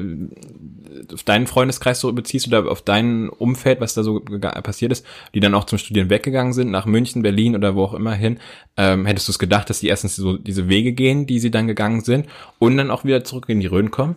auf 1.14 1.24
deinen 1.24 1.48
Freundeskreis 1.48 2.00
so 2.00 2.12
beziehst 2.12 2.48
oder 2.48 2.70
auf 2.70 2.82
dein 2.82 3.30
Umfeld, 3.30 3.80
was 3.82 3.94
da 3.94 4.04
so 4.04 4.20
passiert 4.20 4.92
ist, 4.92 5.06
die 5.34 5.40
dann 5.40 5.56
auch 5.56 5.66
zum 5.66 5.78
Studieren 5.78 6.10
weggegangen 6.10 6.54
sind, 6.54 6.72
nach 6.72 6.86
München, 6.86 7.22
Berlin 7.22 7.56
oder 7.56 7.76
wo 7.76 7.84
auch 7.84 7.94
immer 7.94 8.14
hin, 8.14 8.40
ähm, 8.78 9.06
hättest 9.06 9.28
du 9.28 9.32
es 9.32 9.40
gedacht, 9.40 9.70
dass 9.70 9.80
die 9.80 9.88
erstens 9.88 10.16
so 10.16 10.38
diese 10.38 10.70
Wege 10.70 10.94
gehen, 10.94 11.26
die 11.26 11.40
sie 11.40 11.52
dann 11.52 11.68
gegangen 11.68 12.02
sind 12.02 12.28
und 12.60 12.78
dann 12.78 12.92
auch 12.92 13.04
wieder 13.04 13.24
zurück 13.24 13.46
in 13.48 13.60
die 13.60 13.68
Rhön 13.68 13.92
kommen? 13.92 14.16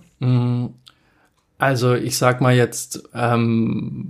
Also 1.58 1.94
ich 1.94 2.18
sag 2.18 2.42
mal 2.42 2.54
jetzt, 2.54 3.04
ähm, 3.14 4.04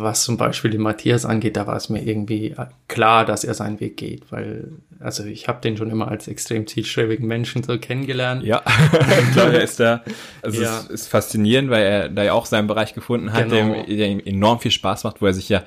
was 0.00 0.24
zum 0.24 0.36
Beispiel 0.36 0.72
den 0.72 0.80
Matthias 0.80 1.24
angeht, 1.24 1.56
da 1.56 1.68
war 1.68 1.76
es 1.76 1.88
mir 1.88 2.02
irgendwie 2.02 2.46
äh, 2.50 2.66
klar, 2.88 3.24
dass 3.24 3.44
er 3.44 3.54
seinen 3.54 3.78
Weg 3.78 3.96
geht, 3.96 4.32
weil 4.32 4.72
also 4.98 5.24
ich 5.24 5.46
habe 5.46 5.60
den 5.60 5.76
schon 5.76 5.88
immer 5.88 6.08
als 6.08 6.26
extrem 6.26 6.66
zielstrebigen 6.66 7.28
Menschen 7.28 7.62
so 7.62 7.78
kennengelernt. 7.78 8.42
Ja, 8.42 8.62
klar, 9.32 9.52
er 9.54 9.62
ist 9.62 9.78
da, 9.78 10.02
also 10.42 10.60
Ja. 10.62 10.80
es 10.80 10.86
ist 10.86 11.06
faszinierend, 11.08 11.70
weil 11.70 11.82
er 11.84 12.08
da 12.08 12.24
ja 12.24 12.32
auch 12.32 12.44
seinen 12.46 12.66
Bereich 12.66 12.92
gefunden 12.92 13.32
hat, 13.32 13.48
Genau. 13.48 13.72
der, 13.72 13.88
ihm- 13.88 13.96
der 13.96 14.08
ihm 14.08 14.20
enorm 14.24 14.58
viel 14.58 14.72
Spaß 14.72 15.04
macht, 15.04 15.22
wo 15.22 15.26
er 15.26 15.32
sich 15.32 15.48
ja 15.48 15.62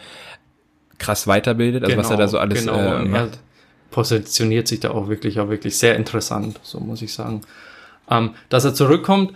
krass 0.97 1.25
weiterbildet, 1.25 1.85
also 1.85 1.95
was 1.95 2.09
er 2.11 2.17
da 2.17 2.27
so 2.27 2.37
alles 2.37 2.59
genau. 2.59 2.75
äh, 2.75 2.95
und 2.99 3.13
er 3.13 3.21
macht. 3.25 3.39
positioniert 3.91 4.67
sich 4.67 4.81
da 4.81 4.91
auch 4.91 5.07
wirklich, 5.07 5.39
auch 5.39 5.47
wirklich 5.49 5.77
sehr 5.77 5.95
interessant, 5.95 6.59
so 6.63 6.81
muss 6.81 7.01
ich 7.01 7.13
sagen. 7.13 7.41
Ähm, 8.09 8.31
dass 8.49 8.65
er 8.65 8.73
zurückkommt, 8.73 9.31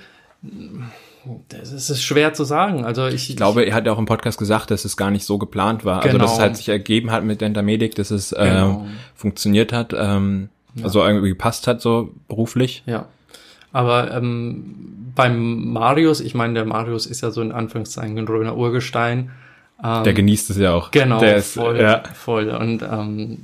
das 1.50 1.72
ist 1.72 2.02
schwer 2.04 2.34
zu 2.34 2.44
sagen. 2.44 2.86
Also 2.86 3.08
ich, 3.08 3.30
Ich 3.30 3.36
glaube, 3.38 3.64
er 3.64 3.74
hat 3.74 3.86
ja 3.86 3.92
auch 3.94 3.98
im 4.00 4.06
Podcast 4.06 4.38
gesagt, 4.38 4.72
dass 4.72 4.86
es 4.86 4.98
gar 4.98 5.12
nicht 5.12 5.26
so 5.26 5.38
geplant 5.38 5.86
war. 5.86 5.98
Also, 5.98 6.10
Genau. 6.10 6.24
dass 6.24 6.34
es 6.34 6.40
halt 6.40 6.58
sich 6.58 6.70
ergeben 6.70 7.12
hat 7.12 7.24
mit 7.24 7.42
Dentamedic, 7.42 7.96
dass 7.96 8.12
es 8.12 8.32
Genau. 8.32 8.82
ähm, 8.82 8.88
funktioniert 9.16 9.74
hat, 9.74 9.94
ähm, 9.98 10.50
also 10.84 11.04
irgendwie 11.04 11.30
gepasst 11.30 11.68
hat, 11.68 11.82
so 11.82 12.12
beruflich. 12.28 12.84
Ja. 12.86 13.06
Aber 13.74 14.12
ähm, 14.14 15.12
beim 15.16 15.72
Marius, 15.74 16.22
ich 16.22 16.34
meine, 16.36 16.54
der 16.54 16.66
Marius 16.66 17.06
ist 17.06 17.22
ja 17.22 17.32
so 17.32 17.42
in 17.42 17.52
Anführungszeichen 17.52 18.18
ein 18.18 18.28
Röner 18.28 18.56
Urgestein. 18.56 19.32
Ähm, 19.84 20.04
Der 20.04 20.14
genießt 20.14 20.50
es 20.50 20.58
ja 20.58 20.74
auch. 20.74 20.92
Genau, 20.92 21.20
Der 21.20 21.38
ist, 21.38 21.54
voll, 21.54 21.80
ja. 21.80 22.02
voll. 22.14 22.50
Und 22.50 22.82
ähm, 22.84 23.40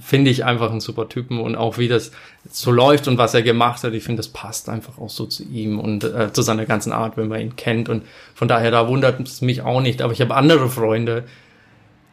finde 0.00 0.30
ich 0.30 0.44
einfach 0.44 0.70
einen 0.70 0.80
super 0.80 1.08
Typen 1.08 1.40
und 1.40 1.56
auch 1.56 1.78
wie 1.78 1.88
das 1.88 2.12
so 2.50 2.70
läuft 2.70 3.08
und 3.08 3.18
was 3.18 3.34
er 3.34 3.42
gemacht 3.42 3.82
hat, 3.84 3.92
ich 3.92 4.04
finde, 4.04 4.18
das 4.18 4.28
passt 4.28 4.68
einfach 4.68 4.98
auch 4.98 5.10
so 5.10 5.26
zu 5.26 5.42
ihm 5.44 5.78
und 5.78 6.04
äh, 6.04 6.32
zu 6.32 6.42
seiner 6.42 6.66
ganzen 6.66 6.92
Art, 6.92 7.16
wenn 7.16 7.28
man 7.28 7.40
ihn 7.40 7.56
kennt. 7.56 7.88
Und 7.88 8.04
von 8.34 8.48
daher, 8.48 8.70
da 8.70 8.88
wundert 8.88 9.20
es 9.20 9.40
mich 9.40 9.62
auch 9.62 9.80
nicht. 9.80 10.02
Aber 10.02 10.12
ich 10.12 10.20
habe 10.20 10.34
andere 10.34 10.68
Freunde, 10.68 11.24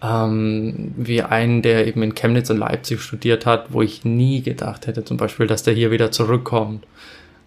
ähm, 0.02 0.94
wie 0.98 1.22
einen, 1.22 1.62
der 1.62 1.88
eben 1.88 2.02
in 2.04 2.16
Chemnitz 2.16 2.50
und 2.50 2.58
Leipzig 2.58 3.02
studiert 3.02 3.46
hat, 3.46 3.72
wo 3.74 3.82
ich 3.82 4.04
nie 4.04 4.42
gedacht 4.42 4.88
hätte, 4.88 5.04
zum 5.06 5.18
Beispiel, 5.18 5.48
dass 5.48 5.64
der 5.64 5.74
hier 5.74 5.92
wieder 5.92 6.12
zurückkommt. 6.12 6.86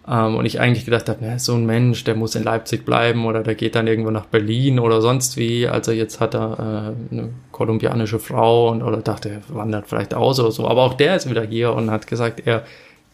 Ähm, 0.07 0.35
und 0.35 0.45
ich 0.45 0.59
eigentlich 0.59 0.85
gedacht 0.85 1.09
habe, 1.09 1.25
ja, 1.25 1.39
so 1.39 1.55
ein 1.55 1.65
Mensch, 1.65 2.03
der 2.03 2.15
muss 2.15 2.35
in 2.35 2.43
Leipzig 2.43 2.85
bleiben 2.85 3.25
oder 3.25 3.41
der 3.41 3.55
geht 3.55 3.75
dann 3.75 3.87
irgendwo 3.87 4.11
nach 4.11 4.25
Berlin 4.25 4.79
oder 4.79 5.01
sonst 5.01 5.37
wie. 5.37 5.67
Also 5.67 5.91
jetzt 5.91 6.19
hat 6.19 6.35
er 6.35 6.95
äh, 7.11 7.13
eine 7.13 7.29
kolumbianische 7.51 8.19
Frau 8.19 8.69
und 8.69 8.83
oder 8.83 8.97
dachte, 8.97 9.29
er 9.29 9.55
wandert 9.55 9.87
vielleicht 9.87 10.13
aus 10.13 10.39
oder 10.39 10.51
so. 10.51 10.67
Aber 10.67 10.83
auch 10.83 10.93
der 10.93 11.15
ist 11.15 11.29
wieder 11.29 11.43
hier 11.43 11.73
und 11.73 11.89
hat 11.89 12.07
gesagt, 12.07 12.43
er 12.45 12.63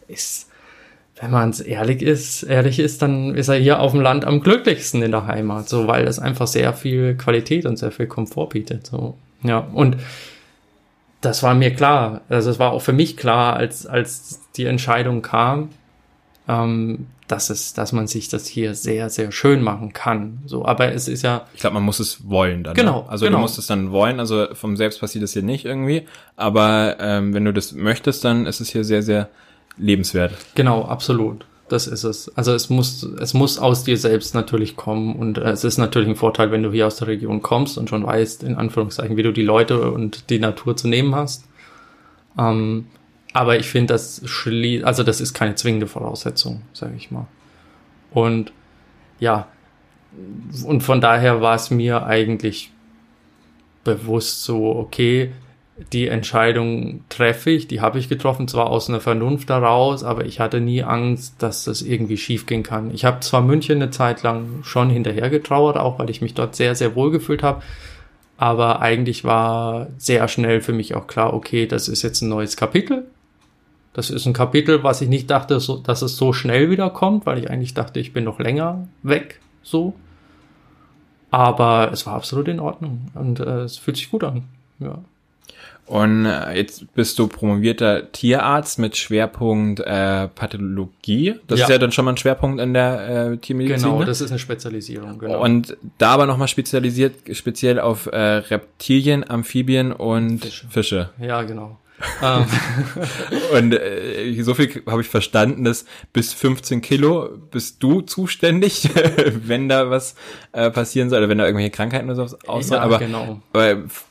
ist 0.08 0.48
wenn 1.22 1.30
man 1.32 1.54
ehrlich 1.66 2.02
ist, 2.02 2.42
ehrlich 2.42 2.80
ist, 2.80 3.04
dann 3.04 3.36
ist 3.36 3.48
er 3.48 3.56
hier 3.56 3.80
auf 3.80 3.92
dem 3.92 4.02
Land 4.02 4.26
am 4.26 4.42
glücklichsten 4.42 5.04
in 5.04 5.12
der 5.12 5.28
Heimat, 5.28 5.70
so 5.70 5.86
weil 5.86 6.08
es 6.08 6.18
einfach 6.18 6.48
sehr 6.48 6.74
viel 6.74 7.16
Qualität 7.16 7.68
und 7.68 7.78
sehr 7.78 7.92
viel 7.92 8.08
Komfort 8.08 8.50
bietet. 8.50 8.88
So 8.88 9.16
ja 9.44 9.60
und 9.60 9.98
das 11.22 11.44
war 11.44 11.54
mir 11.54 11.76
klar. 11.76 12.22
Also 12.28 12.50
es 12.50 12.58
war 12.58 12.72
auch 12.72 12.82
für 12.82 12.94
mich 12.94 13.18
klar, 13.18 13.56
als 13.56 13.86
als 13.86 14.40
die 14.58 14.66
Entscheidung 14.66 15.22
kam, 15.22 15.70
ähm, 16.48 17.08
dass 17.28 17.50
es, 17.50 17.74
dass 17.74 17.94
man 17.94 18.08
sich 18.08 18.28
das 18.28 18.46
hier 18.46 18.76
sehr 18.76 19.10
sehr 19.10 19.32
schön 19.32 19.62
machen 19.62 19.94
kann. 19.94 20.40
So, 20.46 20.66
aber 20.66 20.92
es 20.92 21.08
ist 21.08 21.22
ja. 21.22 21.48
Ich 21.54 21.62
glaube, 21.62 21.76
man 21.76 21.84
muss 21.84 22.00
es 22.00 22.30
wollen 22.30 22.64
dann. 22.64 22.74
Genau. 22.74 23.04
Ne? 23.04 23.10
Also 23.10 23.26
genau. 23.26 23.38
du 23.38 23.42
musst 23.44 23.58
es 23.58 23.68
dann 23.68 23.92
wollen. 23.92 24.20
Also 24.20 24.48
vom 24.54 24.76
selbst 24.76 25.00
passiert 25.00 25.24
es 25.24 25.34
hier 25.34 25.44
nicht 25.44 25.66
irgendwie. 25.66 26.08
Aber 26.36 26.98
ähm, 27.00 27.34
wenn 27.34 27.46
du 27.46 27.54
das 27.54 27.72
möchtest, 27.72 28.26
dann 28.26 28.46
ist 28.46 28.60
es 28.60 28.70
hier 28.70 28.84
sehr 28.84 29.02
sehr 29.02 29.30
lebenswert. 29.78 30.34
Genau, 30.56 30.84
absolut. 30.84 31.46
Das 31.70 31.88
ist 31.88 32.04
es. 32.04 32.36
Also 32.36 32.54
es 32.54 32.70
muss, 32.70 33.02
es 33.04 33.34
muss 33.34 33.58
aus 33.58 33.86
dir 33.86 33.98
selbst 33.98 34.36
natürlich 34.36 34.76
kommen 34.76 35.16
und 35.16 35.38
äh, 35.38 35.52
es 35.52 35.64
ist 35.64 35.78
natürlich 35.78 36.10
ein 36.10 36.18
Vorteil, 36.18 36.52
wenn 36.52 36.64
du 36.64 36.72
hier 36.72 36.86
aus 36.86 36.98
der 36.98 37.08
Region 37.08 37.42
kommst 37.42 37.78
und 37.78 37.90
schon 37.90 38.06
weißt, 38.06 38.44
in 38.44 38.56
Anführungszeichen, 38.56 39.16
wie 39.16 39.24
du 39.24 39.32
die 39.32 39.44
Leute 39.44 39.90
und 39.90 40.30
die 40.30 40.40
Natur 40.40 40.76
zu 40.76 40.90
nehmen 40.90 41.16
hast. 41.16 41.46
Ähm, 42.38 42.88
aber 43.34 43.58
ich 43.58 43.68
finde, 43.68 43.94
das 43.94 44.22
schlie 44.26 44.84
also 44.84 45.04
das 45.04 45.22
ist 45.22 45.34
keine 45.34 45.56
zwingende 45.56 45.88
Voraussetzung, 45.88 46.62
sage 46.74 46.96
ich 46.98 47.12
mal. 47.12 47.28
Und 48.12 48.52
ja, 49.20 49.48
und 50.66 50.82
von 50.82 51.00
daher 51.00 51.42
war 51.42 51.56
es 51.56 51.72
mir 51.72 52.06
eigentlich 52.06 52.72
bewusst 53.84 54.44
so, 54.44 54.76
okay, 54.76 55.32
die 55.94 56.08
Entscheidung 56.08 57.04
treffe 57.10 57.50
ich, 57.50 57.68
die 57.68 57.82
habe 57.82 57.98
ich 57.98 58.10
getroffen, 58.10 58.48
zwar 58.48 58.70
aus 58.70 58.90
einer 58.90 59.00
Vernunft 59.00 59.50
heraus, 59.50 60.04
aber 60.04 60.26
ich 60.26 60.40
hatte 60.40 60.60
nie 60.62 60.84
Angst, 60.84 61.42
dass 61.42 61.64
das 61.64 61.82
irgendwie 61.82 62.18
schiefgehen 62.18 62.62
kann. 62.62 62.94
Ich 62.94 63.06
habe 63.06 63.22
zwar 63.22 63.42
München 63.42 63.82
eine 63.82 63.90
Zeit 63.90 64.22
lang 64.22 64.64
schon 64.64 64.90
hinterher 64.90 65.30
getrauert, 65.30 65.78
auch 65.78 65.98
weil 65.98 66.10
ich 66.10 66.22
mich 66.22 66.34
dort 66.34 66.56
sehr, 66.56 66.76
sehr 66.76 66.96
wohl 66.96 67.10
gefühlt 67.10 67.42
habe, 67.42 67.64
aber 68.38 68.82
eigentlich 68.82 69.24
war 69.24 69.88
sehr 69.98 70.28
schnell 70.28 70.62
für 70.62 70.74
mich 70.74 70.94
auch 70.96 71.08
klar, 71.08 71.34
okay, 71.34 71.66
das 71.66 71.88
ist 71.88 72.02
jetzt 72.02 72.22
ein 72.22 72.30
neues 72.30 72.58
Kapitel. 72.58 73.08
Das 73.94 74.10
ist 74.10 74.26
ein 74.26 74.34
Kapitel, 74.34 74.84
was 74.84 75.02
ich 75.02 75.10
nicht 75.10 75.30
dachte, 75.30 75.60
so, 75.60 75.78
dass 75.78 76.02
es 76.02 76.16
so 76.16 76.32
schnell 76.34 76.70
wieder 76.70 76.90
kommt, 76.90 77.26
weil 77.26 77.40
ich 77.40 77.50
eigentlich 77.50 77.74
dachte, 77.74 78.00
ich 78.00 78.14
bin 78.14 78.24
noch 78.24 78.40
länger 78.40 78.88
weg, 79.04 79.40
so. 79.64 79.94
Aber 81.30 81.92
es 81.92 82.06
war 82.06 82.14
absolut 82.16 82.48
in 82.48 82.60
Ordnung 82.60 83.08
und 83.14 83.40
äh, 83.40 83.62
es 83.62 83.78
fühlt 83.78 83.98
sich 83.98 84.10
gut 84.12 84.24
an, 84.24 84.44
ja. 84.80 85.00
Und 85.88 86.26
äh, 86.26 86.54
jetzt 86.56 86.94
bist 86.94 87.20
du 87.20 87.28
promovierter 87.28 88.12
Tierarzt 88.14 88.80
mit 88.80 88.96
Schwerpunkt 88.96 89.82
äh, 89.82 90.30
Pathologie. 90.30 91.36
Das 91.48 91.60
Ja. 91.60 91.66
ist 91.66 91.72
ja 91.72 91.78
dann 91.80 91.92
schon 91.92 92.06
mal 92.06 92.12
ein 92.12 92.18
Schwerpunkt 92.18 92.62
in 92.62 92.74
der 92.74 93.32
äh, 93.32 93.38
Tiermedizin. 93.38 93.84
Genau, 93.84 94.00
ne? 94.00 94.06
das 94.06 94.22
ist 94.22 94.30
eine 94.30 94.40
Spezialisierung, 94.40 95.20
genau. 95.20 95.44
Und 95.44 95.76
da 95.98 96.12
aber 96.12 96.28
nochmal 96.28 96.48
spezialisiert, 96.48 97.16
speziell 97.34 97.78
auf 97.80 98.06
äh, 98.06 98.18
Reptilien, 98.18 99.30
Amphibien 99.30 99.92
und 99.92 100.46
Fische. 100.46 100.68
Fische. 100.70 101.10
ja, 101.20 101.42
genau. 101.44 101.78
Ähm, 102.22 102.46
Und 103.54 103.74
äh, 103.74 104.42
so 104.44 104.54
viel 104.54 104.84
habe 104.88 105.02
ich 105.02 105.10
verstanden, 105.10 105.64
dass 105.64 105.86
bis 106.14 106.34
15 106.34 106.82
Kilo 106.82 107.30
bist 107.52 107.82
du 107.84 108.02
zuständig, 108.02 108.90
wenn 109.46 109.70
da 109.70 109.90
was 109.90 110.16
äh, 110.52 110.70
passieren 110.72 111.10
soll, 111.10 111.20
oder 111.20 111.30
wenn 111.30 111.38
da 111.38 111.46
irgendwelche 111.46 111.72
Krankheiten 111.72 112.06
oder 112.10 112.16
sowas 112.16 112.38
ausfallen. 112.48 112.82
ja, 112.82 112.86
aber 112.86 113.00
genau. 113.00 113.42
aber 113.54 113.70
f- 113.72 114.06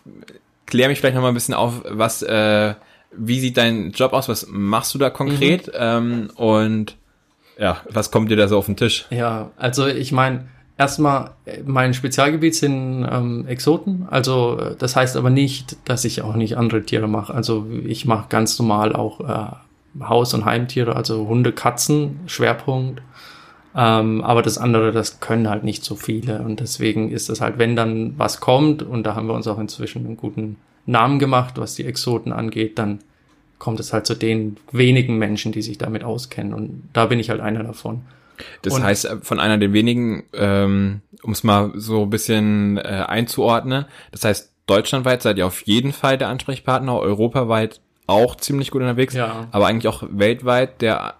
klär 0.67 0.89
mich 0.89 1.01
vielleicht 1.01 1.15
noch 1.17 1.23
mal 1.23 1.29
ein 1.29 1.35
bisschen 1.35 1.55
auf, 1.55 1.83
was, 1.89 2.23
äh, 2.23 2.75
wie 3.17 3.41
sieht 3.41 3.57
dein 3.57 3.91
Job 3.93 4.13
aus, 4.13 4.29
was 4.29 4.47
machst 4.49 4.95
du 4.95 4.99
da 4.99 5.11
konkret 5.11 5.67
Mhm. 5.69 5.73
ähm, 5.77 6.31
und 6.37 6.97
ja, 7.59 7.81
was 7.91 8.11
kommt 8.11 8.31
dir 8.31 8.37
da 8.37 8.49
so 8.49 8.57
auf 8.57 8.67
den 8.67 8.77
Tisch? 8.77 9.07
Ja, 9.11 9.51
also 9.57 9.87
ich 9.87 10.13
meine, 10.13 10.49
erstmal, 10.81 11.33
äh, 11.45 11.59
mein 11.65 11.93
Spezialgebiet 11.93 12.55
sind 12.55 13.07
ähm, 13.09 13.47
Exoten. 13.47 14.09
Also 14.11 14.59
äh, 14.59 14.77
das 14.79 14.97
heißt 14.97 15.17
aber 15.17 15.31
nicht, 15.31 15.77
dass 15.85 16.05
ich 16.07 16.23
auch 16.23 16.35
nicht 16.35 16.57
andere 16.57 16.83
Tiere 16.83 17.07
mache. 17.07 17.35
Also 17.35 17.67
ich 17.85 18.07
mache 18.07 18.27
ganz 18.31 18.59
normal 18.59 18.97
auch 18.97 19.21
äh, 19.21 20.03
Haus- 20.03 20.33
und 20.33 20.47
Heimtiere, 20.47 20.97
also 20.97 21.29
Hunde, 21.29 21.53
Katzen, 21.53 22.21
Schwerpunkt. 22.27 23.03
Ähm, 23.77 24.25
aber 24.25 24.41
das 24.41 24.57
andere, 24.57 24.91
das 24.91 25.21
können 25.21 25.51
halt 25.51 25.65
nicht 25.65 25.85
so 25.85 25.95
viele. 25.97 26.41
Und 26.41 26.61
deswegen 26.61 27.11
ist 27.11 27.29
es 27.29 27.43
halt, 27.43 27.59
wenn 27.59 27.77
dann 27.77 28.15
was 28.17 28.41
kommt, 28.41 28.83
und 28.83 29.05
da 29.05 29.15
haben 29.15 29.29
wir 29.29 29.35
uns 29.35 29.47
auch 29.47 29.59
inzwischen 29.59 30.07
einen 30.07 30.17
guten 30.17 30.57
Namen 30.87 31.19
gemacht, 31.19 31.59
was 31.59 31.75
die 31.75 31.85
Exoten 31.85 32.33
angeht, 32.33 32.79
dann 32.79 33.01
kommt 33.59 33.79
es 33.81 33.93
halt 33.93 34.07
zu 34.07 34.15
den 34.15 34.57
wenigen 34.73 35.19
Menschen, 35.19 35.53
die 35.53 35.61
sich 35.61 35.77
damit 35.77 36.05
auskennen. 36.05 36.55
Und 36.55 36.89
da 36.95 37.05
bin 37.05 37.21
ich 37.21 37.29
halt 37.29 37.41
einer 37.41 37.63
davon. 37.63 38.01
Das 38.63 38.75
Und- 38.75 38.83
heißt, 38.83 39.05
äh, 39.05 39.17
von 39.23 39.41
einer 39.41 39.59
der 39.59 39.73
wenigen, 39.73 40.25
ähm, 40.33 41.01
um 41.23 41.33
es 41.33 41.45
mal 41.45 41.73
so 41.75 42.03
ein 42.05 42.11
bisschen 42.11 42.79
äh, 42.79 43.05
einzuordnen, 43.07 43.87
das 44.13 44.25
heißt, 44.25 44.53
deutschlandweit 44.67 45.23
seid 45.23 45.39
ihr 45.39 45.47
auf 45.47 45.63
jeden 45.63 45.93
Fall 45.93 46.17
der 46.19 46.29
Ansprechpartner, 46.29 46.99
europaweit 46.99 47.81
auch 48.07 48.37
ziemlich 48.37 48.71
gut 48.71 48.83
unterwegs, 48.83 49.15
Ja. 49.15 49.49
aber 49.53 49.67
eigentlich 49.67 49.89
auch 49.89 50.03
weltweit 50.11 50.81
der 50.83 51.15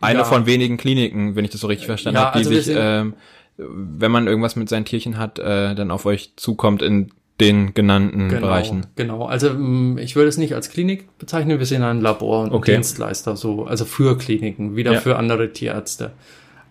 eine 0.00 0.20
Ja. 0.20 0.24
von 0.24 0.46
wenigen 0.46 0.76
Kliniken, 0.76 1.34
wenn 1.36 1.44
ich 1.44 1.50
das 1.50 1.60
so 1.60 1.66
richtig 1.66 1.86
verstanden 1.86 2.18
Ja, 2.18 2.26
habe, 2.26 2.38
die 2.42 2.46
also 2.48 2.60
sich, 2.60 2.76
ähm, 2.78 3.14
wenn 3.56 4.12
man 4.12 4.26
irgendwas 4.28 4.54
mit 4.56 4.68
seinen 4.68 4.84
Tierchen 4.84 5.18
hat, 5.18 5.38
äh, 5.40 5.74
dann 5.74 5.90
auf 5.90 6.06
euch 6.06 6.34
zukommt 6.36 6.82
in 6.82 7.10
den 7.40 7.72
genannten 7.74 8.28
Genau, 8.28 8.40
Bereichen. 8.48 8.86
genau. 8.96 9.24
Also 9.26 9.50
mm, 9.50 9.98
ich 9.98 10.16
würde 10.16 10.28
es 10.28 10.38
nicht 10.38 10.54
als 10.54 10.70
Klinik 10.70 11.16
bezeichnen, 11.18 11.58
wir 11.58 11.66
sind 11.66 11.82
ein 11.82 12.00
Labor 12.00 12.42
und 12.42 12.52
Okay. 12.52 12.74
Dienstleister, 12.74 13.36
so, 13.36 13.64
also 13.66 13.84
für 13.84 14.18
Kliniken, 14.18 14.74
wieder 14.76 14.94
Ja. 14.94 15.00
für 15.00 15.16
andere 15.16 15.52
Tierärzte. 15.52 16.12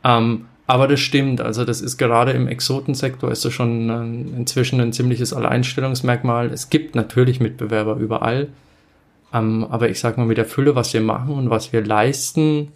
Ähm, 0.04 0.46
aber 0.66 0.90
das 0.90 1.00
stimmt, 1.00 1.40
also 1.40 1.64
das 1.64 1.80
ist 1.80 1.98
gerade 1.98 2.32
im 2.32 2.48
Exotensektor 2.50 3.32
ist 3.32 3.46
das 3.46 3.54
schon 3.54 3.90
ähm, 3.90 4.34
inzwischen 4.38 4.82
ein 4.82 4.92
ziemliches 4.92 5.32
Alleinstellungsmerkmal. 5.32 6.48
Es 6.52 6.70
gibt 6.70 6.94
natürlich 6.96 7.40
Mitbewerber 7.40 7.96
überall, 7.96 8.50
ähm, 9.34 9.66
aber 9.70 9.90
ich 9.90 10.00
sag 10.02 10.18
mal, 10.18 10.26
mit 10.26 10.38
der 10.38 10.46
Fülle, 10.46 10.76
was 10.76 10.94
wir 10.94 11.00
machen 11.02 11.34
und 11.36 11.50
was 11.50 11.72
wir 11.72 11.86
leisten, 11.86 12.74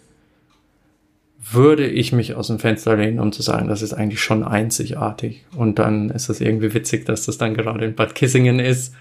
würde 1.50 1.86
ich 1.86 2.12
mich 2.12 2.34
aus 2.34 2.46
dem 2.46 2.58
Fenster 2.58 2.96
lehnen, 2.96 3.18
um 3.18 3.32
zu 3.32 3.42
sagen, 3.42 3.68
das 3.68 3.82
ist 3.82 3.92
eigentlich 3.92 4.20
schon 4.22 4.44
einzigartig. 4.44 5.44
Und 5.56 5.78
dann 5.78 6.10
ist 6.10 6.28
es 6.28 6.40
irgendwie 6.40 6.72
witzig, 6.74 7.04
dass 7.04 7.26
das 7.26 7.38
dann 7.38 7.54
gerade 7.54 7.84
in 7.84 7.94
Bad 7.94 8.14
Kissingen 8.14 8.58
ist 8.60 8.94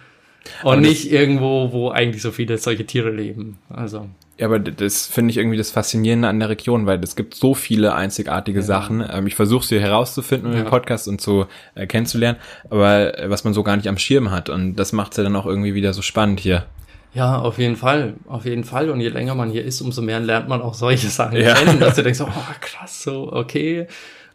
und 0.63 0.71
Aber 0.71 0.82
nicht 0.82 1.12
irgendwo, 1.12 1.71
wo 1.71 1.89
eigentlich 1.91 2.23
so 2.23 2.32
viele 2.32 2.58
solche 2.58 2.86
Tiere 2.86 3.12
leben. 3.12 3.60
Also 3.69 4.08
Ja, 4.39 4.47
aber 4.47 4.58
das 4.58 5.06
finde 5.06 5.30
ich 5.30 5.38
irgendwie 5.38 5.58
das 5.58 5.69
Faszinierende 5.69 6.27
an 6.27 6.39
der 6.39 6.49
Region, 6.49 6.88
weil 6.88 6.99
es 7.04 7.15
gibt 7.15 7.36
so 7.36 7.54
viele 7.54 7.93
einzigartige 7.93 8.63
Sachen. 8.63 9.06
Ähm, 9.08 9.27
ich 9.27 9.36
versuche 9.36 9.65
sie 9.67 9.80
herauszufinden 9.80 10.51
Ja. 10.54 10.63
dem 10.63 10.65
Podcast 10.65 11.08
und 11.08 11.21
zu 11.21 11.45
äh, 11.75 11.86
kennenzulernen, 11.86 12.39
aber 12.71 13.19
äh, 13.19 13.30
was 13.30 13.43
man 13.43 13.54
so 13.54 13.62
gar 13.62 13.75
nicht 13.77 13.88
am 13.88 13.99
Schirm 13.99 14.32
hat. 14.32 14.49
Und 14.49 14.77
das 14.77 14.93
macht 14.93 15.12
es 15.12 15.17
ja 15.17 15.23
dann 15.23 15.36
auch 15.36 15.45
irgendwie 15.45 15.75
wieder 15.75 15.93
so 15.93 16.01
spannend 16.01 16.39
hier. 16.39 16.65
Ja, 17.13 17.39
auf 17.39 17.58
jeden 17.58 17.76
Fall, 17.76 18.13
auf 18.28 18.45
jeden 18.45 18.63
Fall. 18.63 18.89
Und 18.89 19.02
je 19.02 19.10
länger 19.10 19.36
man 19.36 19.50
hier 19.50 19.65
ist, 19.65 19.82
umso 19.82 20.02
mehr 20.02 20.19
lernt 20.19 20.47
man 20.47 20.62
auch 20.62 20.74
solche 20.74 21.08
Sachen 21.10 21.38
Ja. 21.39 21.54
kennen, 21.56 21.80
dass 21.80 21.95
du 21.95 22.04
denkst, 22.04 22.21
oh 22.21 22.28
krass, 22.62 23.04
so 23.04 23.32
okay. 23.32 23.88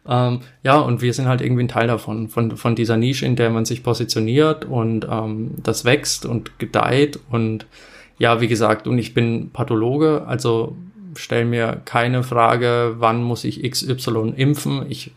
Ähm, 0.07 0.39
ja, 0.63 0.79
und 0.79 1.01
wir 1.01 1.13
sind 1.13 1.27
halt 1.27 1.41
irgendwie 1.41 1.63
ein 1.63 1.67
Teil 1.67 1.87
davon, 1.87 2.29
von, 2.29 2.55
von 2.55 2.75
dieser 2.75 2.95
Nische, 2.97 3.25
in 3.25 3.35
der 3.35 3.49
man 3.49 3.65
sich 3.65 3.83
positioniert 3.83 4.63
und 4.65 5.05
ähm, 5.09 5.51
das 5.61 5.83
wächst 5.85 6.25
und 6.25 6.59
gedeiht. 6.59 7.19
Und 7.29 7.65
ja, 8.17 8.39
wie 8.41 8.47
gesagt, 8.47 8.87
und 8.87 8.97
ich 8.99 9.13
bin 9.13 9.49
Pathologe, 9.51 10.23
also 10.25 10.75
stell 11.15 11.45
mir 11.45 11.81
keine 11.83 12.23
Frage, 12.23 12.95
wann 12.99 13.21
muss 13.23 13.43
ich 13.43 13.69
XY 13.69 14.33
impfen. 14.35 14.85
Ich 14.87 15.11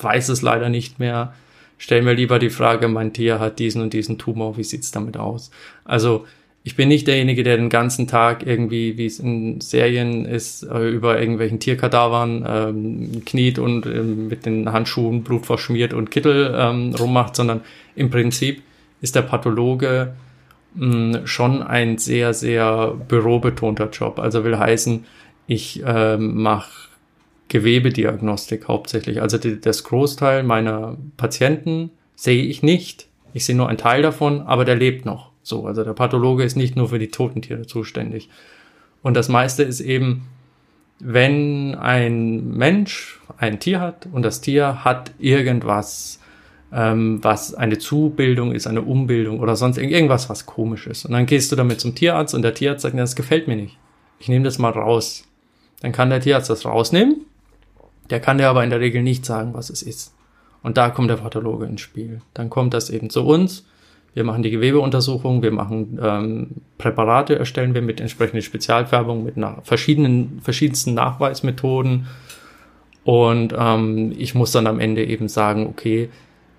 weiß 0.00 0.30
es 0.30 0.42
leider 0.42 0.70
nicht 0.70 0.98
mehr. 0.98 1.34
Stell 1.78 2.02
mir 2.02 2.14
lieber 2.14 2.38
die 2.38 2.50
Frage, 2.50 2.88
mein 2.88 3.12
Tier 3.12 3.38
hat 3.38 3.58
diesen 3.58 3.80
und 3.80 3.92
diesen 3.92 4.18
Tumor, 4.18 4.56
wie 4.56 4.64
sieht's 4.64 4.90
damit 4.90 5.16
aus? 5.16 5.50
Also 5.84 6.26
ich 6.62 6.76
bin 6.76 6.88
nicht 6.88 7.06
derjenige, 7.06 7.42
der 7.42 7.56
den 7.56 7.70
ganzen 7.70 8.06
Tag 8.06 8.46
irgendwie, 8.46 8.98
wie 8.98 9.06
es 9.06 9.18
in 9.18 9.60
Serien 9.60 10.26
ist, 10.26 10.62
äh, 10.62 10.88
über 10.88 11.18
irgendwelchen 11.18 11.58
Tierkadavern 11.58 12.44
ähm, 12.46 13.24
kniet 13.24 13.58
und 13.58 13.86
ähm, 13.86 14.28
mit 14.28 14.44
den 14.44 14.70
Handschuhen 14.70 15.22
Blut 15.22 15.46
verschmiert 15.46 15.94
und 15.94 16.10
Kittel 16.10 16.54
ähm, 16.56 16.94
rummacht, 16.94 17.34
sondern 17.34 17.62
im 17.96 18.10
Prinzip 18.10 18.62
ist 19.00 19.14
der 19.14 19.22
Pathologe 19.22 20.14
mh, 20.74 21.26
schon 21.26 21.62
ein 21.62 21.96
sehr, 21.96 22.34
sehr 22.34 22.94
bürobetonter 23.08 23.88
Job. 23.90 24.18
Also 24.18 24.44
will 24.44 24.58
heißen, 24.58 25.04
ich 25.46 25.82
ähm, 25.86 26.42
mache 26.42 26.88
Gewebediagnostik 27.48 28.68
hauptsächlich. 28.68 29.22
Also 29.22 29.38
die, 29.38 29.60
das 29.60 29.82
Großteil 29.84 30.42
meiner 30.42 30.98
Patienten 31.16 31.90
sehe 32.16 32.44
ich 32.44 32.62
nicht. 32.62 33.08
Ich 33.32 33.46
sehe 33.46 33.56
nur 33.56 33.68
einen 33.68 33.78
Teil 33.78 34.02
davon, 34.02 34.42
aber 34.42 34.66
der 34.66 34.76
lebt 34.76 35.06
noch. 35.06 35.29
So, 35.42 35.66
also 35.66 35.84
der 35.84 35.94
Pathologe 35.94 36.44
ist 36.44 36.56
nicht 36.56 36.76
nur 36.76 36.88
für 36.88 36.98
die 36.98 37.08
toten 37.08 37.42
Tiere 37.42 37.66
zuständig. 37.66 38.28
Und 39.02 39.14
das 39.14 39.28
meiste 39.28 39.62
ist 39.62 39.80
eben, 39.80 40.28
wenn 40.98 41.74
ein 41.76 42.48
Mensch 42.50 43.20
ein 43.38 43.58
Tier 43.58 43.80
hat 43.80 44.06
und 44.12 44.22
das 44.22 44.42
Tier 44.42 44.84
hat 44.84 45.12
irgendwas, 45.18 46.20
ähm, 46.72 47.24
was 47.24 47.54
eine 47.54 47.78
Zubildung 47.78 48.52
ist, 48.52 48.66
eine 48.66 48.82
Umbildung 48.82 49.40
oder 49.40 49.56
sonst 49.56 49.78
irgend- 49.78 49.94
irgendwas, 49.94 50.28
was 50.28 50.44
komisch 50.44 50.86
ist. 50.86 51.06
Und 51.06 51.12
dann 51.12 51.24
gehst 51.24 51.50
du 51.50 51.56
damit 51.56 51.80
zum 51.80 51.94
Tierarzt 51.94 52.34
und 52.34 52.42
der 52.42 52.54
Tierarzt 52.54 52.82
sagt, 52.82 52.98
das 52.98 53.16
gefällt 53.16 53.48
mir 53.48 53.56
nicht. 53.56 53.78
Ich 54.18 54.28
nehme 54.28 54.44
das 54.44 54.58
mal 54.58 54.70
raus. 54.70 55.24
Dann 55.80 55.92
kann 55.92 56.10
der 56.10 56.20
Tierarzt 56.20 56.50
das 56.50 56.66
rausnehmen. 56.66 57.24
Der 58.10 58.20
kann 58.20 58.36
dir 58.36 58.48
aber 58.48 58.62
in 58.62 58.70
der 58.70 58.80
Regel 58.80 59.02
nicht 59.02 59.24
sagen, 59.24 59.54
was 59.54 59.70
es 59.70 59.82
ist. 59.82 60.12
Und 60.62 60.76
da 60.76 60.90
kommt 60.90 61.08
der 61.08 61.16
Pathologe 61.16 61.64
ins 61.64 61.80
Spiel. 61.80 62.20
Dann 62.34 62.50
kommt 62.50 62.74
das 62.74 62.90
eben 62.90 63.08
zu 63.08 63.24
uns. 63.24 63.64
Wir 64.14 64.24
machen 64.24 64.42
die 64.42 64.50
Gewebeuntersuchung, 64.50 65.42
wir 65.42 65.52
machen 65.52 65.98
ähm, 66.02 66.48
Präparate, 66.78 67.38
erstellen 67.38 67.74
wir 67.74 67.82
mit 67.82 68.00
entsprechender 68.00 68.42
Spezialfärbung, 68.42 69.24
mit 69.24 69.36
nach 69.36 69.62
verschiedenen, 69.62 70.40
verschiedensten 70.42 70.94
Nachweismethoden. 70.94 72.06
Und 73.04 73.54
ähm, 73.56 74.12
ich 74.18 74.34
muss 74.34 74.52
dann 74.52 74.66
am 74.66 74.80
Ende 74.80 75.04
eben 75.04 75.28
sagen, 75.28 75.66
okay, 75.66 76.10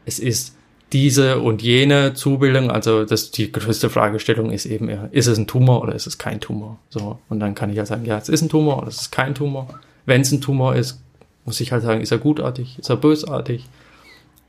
es 0.06 0.20
ist 0.20 0.56
diese 0.93 1.39
und 1.39 1.62
jene 1.62 2.14
Zubildung, 2.14 2.70
also 2.70 3.06
das 3.06 3.32
die 3.32 3.52
größte 3.52 3.89
Fragestellung 3.89 4.52
ist 4.52 4.66
eben, 4.66 4.89
ist 5.12 5.28
es 5.28 5.38
ein 5.38 5.47
Tumor 5.47 5.82
oder 5.82 5.95
ist 5.95 6.08
es 6.08 6.18
kein 6.18 6.41
Tumor? 6.41 6.80
So 6.89 7.20
und 7.30 7.39
dann 7.39 7.56
kann 7.56 7.70
ich 7.70 7.78
ja 7.78 7.86
sagen, 7.86 8.06
ja, 8.06 8.18
es 8.18 8.30
ist 8.30 8.41
ein 8.41 8.49
Tumor 8.49 8.80
oder 8.80 8.88
es 8.88 9.02
ist 9.02 9.12
kein 9.12 9.34
Tumor. 9.36 9.68
Wenn 10.06 10.22
es 10.22 10.32
ein 10.32 10.41
Tumor 10.41 10.76
ist, 10.76 11.02
muss 11.45 11.62
ich 11.62 11.72
halt 11.72 11.84
sagen, 11.84 12.02
ist 12.02 12.12
er 12.12 12.18
gutartig, 12.18 12.78
ist 12.80 12.89
er 12.89 12.97
bösartig, 12.97 13.68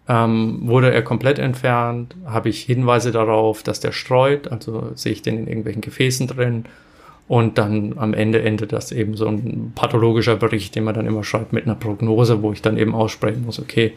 ähm, 0.09 0.61
wurde 0.63 0.93
er 0.93 1.03
komplett 1.03 1.39
entfernt, 1.39 2.17
habe 2.25 2.49
ich 2.49 2.63
Hinweise 2.63 3.13
darauf, 3.13 3.63
dass 3.63 3.81
der 3.81 3.93
streut, 3.93 4.49
also 4.49 4.91
sehe 4.95 5.13
ich 5.13 5.23
den 5.23 5.39
in 5.39 5.47
irgendwelchen 5.47 5.83
Gefäßen 5.83 6.27
drin 6.27 6.65
und 7.29 7.57
dann 7.59 7.95
am 7.99 8.13
Ende 8.15 8.43
endet 8.43 8.73
das 8.73 8.91
eben 8.91 9.17
so 9.17 9.27
ein 9.27 9.73
pathologischer 9.75 10.37
Bericht, 10.37 10.75
den 10.75 10.85
man 10.85 10.95
dann 10.95 11.07
immer 11.07 11.25
schreibt 11.25 11.53
mit 11.53 11.65
einer 11.65 11.77
Prognose, 11.77 12.43
wo 12.43 12.53
ich 12.53 12.63
dann 12.63 12.77
eben 12.77 12.95
aussprechen 12.95 13.45
muss, 13.45 13.61
okay, 13.61 13.95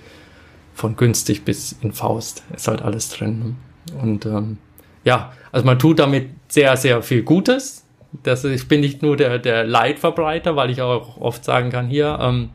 von 0.74 0.96
günstig 0.96 1.44
bis 1.44 1.76
in 1.82 1.92
Faust 1.92 2.44
ist 2.56 2.68
halt 2.68 2.82
alles 2.82 3.10
drin. 3.10 3.40
Ne? 3.40 4.00
Und 4.02 4.26
ähm, 4.26 4.58
ja, 5.04 5.32
also 5.52 5.66
man 5.66 5.80
tut 5.80 6.00
damit 6.00 6.30
sehr, 6.50 6.76
sehr 6.78 7.02
viel 7.02 7.24
Gutes. 7.24 7.86
Das, 8.24 8.44
ich 8.44 8.68
bin 8.68 8.82
nicht 8.82 9.02
nur 9.02 9.18
der, 9.18 9.40
der 9.40 9.64
Leidverbreiter, 9.64 10.56
weil 10.56 10.70
ich 10.70 10.82
auch 10.82 11.20
oft 11.20 11.44
sagen 11.44 11.70
kann, 11.70 11.88
hier, 11.88 12.18
ähm, 12.22 12.50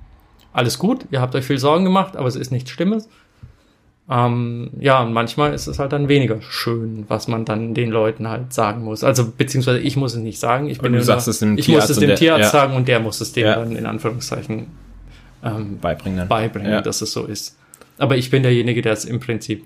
alles 0.52 0.78
gut, 0.78 1.06
ihr 1.10 1.20
habt 1.20 1.34
euch 1.34 1.44
viel 1.44 1.58
Sorgen 1.58 1.84
gemacht, 1.84 2.16
aber 2.16 2.26
es 2.26 2.36
ist 2.36 2.50
nichts 2.50 2.70
Schlimmes. 2.70 3.08
Ähm, 4.12 4.70
ja, 4.80 5.00
und 5.02 5.12
manchmal 5.12 5.54
ist 5.54 5.68
es 5.68 5.78
halt 5.78 5.92
dann 5.92 6.08
weniger 6.08 6.42
schön, 6.42 7.04
was 7.06 7.28
man 7.28 7.44
dann 7.44 7.74
den 7.74 7.90
Leuten 7.90 8.28
halt 8.28 8.52
sagen 8.52 8.82
muss. 8.82 9.04
Also 9.04 9.30
beziehungsweise 9.30 9.78
ich 9.78 9.96
muss 9.96 10.14
es 10.14 10.20
nicht 10.20 10.40
sagen. 10.40 10.68
Ich 10.68 10.80
bin 10.80 10.92
du 10.92 11.02
sagst 11.02 11.28
nur, 11.28 11.32
es 11.32 11.38
dem 11.38 11.56
ich 11.56 11.66
Tierarzt 11.66 11.88
muss 11.88 11.96
es 11.96 12.00
dem 12.00 12.08
der, 12.08 12.16
Tierarzt 12.16 12.52
ja. 12.52 12.60
sagen 12.60 12.74
und 12.74 12.88
der 12.88 12.98
muss 12.98 13.20
es 13.20 13.32
dem 13.32 13.46
Ja. 13.46 13.54
dann 13.54 13.76
in 13.76 13.86
Anführungszeichen 13.86 14.66
ähm, 15.44 15.78
beibringen. 15.80 16.18
Dann. 16.18 16.28
beibringen, 16.28 16.72
Ja. 16.72 16.80
dass 16.80 17.02
es 17.02 17.12
so 17.12 17.24
ist. 17.24 17.56
Aber 17.98 18.16
ich 18.16 18.30
bin 18.30 18.42
derjenige, 18.42 18.82
der 18.82 18.94
es 18.94 19.04
im 19.04 19.20
Prinzip, 19.20 19.64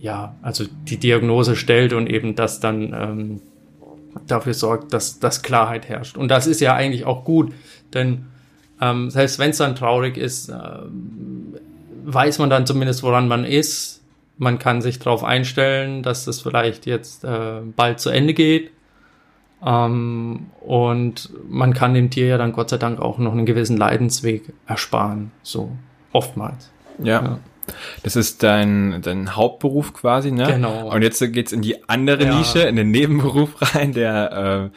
ja, 0.00 0.34
also 0.42 0.64
die 0.88 0.96
Diagnose 0.96 1.54
stellt 1.54 1.92
und 1.92 2.08
eben 2.10 2.34
das 2.34 2.58
dann 2.58 2.92
ähm, 2.92 3.40
dafür 4.26 4.54
sorgt, 4.54 4.92
dass, 4.92 5.20
dass 5.20 5.42
Klarheit 5.42 5.88
herrscht. 5.88 6.16
Und 6.16 6.28
das 6.32 6.48
ist 6.48 6.60
ja 6.60 6.74
eigentlich 6.74 7.04
auch 7.04 7.24
gut, 7.24 7.52
denn 7.94 8.26
ähm, 8.80 9.08
selbst 9.10 9.38
wenn 9.38 9.50
es 9.50 9.58
dann 9.58 9.76
traurig 9.76 10.16
ist, 10.16 10.48
ähm, 10.48 11.54
weiß 12.04 12.38
man 12.38 12.50
dann 12.50 12.66
zumindest, 12.66 13.02
woran 13.02 13.28
man 13.28 13.44
ist. 13.44 14.02
Man 14.38 14.58
kann 14.58 14.82
sich 14.82 14.98
darauf 14.98 15.24
einstellen, 15.24 16.02
dass 16.02 16.24
das 16.24 16.40
vielleicht 16.40 16.86
jetzt 16.86 17.24
äh, 17.24 17.60
bald 17.76 18.00
zu 18.00 18.10
Ende 18.10 18.34
geht. 18.34 18.70
Ähm, 19.64 20.46
und 20.60 21.30
man 21.48 21.74
kann 21.74 21.94
dem 21.94 22.10
Tier 22.10 22.26
ja 22.26 22.38
dann 22.38 22.52
Gott 22.52 22.70
sei 22.70 22.78
Dank 22.78 23.00
auch 23.00 23.18
noch 23.18 23.32
einen 23.32 23.46
gewissen 23.46 23.76
Leidensweg 23.76 24.52
ersparen. 24.66 25.30
So 25.42 25.70
oftmals. 26.12 26.70
Ja. 26.98 27.22
Ja. 27.22 27.38
Das 28.02 28.16
ist 28.16 28.42
dein, 28.42 29.00
dein 29.02 29.36
Hauptberuf 29.36 29.92
quasi, 29.92 30.32
ne? 30.32 30.46
Genau. 30.46 30.92
Und 30.92 31.02
jetzt 31.02 31.20
geht's 31.32 31.52
in 31.52 31.62
die 31.62 31.88
andere 31.88 32.24
Ja. 32.24 32.36
Nische, 32.36 32.60
in 32.60 32.74
den 32.76 32.90
Nebenberuf 32.90 33.74
rein, 33.74 33.92
der 33.92 34.70
äh, 34.72 34.76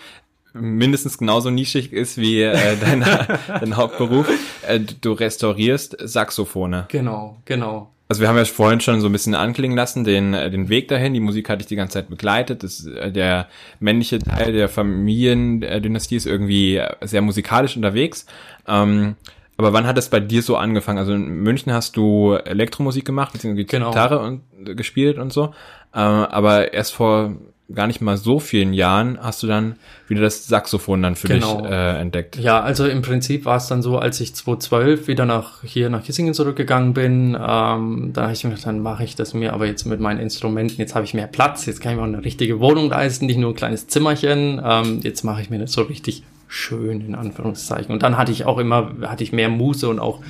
mindestens 0.55 1.17
genauso 1.17 1.49
nischig 1.49 1.93
ist 1.93 2.17
wie 2.17 2.41
äh, 2.41 2.77
dein, 2.81 3.05
dein 3.47 3.77
Hauptberuf. 3.77 4.27
Äh, 4.67 4.79
du 4.79 5.13
restaurierst 5.13 5.97
Saxophone. 5.99 6.85
Genau, 6.87 7.37
genau. 7.45 7.91
Also 8.07 8.21
wir 8.21 8.29
haben 8.29 8.37
ja 8.37 8.45
vorhin 8.45 8.81
schon 8.81 9.01
so 9.01 9.07
ein 9.07 9.11
bisschen 9.11 9.33
anklingen 9.33 9.75
lassen, 9.75 10.03
den, 10.03 10.33
äh, 10.33 10.51
den 10.51 10.69
Weg 10.69 10.87
dahin. 10.89 11.13
Die 11.13 11.19
Musik 11.19 11.49
hatte 11.49 11.61
ich 11.61 11.67
die 11.67 11.75
ganze 11.75 11.93
Zeit 11.93 12.09
begleitet. 12.09 12.61
Das, 12.63 12.85
äh, 12.85 13.11
der 13.11 13.47
männliche 13.79 14.19
Teil 14.19 14.53
der 14.53 14.69
Familiendynastie 14.69 16.15
ist 16.15 16.27
irgendwie 16.27 16.77
äh, 16.77 16.95
sehr 17.01 17.21
musikalisch 17.21 17.75
unterwegs. 17.75 18.27
Ähm, 18.67 19.15
aber 19.57 19.73
wann 19.73 19.87
hat 19.87 19.97
es 19.97 20.09
bei 20.09 20.19
dir 20.19 20.43
so 20.43 20.55
angefangen? 20.57 20.99
Also 20.99 21.13
in 21.13 21.27
München 21.41 21.73
hast 21.73 21.97
du 21.97 22.33
Elektromusik 22.33 23.05
gemacht, 23.05 23.33
beziehungsweise 23.33 23.65
Genau. 23.65 23.89
Gitarre 23.89 24.19
und, 24.19 24.41
äh, 24.67 24.75
gespielt 24.75 25.17
und 25.17 25.33
so. 25.33 25.53
Äh, 25.93 25.99
aber 25.99 26.73
erst 26.73 26.93
vor 26.93 27.35
gar 27.73 27.87
nicht 27.87 27.99
mal 27.99 28.15
so 28.15 28.39
vielen 28.39 28.73
Jahren 28.73 29.17
hast 29.19 29.41
du 29.41 29.47
dann 29.47 29.75
wieder 30.07 30.21
das 30.21 30.45
Saxophon 30.47 31.01
dann 31.01 31.15
für 31.15 31.27
Genau. 31.27 31.61
dich 31.61 31.71
äh, 31.71 31.99
entdeckt. 31.99 32.37
Ja, 32.37 32.61
also 32.61 32.85
im 32.85 33.01
Prinzip 33.01 33.45
war 33.45 33.57
es 33.57 33.67
dann 33.67 33.81
so, 33.81 33.97
als 33.97 34.19
ich 34.21 34.35
2012 34.35 35.07
wieder 35.07 35.25
nach 35.25 35.63
hier 35.63 35.89
nach 35.89 36.03
Kissingen 36.03 36.33
zurückgegangen 36.35 36.93
bin, 36.93 37.35
ähm, 37.35 38.11
da 38.13 38.23
habe 38.23 38.33
ich 38.33 38.43
mir 38.43 38.51
gedacht, 38.51 38.67
dann 38.67 38.79
mache 38.81 39.03
ich 39.03 39.15
das 39.15 39.33
mir 39.33 39.53
aber 39.53 39.65
jetzt 39.65 39.85
mit 39.85 39.99
meinen 39.99 40.19
Instrumenten. 40.19 40.77
Jetzt 40.77 40.93
habe 40.93 41.05
ich 41.05 41.13
mehr 41.15 41.27
Platz, 41.27 41.65
jetzt 41.65 41.81
kann 41.81 41.93
ich 41.93 41.97
mir 41.97 42.03
auch 42.03 42.07
eine 42.07 42.23
richtige 42.23 42.59
Wohnung 42.59 42.89
leisten, 42.89 43.25
nicht 43.25 43.37
nur 43.39 43.51
ein 43.51 43.55
kleines 43.55 43.87
Zimmerchen. 43.87 44.61
Ähm, 44.63 44.99
jetzt 45.01 45.23
mache 45.23 45.41
ich 45.41 45.49
mir 45.49 45.57
das 45.57 45.71
so 45.71 45.81
richtig 45.81 46.23
schön 46.47 47.01
in 47.01 47.15
Anführungszeichen. 47.15 47.91
Und 47.91 48.03
dann 48.03 48.15
hatte 48.17 48.31
ich 48.31 48.45
auch 48.45 48.59
immer, 48.59 48.91
hatte 49.01 49.23
ich 49.23 49.31
mehr 49.31 49.49
Muße 49.49 49.89
und 49.89 49.99
auch 49.99 50.21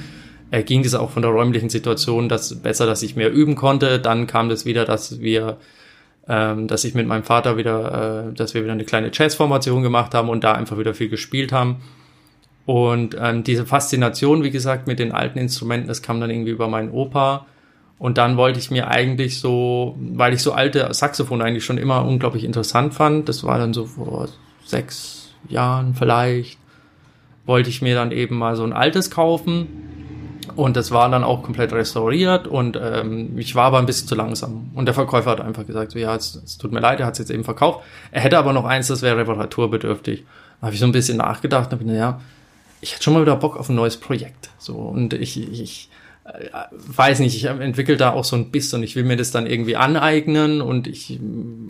äh, 0.51 0.63
ging 0.63 0.83
das 0.83 0.95
auch 0.95 1.09
von 1.09 1.21
der 1.21 1.31
räumlichen 1.31 1.69
Situation, 1.69 2.29
dass 2.29 2.55
besser, 2.61 2.85
dass 2.85 3.03
ich 3.03 3.17
mehr 3.17 3.31
üben 3.33 3.55
konnte. 3.55 3.99
Dann 3.99 4.25
kam 4.25 4.47
das 4.47 4.65
wieder, 4.65 4.85
dass 4.85 5.19
wir 5.19 5.57
ähm, 6.27 6.67
dass 6.67 6.83
ich 6.83 6.95
mit 6.95 7.07
meinem 7.07 7.23
Vater 7.23 7.57
wieder, 7.57 8.29
äh, 8.29 8.33
dass 8.33 8.53
wir 8.53 8.63
wieder 8.63 8.73
eine 8.73 8.85
kleine 8.85 9.11
Jazzformation 9.13 9.83
gemacht 9.83 10.13
haben 10.13 10.29
und 10.29 10.43
da 10.43 10.53
einfach 10.53 10.77
wieder 10.77 10.93
viel 10.93 11.09
gespielt 11.09 11.51
haben. 11.51 11.77
Und 12.65 13.15
ähm, 13.19 13.43
diese 13.43 13.65
Faszination, 13.65 14.43
wie 14.43 14.49
gesagt, 14.49 14.87
mit 14.87 14.97
den 14.97 15.11
alten 15.11 15.37
Instrumenten, 15.37 15.87
das 15.87 16.01
kam 16.01 16.19
dann 16.19 16.31
irgendwie 16.31 16.51
über 16.51 16.67
meinen 16.67 16.89
Opa. 16.91 17.45
Und 17.97 18.17
dann 18.17 18.37
wollte 18.37 18.59
ich 18.59 18.71
mir 18.71 18.87
eigentlich 18.87 19.39
so, 19.39 19.95
weil 19.99 20.33
ich 20.33 20.41
so 20.41 20.51
alte 20.51 20.93
Saxophone 20.93 21.41
eigentlich 21.41 21.63
schon 21.63 21.77
immer 21.77 22.05
unglaublich 22.05 22.43
interessant 22.43 22.93
fand, 22.93 23.29
das 23.29 23.43
war 23.43 23.57
dann 23.57 23.73
so 23.73 23.85
vor 23.85 24.27
sechs 24.65 25.33
Jahren 25.47 25.93
vielleicht, 25.93 26.57
wollte 27.45 27.69
ich 27.69 27.81
mir 27.81 27.95
dann 27.95 28.11
eben 28.11 28.37
mal 28.37 28.55
so 28.55 28.63
ein 28.63 28.73
altes 28.73 29.11
kaufen. 29.11 29.67
Und 30.55 30.77
das 30.77 30.91
war 30.91 31.09
dann 31.09 31.23
auch 31.23 31.43
komplett 31.43 31.73
restauriert 31.73 32.47
und 32.47 32.79
ähm, 32.81 33.37
ich 33.37 33.55
war 33.55 33.65
aber 33.65 33.79
ein 33.79 33.85
bisschen 33.85 34.07
zu 34.07 34.15
langsam. 34.15 34.71
Und 34.73 34.85
der 34.85 34.93
Verkäufer 34.93 35.31
hat 35.31 35.41
einfach 35.41 35.67
gesagt, 35.67 35.91
so, 35.91 35.99
ja, 35.99 36.15
es, 36.15 36.41
es 36.43 36.57
tut 36.57 36.71
mir 36.71 36.79
leid, 36.79 37.01
er 37.01 37.07
hat 37.07 37.13
es 37.13 37.19
jetzt 37.19 37.29
eben 37.29 37.43
verkauft. 37.43 37.81
Er 38.11 38.21
hätte 38.21 38.37
aber 38.37 38.53
noch 38.53 38.63
eins, 38.63 38.87
das 38.87 39.01
wäre 39.01 39.17
reparaturbedürftig. 39.17 40.23
Da 40.61 40.67
habe 40.67 40.73
ich 40.73 40.79
so 40.79 40.85
ein 40.85 40.93
bisschen 40.93 41.17
nachgedacht 41.17 41.65
und 41.65 41.73
hab 41.73 41.79
gedacht, 41.79 41.97
ja, 41.97 42.21
ich 42.79 42.93
hätte 42.93 43.03
schon 43.03 43.13
mal 43.13 43.21
wieder 43.21 43.35
Bock 43.35 43.57
auf 43.57 43.67
ein 43.69 43.75
neues 43.75 43.97
Projekt. 43.97 44.49
So 44.57 44.75
und 44.75 45.13
ich, 45.13 45.37
ich, 45.37 45.89
äh, 46.23 46.49
weiß 46.71 47.19
nicht, 47.19 47.35
ich 47.35 47.45
entwickle 47.45 47.97
da 47.97 48.13
auch 48.13 48.23
so 48.23 48.37
ein 48.37 48.49
Biss 48.49 48.73
und 48.73 48.81
ich 48.81 48.95
will 48.95 49.03
mir 49.03 49.17
das 49.17 49.31
dann 49.31 49.47
irgendwie 49.47 49.75
aneignen 49.75 50.61
und 50.61 50.87
ich 50.87 51.19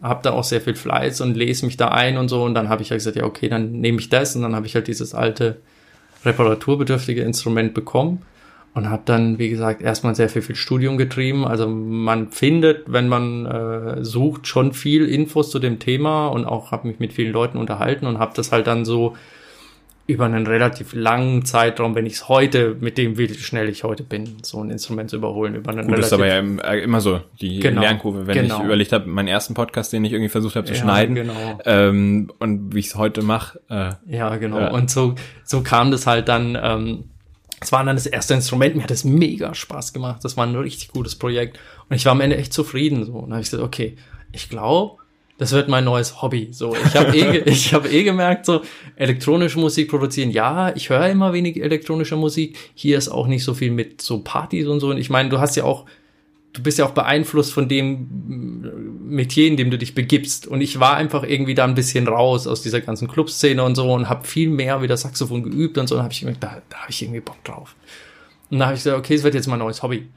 habe 0.03 0.21
da 0.21 0.31
auch 0.31 0.43
sehr 0.43 0.61
viel 0.61 0.75
Fleiß 0.75 1.21
und 1.21 1.35
lese 1.35 1.65
mich 1.65 1.75
da 1.75 1.87
ein 1.87 2.17
und 2.17 2.29
so 2.29 2.43
und 2.43 2.53
dann 2.53 2.69
habe 2.69 2.83
ich 2.83 2.91
halt 2.91 2.99
gesagt, 2.99 3.17
ja 3.17 3.23
okay, 3.23 3.49
dann 3.49 3.71
nehme 3.71 3.99
ich 3.99 4.09
das 4.09 4.35
und 4.35 4.43
dann 4.43 4.55
habe 4.55 4.67
ich 4.67 4.75
halt 4.75 4.87
dieses 4.87 5.15
alte 5.15 5.57
reparaturbedürftige 6.23 7.23
Instrument 7.23 7.73
bekommen 7.73 8.21
und 8.75 8.89
habe 8.89 9.03
dann, 9.05 9.39
wie 9.39 9.49
gesagt, 9.49 9.81
erstmal 9.81 10.15
sehr 10.15 10.27
viel, 10.27 10.41
viel 10.41 10.55
Studium 10.55 10.97
getrieben. 10.97 11.45
Also 11.45 11.67
man 11.67 12.29
findet, 12.29 12.83
wenn 12.91 13.07
man 13.07 13.45
äh, 13.45 14.03
sucht, 14.03 14.47
schon 14.47 14.73
viel 14.73 15.05
Infos 15.07 15.49
zu 15.49 15.59
dem 15.59 15.79
Thema 15.79 16.27
und 16.27 16.45
auch 16.45 16.71
habe 16.71 16.89
mich 16.89 16.99
mit 16.99 17.13
vielen 17.13 17.31
Leuten 17.31 17.57
unterhalten 17.57 18.05
und 18.05 18.19
habe 18.19 18.33
das 18.35 18.51
halt 18.51 18.67
dann 18.67 18.83
so 18.83 19.15
über 20.07 20.25
einen 20.25 20.45
relativ 20.45 20.93
langen 20.93 21.45
Zeitraum, 21.45 21.95
wenn 21.95 22.05
ich 22.05 22.13
es 22.13 22.27
heute, 22.29 22.75
mit 22.79 22.97
dem 22.97 23.17
wie 23.17 23.33
schnell 23.33 23.69
ich 23.69 23.85
heute 23.85 24.03
bin, 24.03 24.35
so 24.43 24.61
ein 24.61 24.69
Instrument 24.69 25.09
zu 25.09 25.15
überholen, 25.15 25.55
über 25.55 25.71
einen 25.71 25.87
Gut, 25.87 25.97
das 25.97 26.07
ist 26.07 26.19
relativ 26.19 26.59
aber 26.59 26.67
ja 26.67 26.73
äh, 26.73 26.83
immer 26.83 26.99
so, 26.99 27.21
die 27.41 27.61
Genau, 27.61 27.81
Lernkurve. 27.81 28.27
Wenn 28.27 28.35
genau. 28.35 28.59
ich 28.59 28.65
überlegt 28.65 28.91
habe, 28.91 29.07
meinen 29.09 29.29
ersten 29.29 29.53
Podcast, 29.53 29.93
den 29.93 30.03
ich 30.03 30.11
irgendwie 30.11 30.29
versucht 30.29 30.57
habe 30.57 30.67
zu 30.67 30.73
Ja, 30.73 30.79
schneiden, 30.81 31.15
genau. 31.15 31.59
ähm, 31.65 32.29
und 32.39 32.75
wie 32.75 32.79
ich 32.79 32.87
es 32.87 32.95
heute 32.95 33.23
mache, 33.23 33.59
äh, 33.69 33.93
Ja, 34.05 34.35
genau. 34.35 34.59
Ja. 34.59 34.71
Und 34.71 34.91
so, 34.91 35.15
so 35.45 35.63
kam 35.63 35.91
das 35.91 36.05
halt 36.05 36.27
dann, 36.27 36.55
ähm, 36.61 37.05
es 37.65 37.71
war 37.71 37.83
dann 37.83 37.95
das 37.95 38.05
erste 38.05 38.35
Instrument, 38.35 38.75
mir 38.75 38.83
hat 38.83 38.91
es 38.91 39.03
mega 39.03 39.55
Spaß 39.55 39.91
gemacht. 39.91 40.23
Das 40.23 40.37
war 40.37 40.45
ein 40.45 40.55
richtig 40.55 40.89
gutes 40.89 41.15
Projekt. 41.15 41.57
Und 41.89 41.95
ich 41.95 42.05
war 42.05 42.11
am 42.11 42.21
Ende 42.21 42.37
echt 42.37 42.53
zufrieden. 42.53 43.03
So. 43.05 43.13
Und 43.13 43.23
dann 43.23 43.33
habe 43.33 43.41
ich 43.41 43.49
gesagt, 43.49 43.63
okay, 43.63 43.97
ich 44.31 44.49
glaube, 44.49 44.97
das 45.39 45.51
wird 45.51 45.67
mein 45.67 45.83
neues 45.83 46.21
Hobby. 46.21 46.49
So, 46.51 46.75
ich 46.75 46.95
habe 46.95 47.17
eh, 47.17 47.43
habe 47.73 47.89
eh 47.89 48.03
gemerkt, 48.03 48.45
so 48.45 48.61
elektronische 48.95 49.57
Musik 49.57 49.89
produzieren. 49.89 50.29
Ja, 50.29 50.75
ich 50.75 50.91
höre 50.91 51.09
immer 51.09 51.33
wenig 51.33 51.59
elektronische 51.59 52.15
Musik. 52.15 52.55
Hier 52.75 52.99
ist 52.99 53.09
auch 53.09 53.25
nicht 53.25 53.43
so 53.43 53.55
viel 53.55 53.71
mit 53.71 53.99
so 53.99 54.19
Partys 54.19 54.67
und 54.67 54.79
so. 54.79 54.91
Und 54.91 54.99
ich 54.99 55.09
meine, 55.09 55.29
du 55.29 55.39
hast 55.39 55.55
ja 55.55 55.63
auch, 55.63 55.85
du 56.55 56.63
bist 56.63 56.79
ja 56.79 56.85
auch 56.85 56.91
beeinflusst 56.91 57.53
von 57.53 57.67
dem 57.67 57.91
mm, 57.91 59.15
Metier, 59.15 59.47
in 59.47 59.57
dem 59.57 59.69
du 59.69 59.77
dich 59.77 59.93
begibst. 59.93 60.47
Und 60.47 60.61
ich 60.61 60.79
war 60.79 60.95
einfach 60.95 61.23
irgendwie 61.23 61.53
da 61.53 61.65
ein 61.65 61.75
bisschen 61.75 62.07
raus 62.07 62.47
aus 62.47 62.61
dieser 62.61 62.81
ganzen 62.81 63.07
Clubszene 63.07 63.63
und 63.63 63.75
so 63.75 63.93
und 63.93 64.09
habe 64.09 64.25
viel 64.25 64.49
mehr 64.49 64.81
wieder 64.81 64.97
Saxophon 64.97 65.43
geübt 65.43 65.77
und 65.77 65.87
so. 65.87 65.95
Und 65.95 66.03
habe 66.03 66.13
ich 66.13 66.21
gemerkt, 66.21 66.43
da, 66.43 66.61
da 66.69 66.77
habe 66.77 66.91
ich 66.91 67.01
irgendwie 67.01 67.21
Bock 67.21 67.43
drauf. 67.43 67.75
Und 68.49 68.59
da 68.59 68.65
habe 68.65 68.75
ich 68.75 68.83
gesagt, 68.83 68.97
okay, 68.97 69.15
es 69.15 69.23
wird 69.23 69.35
jetzt 69.35 69.47
mein 69.47 69.59
neues 69.59 69.83
Hobby. 69.83 70.07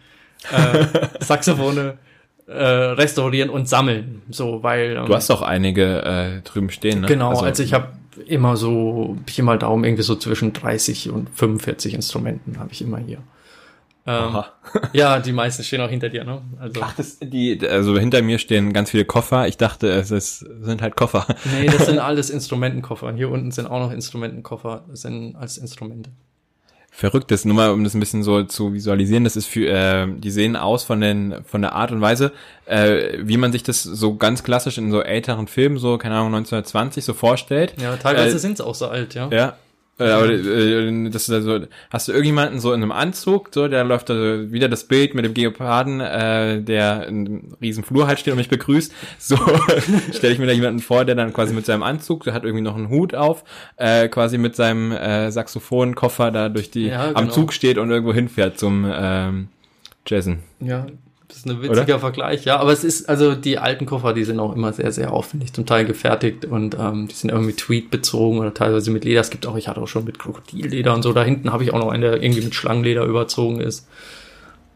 Äh, 0.52 0.86
Saxophone 1.20 1.98
äh, 2.46 2.62
restaurieren 2.62 3.50
und 3.50 3.68
sammeln. 3.68 4.22
So, 4.30 4.62
weil 4.62 4.96
ähm, 4.96 5.06
du 5.06 5.14
hast 5.14 5.30
auch 5.30 5.42
einige 5.42 6.02
äh, 6.02 6.40
drüben 6.42 6.70
stehen, 6.70 7.02
ne? 7.02 7.06
Genau, 7.06 7.38
also, 7.40 7.62
ich 7.62 7.74
habe 7.74 7.88
immer 8.26 8.56
so, 8.56 9.16
Pi 9.26 9.42
mal 9.42 9.58
Daumen, 9.58 9.84
irgendwie 9.84 10.02
so 10.02 10.16
zwischen 10.16 10.52
30 10.52 11.10
und 11.10 11.28
45 11.30 11.94
Instrumenten 11.94 12.58
habe 12.58 12.70
ich 12.72 12.82
immer 12.82 12.98
hier. 12.98 13.18
Ähm, 14.08 14.42
ja, 14.94 15.20
die 15.20 15.32
meisten 15.32 15.62
stehen 15.62 15.82
auch 15.82 15.90
hinter 15.90 16.08
dir, 16.08 16.24
ne? 16.24 16.40
Also. 16.58 16.80
Ach, 16.82 16.94
das, 16.96 17.18
die, 17.20 17.60
also 17.68 17.98
hinter 17.98 18.22
mir 18.22 18.38
stehen 18.38 18.72
ganz 18.72 18.90
viele 18.90 19.04
Koffer. 19.04 19.46
Ich 19.48 19.58
dachte, 19.58 19.88
es 19.90 20.10
ist, 20.10 20.38
sind 20.38 20.80
halt 20.80 20.96
Koffer. 20.96 21.26
Nee, 21.58 21.66
das 21.66 21.86
sind 21.86 21.98
alles 21.98 22.30
Instrumentenkoffer. 22.30 23.12
Hier 23.14 23.30
unten 23.30 23.50
sind 23.50 23.66
auch 23.66 23.80
noch 23.80 23.92
Instrumentenkoffer. 23.92 24.84
Das 24.88 25.02
sind 25.02 25.36
als 25.36 25.58
Instrumente. 25.58 26.10
Verrücktes, 26.90 27.44
nur 27.44 27.54
mal 27.54 27.70
um 27.70 27.84
das 27.84 27.94
ein 27.94 28.00
bisschen 28.00 28.22
so 28.22 28.42
zu 28.44 28.72
visualisieren, 28.72 29.22
das 29.22 29.36
ist 29.36 29.46
für, 29.46 29.68
äh, 29.68 30.08
die 30.08 30.30
sehen 30.30 30.56
aus 30.56 30.82
von 30.82 31.00
den, 31.00 31.44
von 31.44 31.62
der 31.62 31.74
Art 31.74 31.92
und 31.92 32.00
Weise, 32.00 32.32
äh, 32.66 33.18
wie 33.20 33.36
man 33.36 33.52
sich 33.52 33.62
das 33.62 33.82
so 33.84 34.16
ganz 34.16 34.42
klassisch 34.42 34.78
in 34.78 34.90
so 34.90 35.00
älteren 35.02 35.46
Filmen, 35.46 35.78
so, 35.78 35.96
keine 35.96 36.16
Ahnung, 36.16 36.34
1920 36.34 37.04
so 37.04 37.14
vorstellt. 37.14 37.74
Ja, 37.80 37.96
teilweise 37.96 38.36
äh, 38.36 38.38
sind 38.40 38.54
es 38.54 38.60
auch 38.60 38.74
so 38.74 38.88
alt, 38.88 39.14
ja. 39.14 39.28
Ja, 39.30 39.56
äh, 39.98 40.10
aber 40.10 40.30
äh, 40.30 41.10
das 41.10 41.28
ist 41.28 41.30
also, 41.30 41.60
hast 41.90 42.08
du 42.08 42.12
irgendjemanden 42.12 42.60
so 42.60 42.72
in 42.72 42.82
einem 42.82 42.92
Anzug, 42.92 43.48
so, 43.52 43.68
der 43.68 43.84
läuft 43.84 44.10
also 44.10 44.52
wieder 44.52 44.68
das 44.68 44.84
Bild 44.84 45.14
mit 45.14 45.24
dem 45.24 45.34
Geoparden, 45.34 46.00
äh, 46.00 46.62
der 46.62 47.06
in 47.08 47.26
einem 47.26 47.56
riesen 47.60 47.84
Flur 47.84 48.06
halt 48.06 48.20
steht 48.20 48.32
und 48.32 48.38
mich 48.38 48.48
begrüßt. 48.48 48.92
So 49.18 49.36
stelle 50.12 50.32
ich 50.32 50.38
mir 50.38 50.46
da 50.46 50.52
jemanden 50.52 50.80
vor, 50.80 51.04
der 51.04 51.14
dann 51.14 51.32
quasi 51.32 51.52
mit 51.52 51.66
seinem 51.66 51.82
Anzug, 51.82 52.24
der 52.24 52.34
hat 52.34 52.44
irgendwie 52.44 52.62
noch 52.62 52.76
einen 52.76 52.88
Hut 52.88 53.14
auf, 53.14 53.44
äh, 53.76 54.08
quasi 54.08 54.38
mit 54.38 54.56
seinem 54.56 54.92
äh, 54.92 55.30
Saxophonkoffer 55.30 56.30
da 56.30 56.48
durch 56.48 56.70
die 56.70 56.86
ja, 56.86 57.08
genau. 57.08 57.18
am 57.18 57.30
Zug 57.30 57.52
steht 57.52 57.78
und 57.78 57.90
irgendwo 57.90 58.14
hinfährt 58.14 58.58
zum 58.58 58.86
ähm, 58.90 59.48
Jazzen. 60.06 60.40
Ja, 60.60 60.86
das 61.28 61.38
ist 61.38 61.46
ein 61.46 61.62
witziger 61.62 61.82
Oder? 61.82 61.98
Vergleich, 61.98 62.44
ja. 62.46 62.58
Aber 62.58 62.72
es 62.72 62.84
ist, 62.84 63.08
also 63.08 63.34
die 63.34 63.58
alten 63.58 63.84
Koffer, 63.84 64.14
die 64.14 64.24
sind 64.24 64.40
auch 64.40 64.54
immer 64.54 64.72
sehr, 64.72 64.92
sehr 64.92 65.12
aufwendig 65.12 65.52
zum 65.52 65.66
Teil 65.66 65.84
gefertigt 65.84 66.46
und 66.46 66.76
ähm, 66.78 67.06
die 67.06 67.14
sind 67.14 67.30
irgendwie 67.30 67.52
Tweet 67.52 67.90
bezogen 67.90 68.38
oder 68.38 68.54
teilweise 68.54 68.90
mit 68.90 69.04
Leder. 69.04 69.20
Es 69.20 69.28
gibt 69.28 69.46
auch, 69.46 69.56
ich 69.56 69.68
hatte 69.68 69.80
auch 69.80 69.88
schon 69.88 70.04
mit 70.04 70.18
Krokodilleder 70.18 70.94
und 70.94 71.02
so. 71.02 71.12
Da 71.12 71.22
hinten 71.22 71.52
habe 71.52 71.64
ich 71.64 71.72
auch 71.74 71.78
noch 71.78 71.90
einen, 71.90 72.00
der 72.00 72.22
irgendwie 72.22 72.40
mit 72.40 72.54
Schlangenleder 72.54 73.04
überzogen 73.04 73.60
ist. 73.60 73.86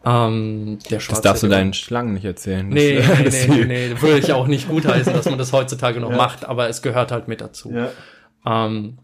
Ähm, 0.05 0.77
der 0.91 0.99
das 0.99 1.21
darfst 1.21 1.43
du 1.43 1.47
deinen 1.47 1.73
Schlangen 1.73 2.13
nicht 2.13 2.25
erzählen. 2.25 2.67
Nee, 2.67 2.99
nee, 2.99 3.29
nee, 3.29 3.47
nee, 3.47 3.65
nee. 3.65 4.01
Würde 4.01 4.19
ich 4.19 4.33
auch 4.33 4.47
nicht 4.47 4.67
gutheißen, 4.69 5.13
dass 5.13 5.25
man 5.25 5.39
das 5.39 5.53
heutzutage 5.53 5.99
noch 5.99 6.11
ja. 6.11 6.17
macht, 6.17 6.45
aber 6.45 6.69
es 6.69 6.81
gehört 6.81 7.11
halt 7.11 7.27
mit 7.27 7.41
dazu. 7.41 7.73
Ja. 7.73 7.89
Ähm, 8.45 8.97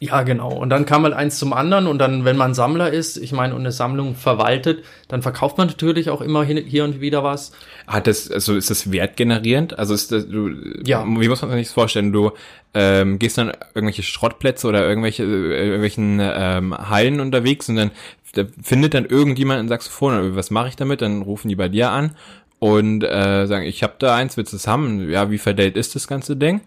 ja, 0.00 0.22
genau. 0.22 0.52
Und 0.52 0.70
dann 0.70 0.86
kam 0.86 1.04
halt 1.04 1.14
eins 1.14 1.38
zum 1.38 1.52
anderen 1.52 1.86
und 1.86 1.98
dann, 1.98 2.24
wenn 2.24 2.36
man 2.36 2.54
Sammler 2.54 2.90
ist, 2.92 3.16
ich 3.16 3.32
meine, 3.32 3.54
und 3.54 3.60
eine 3.60 3.72
Sammlung 3.72 4.14
verwaltet, 4.14 4.84
dann 5.08 5.22
verkauft 5.22 5.58
man 5.58 5.68
natürlich 5.68 6.10
auch 6.10 6.20
immer 6.20 6.44
hier 6.44 6.84
und 6.84 7.00
wieder 7.00 7.24
was. 7.24 7.52
Hat 7.86 8.06
das, 8.06 8.30
also 8.30 8.56
ist 8.56 8.70
das 8.70 8.92
wertgenerierend? 8.92 9.78
Also 9.78 9.94
ist 9.94 10.12
das, 10.12 10.28
du, 10.28 10.50
ja. 10.84 11.04
wie 11.06 11.28
muss 11.28 11.42
man 11.42 11.52
sich 11.52 11.68
das 11.68 11.74
vorstellen? 11.74 12.12
Du 12.12 12.32
ähm, 12.74 13.18
gehst 13.18 13.38
dann 13.38 13.52
irgendwelche 13.74 14.02
Schrottplätze 14.02 14.66
oder 14.66 14.86
irgendwelche, 14.86 15.22
äh, 15.22 15.66
irgendwelchen 15.66 16.20
ähm, 16.20 16.76
Hallen 16.76 17.20
unterwegs 17.20 17.68
und 17.68 17.76
dann 17.76 17.90
da 18.34 18.44
findet 18.62 18.94
dann 18.94 19.06
irgendjemand 19.06 19.60
ein 19.60 19.68
Saxophon 19.68 20.18
oder 20.18 20.36
was 20.36 20.50
mache 20.50 20.68
ich 20.68 20.76
damit? 20.76 21.02
Dann 21.02 21.22
rufen 21.22 21.48
die 21.48 21.56
bei 21.56 21.68
dir 21.68 21.90
an 21.90 22.16
und 22.58 23.02
äh, 23.02 23.46
sagen, 23.46 23.64
ich 23.64 23.82
habe 23.82 23.94
da 23.98 24.16
eins, 24.16 24.36
willst 24.36 24.52
du 24.52 24.56
es 24.56 24.66
haben? 24.66 25.10
Ja, 25.10 25.30
wie 25.30 25.38
verdellt 25.38 25.76
ist 25.76 25.94
das 25.94 26.08
ganze 26.08 26.36
Ding? 26.36 26.62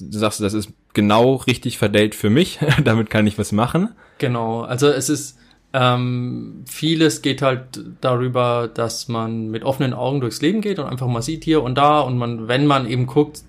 Du 0.00 0.18
sagst, 0.18 0.40
das 0.40 0.54
ist 0.54 0.70
genau 0.94 1.36
richtig 1.36 1.78
verdellt 1.78 2.14
für 2.14 2.30
mich, 2.30 2.58
damit 2.84 3.10
kann 3.10 3.26
ich 3.26 3.38
was 3.38 3.52
machen. 3.52 3.90
Genau, 4.18 4.62
also 4.62 4.88
es 4.88 5.08
ist 5.08 5.36
ähm, 5.72 6.64
vieles 6.66 7.22
geht 7.22 7.42
halt 7.42 7.80
darüber, 8.00 8.68
dass 8.72 9.06
man 9.06 9.50
mit 9.50 9.62
offenen 9.62 9.92
Augen 9.92 10.20
durchs 10.20 10.42
Leben 10.42 10.62
geht 10.62 10.80
und 10.80 10.86
einfach 10.86 11.06
mal 11.06 11.22
sieht 11.22 11.44
hier 11.44 11.62
und 11.62 11.78
da 11.78 12.00
und 12.00 12.18
man, 12.18 12.48
wenn 12.48 12.66
man 12.66 12.88
eben 12.88 13.06
guckt, 13.06 13.44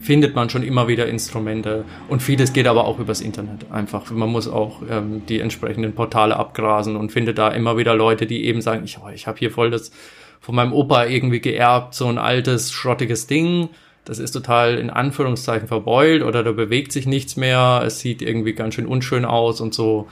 findet 0.00 0.36
man 0.36 0.50
schon 0.50 0.62
immer 0.62 0.86
wieder 0.86 1.08
Instrumente 1.08 1.84
und 2.08 2.22
vieles 2.22 2.52
geht 2.52 2.68
aber 2.68 2.84
auch 2.84 3.00
übers 3.00 3.20
Internet 3.20 3.72
einfach. 3.72 4.08
Man 4.12 4.28
muss 4.28 4.46
auch 4.46 4.82
ähm, 4.88 5.26
die 5.26 5.40
entsprechenden 5.40 5.94
Portale 5.94 6.36
abgrasen 6.36 6.94
und 6.94 7.10
findet 7.10 7.38
da 7.38 7.48
immer 7.48 7.76
wieder 7.76 7.96
Leute, 7.96 8.26
die 8.26 8.44
eben 8.44 8.60
sagen, 8.60 8.84
ich, 8.84 8.98
oh, 8.98 9.08
ich 9.12 9.26
habe 9.26 9.38
hier 9.38 9.50
voll 9.50 9.70
das 9.70 9.90
von 10.38 10.54
meinem 10.54 10.72
Opa 10.72 11.06
irgendwie 11.06 11.40
geerbt, 11.40 11.94
so 11.94 12.06
ein 12.06 12.18
altes, 12.18 12.70
schrottiges 12.70 13.26
Ding 13.26 13.68
das 14.04 14.18
ist 14.18 14.32
total 14.32 14.78
in 14.78 14.90
Anführungszeichen 14.90 15.68
verbeult 15.68 16.22
oder 16.22 16.42
da 16.42 16.52
bewegt 16.52 16.92
sich 16.92 17.06
nichts 17.06 17.36
mehr, 17.36 17.82
es 17.86 18.00
sieht 18.00 18.22
irgendwie 18.22 18.52
ganz 18.52 18.74
schön 18.74 18.86
unschön 18.86 19.24
aus 19.24 19.60
und 19.60 19.74
so. 19.74 20.08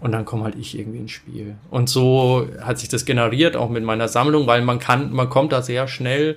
Und 0.00 0.12
dann 0.12 0.24
komme 0.24 0.44
halt 0.44 0.56
ich 0.56 0.78
irgendwie 0.78 0.98
ins 0.98 1.12
Spiel. 1.12 1.54
Und 1.70 1.88
so 1.88 2.46
hat 2.60 2.78
sich 2.78 2.88
das 2.88 3.04
generiert, 3.04 3.56
auch 3.56 3.70
mit 3.70 3.84
meiner 3.84 4.08
Sammlung, 4.08 4.46
weil 4.46 4.60
man 4.62 4.78
kann, 4.78 5.12
man 5.12 5.30
kommt 5.30 5.52
da 5.52 5.62
sehr 5.62 5.88
schnell 5.88 6.36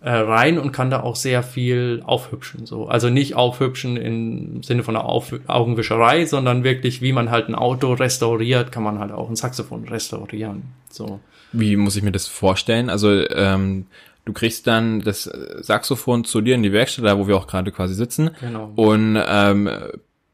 äh, 0.00 0.10
rein 0.10 0.58
und 0.58 0.72
kann 0.72 0.90
da 0.90 1.00
auch 1.00 1.16
sehr 1.16 1.42
viel 1.42 2.02
aufhübschen. 2.06 2.64
So. 2.64 2.86
Also 2.86 3.10
nicht 3.10 3.34
aufhübschen 3.34 3.96
im 3.96 4.62
Sinne 4.62 4.82
von 4.82 4.96
einer 4.96 5.04
Auf 5.04 5.34
Augenwischerei, 5.46 6.26
sondern 6.26 6.64
wirklich, 6.64 7.02
wie 7.02 7.12
man 7.12 7.30
halt 7.30 7.48
ein 7.48 7.54
Auto 7.54 7.92
restauriert, 7.92 8.72
kann 8.72 8.82
man 8.82 8.98
halt 8.98 9.12
auch 9.12 9.28
ein 9.28 9.36
Saxophon 9.36 9.88
restaurieren. 9.88 10.62
So. 10.88 11.20
Wie 11.52 11.76
muss 11.76 11.96
ich 11.96 12.02
mir 12.02 12.12
das 12.12 12.26
vorstellen? 12.26 12.88
Also 12.88 13.28
ähm, 13.30 13.86
du 14.26 14.32
kriegst 14.34 14.66
dann 14.66 15.00
das 15.00 15.24
Saxophon 15.24 16.24
zu 16.24 16.42
dir 16.42 16.54
in 16.54 16.62
die 16.62 16.72
Werkstatt, 16.72 17.06
da 17.06 17.16
wo 17.16 17.26
wir 17.26 17.36
auch 17.36 17.46
gerade 17.46 17.72
quasi 17.72 17.94
sitzen. 17.94 18.30
Genau. 18.40 18.72
Und 18.76 19.18
ähm, 19.26 19.70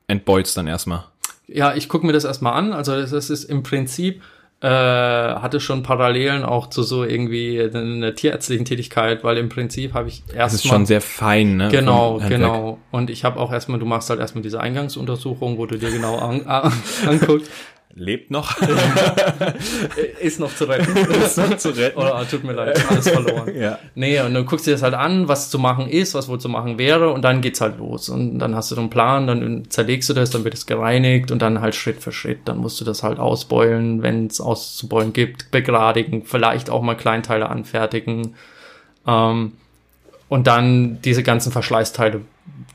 entbeulst 0.08 0.56
dann 0.56 0.66
erstmal. 0.66 1.04
Ja, 1.46 1.74
ich 1.74 1.88
gucke 1.88 2.04
mir 2.04 2.12
das 2.12 2.24
erstmal 2.24 2.54
an. 2.54 2.72
Also 2.72 2.92
das, 2.92 3.10
das 3.10 3.30
ist 3.30 3.44
im 3.44 3.62
Prinzip 3.62 4.22
äh, 4.62 4.68
hatte 4.68 5.58
schon 5.58 5.82
Parallelen 5.82 6.44
auch 6.44 6.68
zu 6.68 6.84
so 6.84 7.04
irgendwie 7.04 7.60
einer 7.60 8.14
tierärztlichen 8.14 8.64
Tätigkeit, 8.64 9.24
weil 9.24 9.36
im 9.36 9.48
Prinzip 9.48 9.92
habe 9.92 10.08
ich 10.08 10.20
erstmal. 10.20 10.44
Das 10.44 10.54
ist 10.54 10.66
schon 10.66 10.86
sehr 10.86 11.00
fein, 11.00 11.56
ne? 11.56 11.68
Genau, 11.68 12.20
genau. 12.26 12.78
Und 12.92 13.10
ich 13.10 13.24
habe 13.24 13.40
auch 13.40 13.52
erstmal, 13.52 13.80
du 13.80 13.86
machst 13.86 14.08
halt 14.08 14.20
erstmal 14.20 14.42
diese 14.42 14.60
Eingangsuntersuchung, 14.60 15.58
wo 15.58 15.66
du 15.66 15.78
dir 15.78 15.90
genau 15.90 16.16
an, 16.16 16.46
an, 16.46 16.72
anguckst 17.08 17.50
lebt 17.94 18.30
noch. 18.30 18.56
ist 20.20 20.40
noch 20.40 20.54
zu 20.54 20.64
retten. 20.64 20.96
ist 21.24 21.38
noch 21.38 21.56
zu 21.56 21.70
retten. 21.70 21.98
Oder 21.98 22.20
oh, 22.20 22.24
tut 22.24 22.44
mir 22.44 22.52
leid, 22.52 22.82
alles 22.88 23.08
verloren. 23.08 23.54
ja. 23.60 23.78
Nee, 23.94 24.20
und 24.20 24.34
dann 24.34 24.46
guckst 24.46 24.66
du 24.66 24.70
dir 24.70 24.74
das 24.74 24.82
halt 24.82 24.94
an, 24.94 25.28
was 25.28 25.50
zu 25.50 25.58
machen 25.58 25.88
ist, 25.88 26.14
was 26.14 26.28
wohl 26.28 26.40
zu 26.40 26.48
machen 26.48 26.78
wäre, 26.78 27.10
und 27.12 27.22
dann 27.22 27.40
geht's 27.40 27.60
halt 27.60 27.78
los. 27.78 28.08
Und 28.08 28.38
dann 28.38 28.54
hast 28.54 28.70
du 28.70 28.76
einen 28.76 28.90
Plan, 28.90 29.26
dann 29.26 29.64
zerlegst 29.68 30.08
du 30.08 30.14
das, 30.14 30.30
dann 30.30 30.44
wird 30.44 30.54
es 30.54 30.66
gereinigt 30.66 31.30
und 31.30 31.40
dann 31.40 31.60
halt 31.60 31.74
Schritt 31.74 32.02
für 32.02 32.12
Schritt. 32.12 32.40
Dann 32.46 32.58
musst 32.58 32.80
du 32.80 32.84
das 32.84 33.02
halt 33.02 33.18
ausbeulen, 33.18 34.02
wenn 34.02 34.26
es 34.26 34.40
auszubeulen 34.40 35.12
gibt, 35.12 35.50
begradigen, 35.50 36.24
vielleicht 36.24 36.70
auch 36.70 36.82
mal 36.82 36.96
Kleinteile 36.96 37.50
anfertigen. 37.50 38.34
Ähm, 39.06 39.52
und 40.28 40.46
dann 40.46 40.98
diese 41.02 41.22
ganzen 41.22 41.52
Verschleißteile 41.52 42.22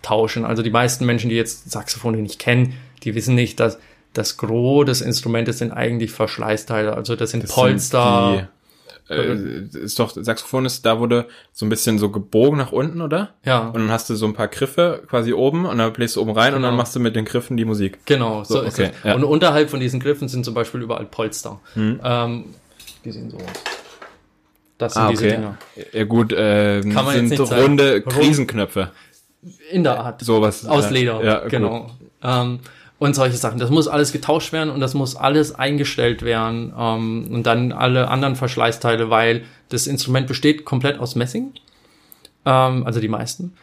tauschen. 0.03 0.45
Also 0.45 0.61
die 0.61 0.70
meisten 0.70 1.05
Menschen, 1.05 1.32
die 1.32 1.36
jetzt 1.36 1.72
Saxophone 1.72 2.22
nicht 2.22 2.38
kennen, 2.38 2.78
die 3.03 3.15
wissen 3.15 3.34
nicht, 3.34 3.59
dass 3.59 3.80
das 4.18 4.38
Gros 4.38 4.86
des 4.86 5.01
Instrumentes 5.01 5.59
sind 5.59 5.72
eigentlich 5.72 6.11
Verschleißteile. 6.11 6.93
Also 6.95 7.15
das 7.15 7.32
sind 7.32 7.43
das 7.43 7.51
Polster. 7.51 8.30
Sind 8.30 8.39
die, 8.39 8.47
äh, 9.09 9.84
ist 9.84 9.99
doch, 9.99 10.11
Saxophon 10.13 10.65
ist, 10.65 10.86
da 10.86 10.99
wurde 10.99 11.28
so 11.53 11.65
ein 11.65 11.70
bisschen 11.70 11.97
so 11.97 12.09
gebogen 12.09 12.57
nach 12.57 12.72
unten, 12.72 13.01
oder? 13.01 13.36
Ja. 13.45 13.68
Und 13.68 13.76
dann 13.76 13.91
hast 13.91 14.09
du 14.09 14.15
so 14.15 14.26
ein 14.26 14.34
paar 14.34 14.47
Griffe 14.47 15.03
quasi 15.07 15.34
oben 15.34 15.65
und 15.65 15.78
dann 15.78 15.93
bläst 15.93 16.15
du 16.15 16.22
oben 16.22 16.32
rein 16.32 16.47
genau. 16.47 16.57
und 16.57 16.63
dann 16.63 16.72
genau. 16.72 16.82
machst 16.82 16.95
du 16.95 16.99
mit 16.99 17.15
den 17.15 17.26
Griffen 17.26 17.57
die 17.57 17.65
Musik. 17.65 17.99
Genau, 18.05 18.43
so, 18.43 18.55
so 18.55 18.61
ist 18.63 18.74
okay, 18.74 18.91
es. 18.93 19.03
Ja. 19.03 19.15
Und 19.15 19.24
unterhalb 19.24 19.70
von 19.70 19.80
diesen 19.80 19.99
Griffen 19.99 20.28
sind 20.28 20.43
zum 20.43 20.53
Beispiel 20.53 20.82
überall 20.82 21.05
Polster. 21.05 21.59
Hm. 21.74 21.99
Ähm, 22.03 22.45
die 23.05 23.11
sehen 23.11 23.30
so 23.30 23.38
aus. 23.38 23.43
Das 24.78 24.93
sind 24.93 25.01
ah, 25.01 25.05
okay. 25.07 25.18
diese 25.18 25.30
Dinger. 25.30 25.57
Ja 25.93 26.03
gut, 26.03 26.34
äh, 26.34 26.82
Kann 26.82 27.05
man 27.05 27.28
sind 27.28 27.39
runde 27.39 28.01
Krisenknöpfe. 28.01 28.91
In 29.72 29.84
der 29.84 29.99
Art. 29.99 30.22
Sowas. 30.22 30.65
Aus 30.65 30.89
Leder, 30.89 31.24
ja, 31.24 31.47
genau. 31.47 31.91
Ähm, 32.22 32.59
und 33.00 33.16
solche 33.16 33.38
Sachen. 33.38 33.60
Das 33.60 33.70
muss 33.70 33.88
alles 33.88 34.12
getauscht 34.12 34.54
werden 34.54 34.70
und 34.70 34.80
das 34.80 34.93
muss 34.93 35.16
alles 35.16 35.54
eingestellt 35.54 36.24
werden 36.24 36.74
ähm, 36.78 37.28
und 37.32 37.43
dann 37.43 37.72
alle 37.72 38.08
anderen 38.08 38.36
Verschleißteile, 38.36 39.10
weil 39.10 39.43
das 39.70 39.88
Instrument 39.88 40.28
besteht 40.28 40.66
komplett 40.66 41.00
aus 41.00 41.16
Messing, 41.16 41.54
ähm, 42.45 42.86
also 42.86 43.00
die 43.00 43.08
meisten. 43.08 43.54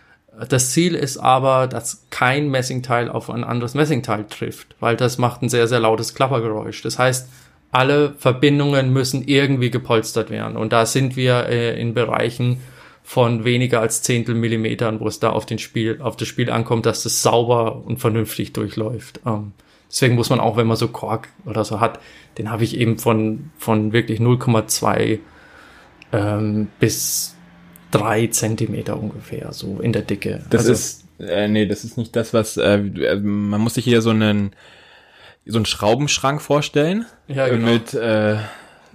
Das 0.49 0.73
Ziel 0.73 0.95
ist 0.95 1.17
aber, 1.19 1.69
dass 1.69 2.07
kein 2.11 2.51
Messingteil 2.51 3.09
auf 3.09 3.31
ein 3.31 3.45
anderes 3.45 3.75
Messingteil 3.75 4.25
trifft, 4.29 4.75
weil 4.81 4.97
das 4.97 5.19
macht 5.19 5.43
ein 5.43 5.49
sehr, 5.49 5.69
sehr 5.69 5.79
lautes 5.81 6.15
Klappergeräusch. 6.15 6.83
Das 6.83 6.99
heißt, 6.99 7.29
alle 7.71 8.15
Verbindungen 8.19 8.93
müssen 8.93 9.27
irgendwie 9.27 9.71
gepolstert 9.71 10.31
werden. 10.31 10.57
Und 10.57 10.73
da 10.73 10.87
sind 10.87 11.17
wir 11.17 11.47
äh, 11.49 11.81
in 11.81 11.95
Bereichen, 11.95 12.61
von 13.07 13.45
weniger 13.45 13.81
als 13.81 14.01
Zehntel 14.03 14.35
Millimetern, 14.35 14.99
wo 14.99 15.07
es 15.07 15.21
da 15.21 15.29
auf 15.29 15.45
den 15.45 15.59
Spiel, 15.59 16.01
auf 16.01 16.17
das 16.17 16.27
Spiel 16.27 16.51
ankommt, 16.51 16.87
dass 16.87 17.03
das 17.03 17.23
sauber 17.23 17.85
und 17.85 17.99
vernünftig 17.99 18.55
durchläuft. 18.55 19.21
Ähm, 19.27 19.53
deswegen 19.91 20.15
muss 20.15 20.31
man 20.31 20.41
auch, 20.41 20.57
wenn 20.57 20.67
man 20.67 20.79
so 20.79 20.89
Kork 20.89 21.29
oder 21.45 21.65
so 21.65 21.81
hat, 21.81 22.01
den 22.39 22.51
habe 22.51 22.65
ich 22.65 22.79
eben 22.79 22.99
von, 22.99 23.51
von 23.59 23.93
wirklich 23.93 24.21
0,2 24.21 25.19
ähm, 26.13 26.69
bis 26.81 27.37
drei 27.91 28.27
Zentimeter 28.29 28.99
ungefähr, 28.99 29.53
so 29.53 29.81
in 29.81 29.93
der 29.93 30.03
Dicke. 30.03 30.43
Das 30.49 30.63
also, 30.63 30.73
ist, 30.73 31.05
äh, 31.19 31.47
nee, 31.47 31.67
das 31.67 31.85
ist 31.85 31.99
nicht 31.99 32.17
das, 32.17 32.33
was, 32.33 32.57
äh, 32.57 32.79
man 32.79 33.61
muss 33.61 33.75
sich 33.75 33.85
hier 33.85 34.01
so 34.01 34.11
einen, 34.11 34.53
so 35.45 35.59
einen 35.59 35.67
Schraubenschrank 35.67 36.41
vorstellen. 36.41 37.05
Ja, 37.29 37.49
genau. 37.49 37.71
Mit, 37.71 37.93
äh, 37.93 38.39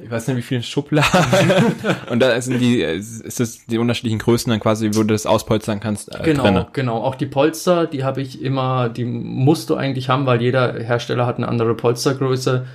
ich 0.01 0.09
weiß 0.09 0.27
nicht, 0.27 0.37
wie 0.37 0.41
viele 0.41 0.63
Schubladen. 0.63 1.19
und 2.09 2.19
da 2.19 2.39
sind 2.41 2.59
die, 2.59 2.81
ist 2.81 3.39
das 3.39 3.65
die 3.65 3.77
unterschiedlichen 3.77 4.19
Größen 4.19 4.49
dann 4.49 4.59
quasi, 4.59 4.89
wo 4.93 5.01
du 5.01 5.07
das 5.13 5.25
auspolstern 5.25 5.79
kannst. 5.79 6.13
Äh, 6.13 6.23
genau, 6.23 6.43
drinne. 6.43 6.67
genau. 6.73 6.97
Auch 7.03 7.15
die 7.15 7.25
Polster, 7.25 7.85
die 7.87 8.03
habe 8.03 8.21
ich 8.21 8.41
immer, 8.41 8.89
die 8.89 9.05
musst 9.05 9.69
du 9.69 9.75
eigentlich 9.75 10.09
haben, 10.09 10.25
weil 10.25 10.41
jeder 10.41 10.73
Hersteller 10.73 11.25
hat 11.25 11.37
eine 11.37 11.47
andere 11.47 11.75
Polstergröße. 11.75 12.65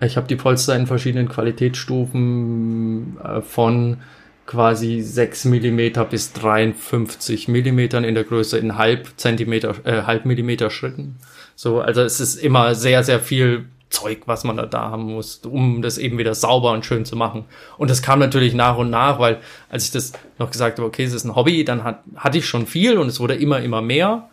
Ich 0.00 0.16
habe 0.16 0.26
die 0.26 0.36
Polster 0.36 0.74
in 0.74 0.86
verschiedenen 0.86 1.28
Qualitätsstufen 1.28 3.18
äh, 3.22 3.40
von 3.40 3.98
quasi 4.46 5.00
6 5.00 5.46
Millimeter 5.46 6.04
bis 6.04 6.32
53 6.32 7.48
Millimetern 7.48 8.04
in 8.04 8.14
der 8.14 8.24
Größe 8.24 8.58
in 8.58 8.76
halb 8.76 9.08
Zentimeter, 9.16 9.74
äh, 9.84 10.02
halb 10.02 10.24
Millimeter 10.24 10.70
Schritten. 10.70 11.16
So, 11.54 11.80
also 11.80 12.02
es 12.02 12.20
ist 12.20 12.36
immer 12.36 12.74
sehr, 12.74 13.04
sehr 13.04 13.20
viel 13.20 13.66
Zeug, 13.92 14.22
was 14.26 14.42
man 14.44 14.56
da, 14.56 14.66
da 14.66 14.90
haben 14.90 15.04
muss, 15.04 15.36
um 15.44 15.82
das 15.82 15.98
eben 15.98 16.18
wieder 16.18 16.34
sauber 16.34 16.72
und 16.72 16.84
schön 16.84 17.04
zu 17.04 17.14
machen. 17.14 17.44
Und 17.78 17.90
das 17.90 18.02
kam 18.02 18.18
natürlich 18.18 18.54
nach 18.54 18.76
und 18.76 18.90
nach, 18.90 19.18
weil 19.18 19.38
als 19.68 19.84
ich 19.84 19.90
das 19.92 20.12
noch 20.38 20.50
gesagt 20.50 20.78
habe, 20.78 20.88
okay, 20.88 21.04
es 21.04 21.12
ist 21.12 21.24
ein 21.24 21.36
Hobby, 21.36 21.64
dann 21.64 21.84
hat, 21.84 22.00
hatte 22.16 22.38
ich 22.38 22.46
schon 22.46 22.66
viel 22.66 22.98
und 22.98 23.06
es 23.08 23.20
wurde 23.20 23.34
immer, 23.34 23.60
immer 23.60 23.82
mehr. 23.82 24.28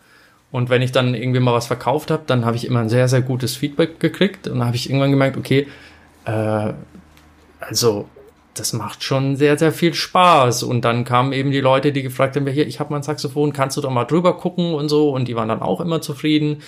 Und 0.50 0.68
wenn 0.68 0.82
ich 0.82 0.90
dann 0.90 1.14
irgendwie 1.14 1.40
mal 1.40 1.54
was 1.54 1.68
verkauft 1.68 2.10
habe, 2.10 2.24
dann 2.26 2.44
habe 2.44 2.56
ich 2.56 2.66
immer 2.66 2.80
ein 2.80 2.88
sehr, 2.88 3.06
sehr 3.06 3.22
gutes 3.22 3.54
Feedback 3.54 4.00
gekriegt. 4.00 4.48
Und 4.48 4.58
dann 4.58 4.66
habe 4.66 4.76
ich 4.76 4.88
irgendwann 4.88 5.12
gemerkt, 5.12 5.36
okay, 5.36 5.68
äh, 6.24 6.72
also 7.60 8.08
das 8.54 8.72
macht 8.72 9.04
schon 9.04 9.36
sehr, 9.36 9.56
sehr 9.58 9.70
viel 9.70 9.94
Spaß. 9.94 10.64
Und 10.64 10.84
dann 10.84 11.04
kamen 11.04 11.32
eben 11.32 11.52
die 11.52 11.60
Leute, 11.60 11.92
die 11.92 12.02
gefragt 12.02 12.34
haben, 12.34 12.46
hier, 12.48 12.66
ich 12.66 12.80
habe 12.80 12.92
mein 12.92 13.04
Saxophon, 13.04 13.52
kannst 13.52 13.76
du 13.76 13.80
doch 13.80 13.90
mal 13.90 14.04
drüber 14.04 14.36
gucken 14.36 14.74
und 14.74 14.88
so. 14.88 15.10
Und 15.10 15.28
die 15.28 15.36
waren 15.36 15.48
dann 15.48 15.62
auch 15.62 15.80
immer 15.80 16.00
zufrieden. 16.00 16.62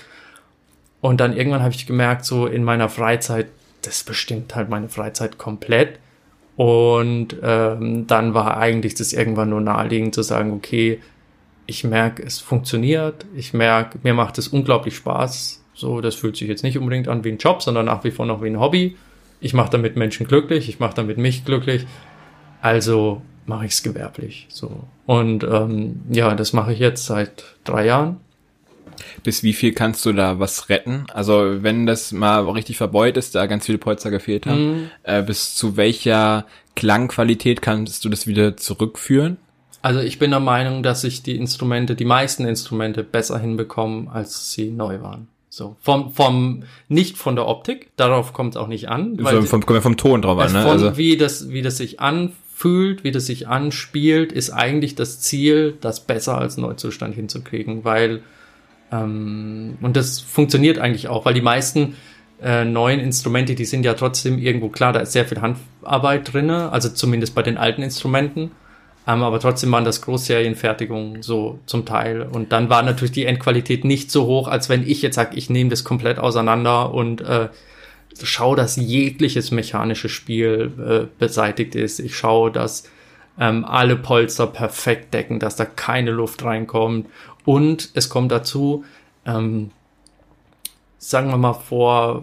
Und 1.03 1.21
dann 1.21 1.37
irgendwann 1.37 1.63
habe 1.63 1.75
ich 1.75 1.87
gemerkt, 1.87 2.25
so 2.25 2.47
in 2.47 2.65
meiner 2.65 2.89
Freizeit, 2.89 3.49
das 3.83 4.05
bestimmt 4.05 4.55
halt 4.55 4.71
meine 4.71 4.89
Freizeit 4.89 5.37
komplett. 5.37 5.99
Und 6.57 7.37
ähm, 7.43 8.07
dann 8.07 8.35
war 8.35 8.57
eigentlich 8.57 8.95
das 8.95 9.13
irgendwann 9.13 9.51
nur 9.51 9.61
naheliegend 9.61 10.15
zu 10.15 10.23
sagen, 10.23 10.53
okay, 10.53 11.01
ich 11.67 11.83
merke, 11.83 12.23
es 12.23 12.39
funktioniert, 12.39 13.27
ich 13.35 13.53
merke, 13.53 13.99
mir 14.03 14.15
macht 14.15 14.39
es 14.39 14.49
unglaublich 14.49 14.95
Spaß. 14.97 15.65
So, 15.75 16.01
das 16.01 16.15
fühlt 16.15 16.37
sich 16.37 16.49
jetzt 16.49 16.63
nicht 16.63 16.79
unbedingt 16.79 17.09
an 17.09 17.25
wie 17.25 17.33
ein 17.33 17.39
Job, 17.39 17.63
sondern 17.63 17.87
nach 17.87 18.05
wie 18.05 18.13
vor 18.13 18.25
noch 18.25 18.41
wie 18.41 18.49
ein 18.49 18.61
Hobby. 18.61 18.97
Ich 19.41 19.55
mache 19.55 19.71
damit 19.71 19.97
Menschen 19.97 20.29
glücklich, 20.29 20.69
ich 20.69 20.79
mache 20.79 20.95
damit 20.95 21.19
mich 21.19 21.45
glücklich. 21.45 21.85
Also 22.61 23.23
mache 23.47 23.67
ich 23.67 23.73
es 23.73 23.83
gewerblich. 23.83 24.47
So. 24.51 24.85
Und 25.05 25.43
ähm, 25.43 26.03
ja, 26.11 26.37
das 26.37 26.53
mache 26.53 26.73
ich 26.73 26.79
jetzt 26.79 27.07
seit 27.07 27.45
drei 27.65 27.87
Jahren. 27.87 28.21
Bis 29.23 29.43
wie 29.43 29.53
viel 29.53 29.73
kannst 29.73 30.05
du 30.05 30.13
da 30.13 30.39
was 30.39 30.69
retten? 30.69 31.07
Also 31.13 31.63
wenn 31.63 31.87
das 31.87 32.13
mal 32.13 32.49
richtig 32.51 32.77
verbeult 32.77 33.17
ist, 33.17 33.35
da 33.35 33.47
ganz 33.47 33.67
viele 33.67 33.79
Polster 33.79 34.11
gefehlt 34.11 34.47
haben, 34.47 34.73
mhm. 34.73 34.91
äh, 35.05 35.23
bis 35.23 35.55
zu 35.55 35.77
welcher 35.77 36.47
Klangqualität 36.75 37.63
kannst 37.63 38.05
du 38.05 38.09
das 38.09 38.27
wieder 38.27 38.57
zurückführen? 38.57 39.37
Also 39.83 40.01
ich 40.01 40.19
bin 40.19 40.31
der 40.31 40.41
Meinung, 40.41 40.83
dass 40.83 41.03
ich 41.05 41.23
die 41.23 41.37
Instrumente, 41.37 41.97
die 41.97 42.05
meisten 42.05 42.45
Instrumente 42.45 43.03
besser 43.03 43.39
hinbekommen, 43.39 44.09
als 44.09 44.53
sie 44.53 44.71
neu 44.71 45.03
waren. 45.03 45.29
So, 45.55 45.77
vom, 45.83 46.13
vom, 46.13 46.63
nicht 46.89 47.19
von 47.19 47.37
der 47.37 47.47
Optik, 47.47 47.91
darauf 47.97 48.33
kommt 48.33 48.55
es 48.55 48.57
auch 48.57 48.69
nicht 48.69 48.89
an. 48.89 49.23
Weil 49.23 49.35
so, 49.35 49.43
vom, 49.43 49.63
vom, 49.63 49.83
vom 49.83 49.97
Ton 49.99 50.23
drauf 50.23 50.39
an, 50.39 50.53
ne? 50.53 50.63
Von, 50.63 50.71
also. 50.71 50.97
wie 50.97 51.19
das, 51.19 51.51
wie 51.51 51.61
das 51.61 51.77
sich 51.77 52.01
anfühlt, 52.01 53.05
wie 53.05 53.11
das 53.11 53.27
sich 53.27 53.49
anspielt, 53.49 54.33
ist 54.33 54.49
eigentlich 54.49 54.95
das 54.95 55.21
Ziel, 55.21 55.75
das 55.81 56.01
besser 56.01 56.39
als 56.39 56.57
Neuzustand 56.57 57.15
hinzukriegen, 57.15 57.85
weil 57.85 58.23
ähm, 58.93 59.79
und 59.81 59.97
das 59.97 60.21
funktioniert 60.21 60.79
eigentlich 60.79 61.09
auch, 61.09 61.25
weil 61.25 61.35
die 61.35 61.41
meisten 61.43 61.97
äh, 62.43 62.65
neuen 62.65 63.01
Instrumente, 63.01 63.55
die 63.55 63.65
sind 63.65 63.85
ja 63.85 63.95
trotzdem 63.95 64.39
irgendwo 64.39 64.69
klar, 64.69 64.93
da 64.93 65.01
ist 65.01 65.13
sehr 65.13 65.25
viel 65.25 65.41
Handarbeit 65.41 66.33
drinne, 66.33 66.71
also 66.71 66.89
zumindest 66.89 67.35
bei 67.35 67.43
den 67.43 67.57
alten 67.57 67.83
Instrumenten. 67.83 68.51
Ähm, 69.07 69.23
aber 69.23 69.41
trotzdem 69.41 69.73
waren 69.73 69.85
das 69.85 70.03
Großserienfertigungen 70.03 71.23
so 71.23 71.59
zum 71.67 71.85
Teil. 71.85 72.23
Und 72.23 72.53
dann 72.53 72.71
war 72.71 72.83
natürlich 72.83 73.13
die 73.13 73.27
Endqualität 73.27 73.85
nicht 73.85 74.11
so 74.11 74.27
hoch, 74.27 74.49
als 74.49 74.69
wenn 74.69 74.87
ich 74.89 75.03
jetzt 75.03 75.17
sage, 75.17 75.37
ich 75.37 75.51
nehme 75.51 75.71
das 75.71 75.83
komplett 75.83 76.19
auseinander 76.19 76.93
und 76.95 77.21
äh, 77.21 77.49
schaue, 78.23 78.57
dass 78.57 78.77
jegliches 78.77 79.51
mechanische 79.51 80.09
Spiel 80.09 80.71
äh, 80.79 81.07
beseitigt 81.19 81.75
ist. 81.75 81.99
Ich 81.99 82.17
schaue, 82.17 82.53
dass 82.53 82.85
ähm, 83.41 83.65
alle 83.65 83.97
Polster 83.97 84.47
perfekt 84.47 85.15
decken, 85.15 85.39
dass 85.39 85.57
da 85.57 85.65
keine 85.65 86.11
Luft 86.11 86.45
reinkommt 86.45 87.07
und 87.45 87.91
es 87.95 88.09
kommt 88.09 88.33
dazu, 88.33 88.85
ähm, 89.27 89.71
sagen 90.99 91.31
wir 91.31 91.37
mal 91.37 91.55
vor 91.55 92.23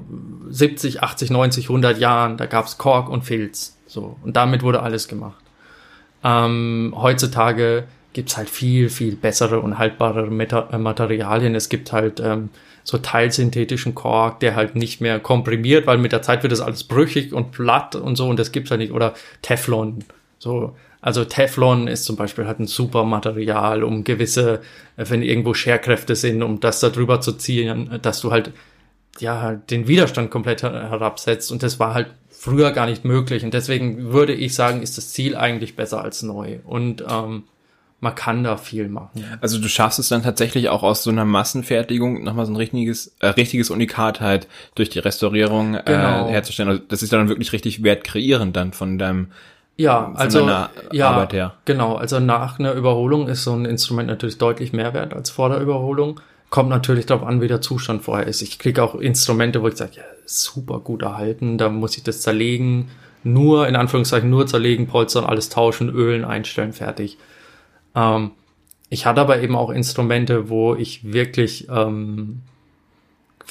70, 0.49 1.03
80, 1.03 1.31
90, 1.31 1.65
100 1.65 1.97
Jahren, 1.99 2.37
da 2.37 2.45
gab's 2.45 2.77
Kork 2.77 3.09
und 3.09 3.23
Filz. 3.23 3.77
So, 3.87 4.15
und 4.23 4.37
damit 4.37 4.63
wurde 4.63 4.81
alles 4.81 5.07
gemacht. 5.07 5.43
Ähm, 6.23 6.93
heutzutage 6.95 7.85
gibt's 8.13 8.37
halt 8.37 8.49
viel, 8.49 8.89
viel 8.89 9.15
bessere 9.15 9.59
und 9.59 9.77
haltbarere 9.77 10.31
Meta 10.31 10.69
äh, 10.71 10.77
Materialien. 10.77 11.55
Es 11.55 11.69
gibt 11.69 11.91
halt 11.91 12.19
ähm, 12.19 12.49
so 12.83 12.97
teilsynthetischen 12.97 13.95
Kork, 13.95 14.39
der 14.39 14.55
halt 14.55 14.75
nicht 14.75 15.01
mehr 15.01 15.19
komprimiert, 15.19 15.85
weil 15.85 15.97
mit 15.97 16.11
der 16.11 16.21
Zeit 16.21 16.43
wird 16.43 16.51
das 16.51 16.61
alles 16.61 16.83
brüchig 16.83 17.33
und 17.33 17.51
platt 17.51 17.95
und 17.95 18.15
so 18.15 18.27
und 18.27 18.39
das 18.39 18.51
gibt's 18.51 18.71
halt 18.71 18.79
nicht. 18.79 18.93
Oder 18.93 19.13
Teflon. 19.41 19.99
So, 20.39 20.75
also 21.01 21.23
Teflon 21.23 21.87
ist 21.87 22.03
zum 22.05 22.15
Beispiel 22.15 22.45
halt 22.45 22.59
ein 22.59 22.67
super 22.67 23.03
Material, 23.05 23.83
um 23.83 24.03
gewisse, 24.03 24.61
äh, 24.97 25.05
wenn 25.07 25.21
irgendwo 25.21 25.53
Scherkräfte 25.53 26.15
sind, 26.15 26.43
um 26.43 26.59
das 26.59 26.79
da 26.79 26.89
drüber 26.89 27.21
zu 27.21 27.33
ziehen, 27.33 27.99
dass 28.01 28.21
du 28.21 28.31
halt 28.31 28.51
ja 29.19 29.53
den 29.53 29.87
Widerstand 29.87 30.29
komplett 30.31 30.63
herabsetzt. 30.63 31.51
Und 31.51 31.63
das 31.63 31.79
war 31.79 31.93
halt 31.93 32.07
früher 32.29 32.71
gar 32.71 32.85
nicht 32.85 33.05
möglich. 33.05 33.43
Und 33.43 33.53
deswegen 33.53 34.11
würde 34.11 34.33
ich 34.33 34.55
sagen, 34.55 34.81
ist 34.81 34.97
das 34.97 35.11
Ziel 35.11 35.35
eigentlich 35.35 35.75
besser 35.75 36.01
als 36.01 36.21
neu. 36.21 36.59
Und 36.65 37.03
ähm, 37.09 37.43
man 38.01 38.15
kann 38.15 38.43
da 38.45 38.55
viel 38.55 38.87
machen. 38.87 39.25
Also 39.41 39.59
du 39.59 39.67
schaffst 39.67 39.99
es 39.99 40.07
dann 40.07 40.23
tatsächlich 40.23 40.69
auch 40.69 40.83
aus 40.83 41.03
so 41.03 41.09
einer 41.09 41.25
Massenfertigung 41.25 42.23
nochmal 42.23 42.45
so 42.45 42.53
ein 42.53 42.55
richtiges, 42.55 43.13
äh, 43.19 43.27
richtiges 43.27 43.69
Unikat 43.69 44.21
halt 44.21 44.47
durch 44.75 44.89
die 44.89 44.99
Restaurierung 44.99 45.75
äh, 45.75 45.83
genau. 45.85 46.29
herzustellen. 46.29 46.69
Also 46.69 46.83
das 46.87 47.03
ist 47.03 47.11
dann 47.11 47.27
wirklich 47.27 47.51
richtig 47.51 47.83
Wert 47.83 48.05
kreieren 48.05 48.53
dann 48.53 48.71
von 48.71 48.97
deinem 48.97 49.31
ja, 49.79 50.11
also 50.15 50.45
ja, 50.91 51.09
Arbeit 51.09 51.31
her. 51.31 51.53
genau. 51.63 51.95
Also 51.95 52.19
nach 52.19 52.59
einer 52.59 52.73
Überholung 52.73 53.29
ist 53.29 53.45
so 53.45 53.53
ein 53.53 53.63
Instrument 53.63 54.09
natürlich 54.09 54.37
deutlich 54.37 54.73
mehr 54.73 54.93
wert 54.93 55.13
als 55.13 55.29
vor 55.29 55.47
der 55.47 55.61
Überholung. 55.61 56.19
Kommt 56.49 56.69
natürlich 56.69 57.05
darauf 57.05 57.25
an, 57.25 57.39
wie 57.39 57.47
der 57.47 57.61
Zustand 57.61 58.03
vorher 58.03 58.27
ist. 58.27 58.41
Ich 58.41 58.59
kriege 58.59 58.83
auch 58.83 58.95
Instrumente, 58.95 59.61
wo 59.61 59.69
ich 59.69 59.77
sage, 59.77 59.91
ja, 59.95 60.03
super 60.25 60.79
gut 60.79 61.03
erhalten, 61.03 61.57
da 61.57 61.69
muss 61.69 61.95
ich 61.95 62.03
das 62.03 62.19
zerlegen, 62.19 62.89
nur 63.23 63.69
in 63.69 63.77
Anführungszeichen 63.77 64.29
nur 64.29 64.47
zerlegen, 64.47 64.87
polstern, 64.87 65.23
alles 65.23 65.47
tauschen, 65.47 65.87
ölen, 65.87 66.25
einstellen, 66.25 66.73
fertig. 66.73 67.17
Ähm, 67.95 68.31
ich 68.89 69.05
hatte 69.05 69.21
aber 69.21 69.41
eben 69.41 69.55
auch 69.55 69.69
Instrumente, 69.69 70.49
wo 70.49 70.75
ich 70.75 71.13
wirklich 71.13 71.69
ähm, 71.69 72.41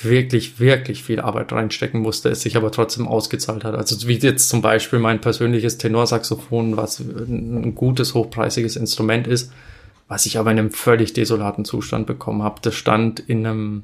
wirklich, 0.05 0.61
wirklich 0.61 1.03
viel 1.03 1.21
Arbeit 1.21 1.53
reinstecken 1.53 2.01
musste, 2.01 2.29
es 2.29 2.43
sich 2.43 2.57
aber 2.57 2.71
trotzdem 2.71 3.07
ausgezahlt 3.07 3.65
hat. 3.65 3.75
Also 3.75 4.09
wie 4.09 4.19
jetzt 4.19 4.49
zum 4.49 4.63
Beispiel 4.63 4.99
mein 4.99 5.21
persönliches 5.21 5.79
Tenorsaxophon, 5.79 6.77
was 6.77 7.01
ein 7.01 7.75
gutes, 7.75 8.15
hochpreisiges 8.15 8.77
Instrument 8.77 9.27
ist, 9.27 9.53
was 10.09 10.27
ich 10.27 10.39
aber 10.39 10.51
in 10.51 10.59
einem 10.59 10.71
völlig 10.71 11.13
desolaten 11.13 11.65
Zustand 11.65 12.07
bekommen 12.07 12.43
habe. 12.43 12.61
Das 12.63 12.75
stand 12.75 13.21
in 13.21 13.47
einem, 13.47 13.83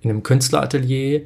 in 0.00 0.10
einem 0.10 0.22
Künstleratelier 0.22 1.22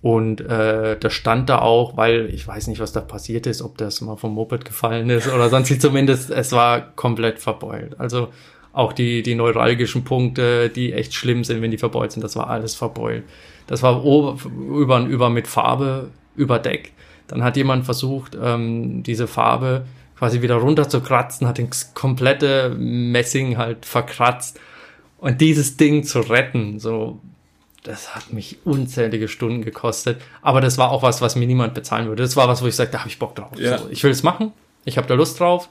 und 0.00 0.40
äh, 0.42 0.98
das 0.98 1.12
stand 1.12 1.48
da 1.48 1.60
auch, 1.60 1.96
weil 1.96 2.28
ich 2.32 2.46
weiß 2.46 2.66
nicht, 2.66 2.78
was 2.78 2.92
da 2.92 3.00
passiert 3.00 3.46
ist, 3.46 3.62
ob 3.62 3.78
das 3.78 4.00
mal 4.00 4.16
vom 4.16 4.34
Moped 4.34 4.64
gefallen 4.64 5.08
ist 5.10 5.32
oder 5.32 5.48
sonst 5.48 5.70
wie 5.70 5.78
zumindest, 5.78 6.30
es 6.30 6.52
war 6.52 6.94
komplett 6.94 7.38
verbeult. 7.38 7.98
Also 7.98 8.28
auch 8.74 8.92
die, 8.92 9.22
die 9.22 9.34
neuralgischen 9.34 10.04
Punkte, 10.04 10.68
die 10.68 10.92
echt 10.92 11.14
schlimm 11.14 11.44
sind, 11.44 11.62
wenn 11.62 11.70
die 11.70 11.78
verbeult 11.78 12.12
sind, 12.12 12.22
das 12.22 12.36
war 12.36 12.50
alles 12.50 12.74
verbeult. 12.74 13.22
Das 13.66 13.82
war 13.82 14.02
über 14.02 14.96
und 14.96 15.08
über 15.08 15.30
mit 15.30 15.46
Farbe 15.46 16.10
überdeckt. 16.36 16.92
Dann 17.28 17.42
hat 17.42 17.56
jemand 17.56 17.84
versucht, 17.84 18.36
ähm, 18.40 19.02
diese 19.02 19.26
Farbe 19.26 19.86
quasi 20.16 20.42
wieder 20.42 20.56
runter 20.56 20.88
zu 20.88 21.00
kratzen, 21.00 21.46
hat 21.46 21.58
den 21.58 21.70
komplette 21.94 22.70
Messing 22.70 23.56
halt 23.56 23.86
verkratzt. 23.86 24.60
Und 25.18 25.40
dieses 25.40 25.76
Ding 25.76 26.04
zu 26.04 26.20
retten, 26.20 26.78
so, 26.78 27.20
das 27.82 28.14
hat 28.14 28.32
mich 28.32 28.58
unzählige 28.64 29.28
Stunden 29.28 29.62
gekostet. 29.62 30.20
Aber 30.42 30.60
das 30.60 30.78
war 30.78 30.90
auch 30.90 31.02
was, 31.02 31.20
was 31.20 31.36
mir 31.36 31.46
niemand 31.46 31.74
bezahlen 31.74 32.08
würde. 32.08 32.22
Das 32.22 32.36
war 32.36 32.48
was, 32.48 32.62
wo 32.62 32.66
ich 32.66 32.76
sagte, 32.76 32.92
da 32.92 32.98
habe 33.00 33.08
ich 33.08 33.18
Bock 33.18 33.34
drauf. 33.34 33.52
Ja. 33.58 33.78
So, 33.78 33.88
ich 33.90 34.02
will 34.04 34.10
es 34.10 34.22
machen. 34.22 34.52
Ich 34.84 34.98
habe 34.98 35.06
da 35.06 35.14
Lust 35.14 35.40
drauf. 35.40 35.68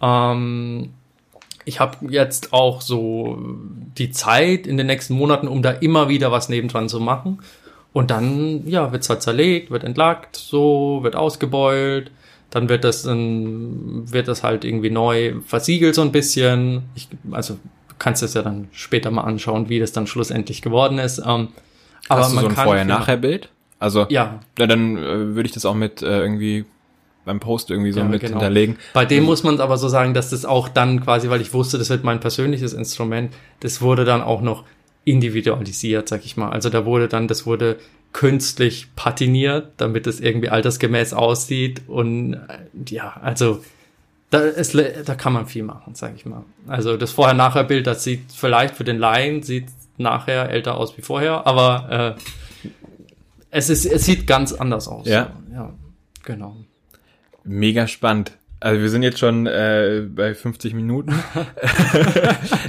Ähm, 0.00 0.90
ich 1.64 1.80
habe 1.80 2.10
jetzt 2.10 2.52
auch 2.52 2.80
so 2.80 3.38
die 3.96 4.10
Zeit 4.10 4.66
in 4.66 4.76
den 4.76 4.86
nächsten 4.86 5.14
Monaten, 5.14 5.48
um 5.48 5.62
da 5.62 5.70
immer 5.70 6.08
wieder 6.08 6.30
was 6.30 6.48
nebendran 6.48 6.88
zu 6.88 7.00
machen. 7.00 7.40
Und 7.92 8.10
dann, 8.10 8.66
ja, 8.66 8.90
wird's 8.92 9.08
halt 9.08 9.22
zerlegt, 9.22 9.70
wird 9.70 9.84
entlackt, 9.84 10.36
so, 10.36 11.00
wird 11.02 11.14
ausgebeult. 11.16 12.10
Dann 12.50 12.68
wird 12.68 12.84
das, 12.84 13.02
dann 13.02 14.12
wird 14.12 14.28
das 14.28 14.42
halt 14.42 14.64
irgendwie 14.64 14.90
neu 14.90 15.34
versiegelt 15.46 15.94
so 15.94 16.02
ein 16.02 16.12
bisschen. 16.12 16.82
Ich, 16.94 17.08
also, 17.30 17.54
du 17.54 17.94
kannst 17.98 18.22
es 18.22 18.34
ja 18.34 18.42
dann 18.42 18.68
später 18.72 19.10
mal 19.10 19.22
anschauen, 19.22 19.68
wie 19.68 19.78
das 19.78 19.92
dann 19.92 20.06
schlussendlich 20.06 20.60
geworden 20.60 20.98
ist. 20.98 21.18
Ähm, 21.18 21.48
aber 22.08 22.20
Hast 22.20 22.32
du 22.34 22.40
so 22.40 22.48
ein 22.48 22.54
Vorher-Nachher-Bild? 22.54 23.48
Also, 23.78 24.06
ja. 24.08 24.40
ja 24.58 24.66
dann 24.66 24.96
äh, 24.96 25.34
würde 25.34 25.46
ich 25.46 25.52
das 25.52 25.64
auch 25.64 25.74
mit 25.74 26.02
äh, 26.02 26.20
irgendwie 26.20 26.64
beim 27.24 27.40
Post 27.40 27.70
irgendwie 27.70 27.92
so 27.92 28.00
ja, 28.00 28.04
mit 28.04 28.20
genau. 28.20 28.34
hinterlegen. 28.34 28.76
Bei 28.92 29.04
dem 29.04 29.24
muss 29.24 29.42
man 29.42 29.60
aber 29.60 29.78
so 29.78 29.88
sagen, 29.88 30.14
dass 30.14 30.30
das 30.30 30.44
auch 30.44 30.68
dann 30.68 31.02
quasi, 31.02 31.30
weil 31.30 31.40
ich 31.40 31.52
wusste, 31.52 31.78
das 31.78 31.90
wird 31.90 32.04
mein 32.04 32.20
persönliches 32.20 32.72
Instrument, 32.72 33.32
das 33.60 33.80
wurde 33.80 34.04
dann 34.04 34.22
auch 34.22 34.42
noch 34.42 34.64
individualisiert, 35.04 36.08
sag 36.08 36.24
ich 36.24 36.36
mal. 36.36 36.50
Also 36.50 36.70
da 36.70 36.84
wurde 36.84 37.08
dann, 37.08 37.28
das 37.28 37.46
wurde 37.46 37.78
künstlich 38.12 38.88
patiniert, 38.94 39.72
damit 39.76 40.06
es 40.06 40.20
irgendwie 40.20 40.48
altersgemäß 40.48 41.12
aussieht 41.14 41.82
und 41.88 42.34
äh, 42.34 42.38
ja, 42.88 43.14
also 43.22 43.60
da, 44.30 44.40
ist, 44.40 44.74
da 44.74 45.14
kann 45.14 45.32
man 45.32 45.46
viel 45.46 45.62
machen, 45.62 45.94
sag 45.94 46.14
ich 46.16 46.24
mal. 46.24 46.44
Also 46.66 46.96
das 46.96 47.12
Vorher-Nachher-Bild, 47.12 47.86
das 47.86 48.02
sieht 48.04 48.32
vielleicht 48.32 48.74
für 48.74 48.84
den 48.84 48.98
Laien, 48.98 49.42
sieht 49.42 49.66
nachher 49.96 50.50
älter 50.50 50.76
aus 50.76 50.96
wie 50.96 51.02
vorher, 51.02 51.46
aber 51.46 52.16
äh, 52.16 52.68
es, 53.50 53.70
ist, 53.70 53.86
es 53.86 54.04
sieht 54.04 54.26
ganz 54.26 54.52
anders 54.52 54.88
aus. 54.88 55.06
Ja. 55.06 55.30
ja, 55.52 55.72
genau. 56.24 56.56
Mega 57.44 57.86
spannend. 57.86 58.32
Also 58.64 58.80
wir 58.80 58.88
sind 58.88 59.02
jetzt 59.02 59.18
schon 59.18 59.46
äh, 59.46 60.06
bei 60.08 60.34
50 60.34 60.72
Minuten. 60.72 61.12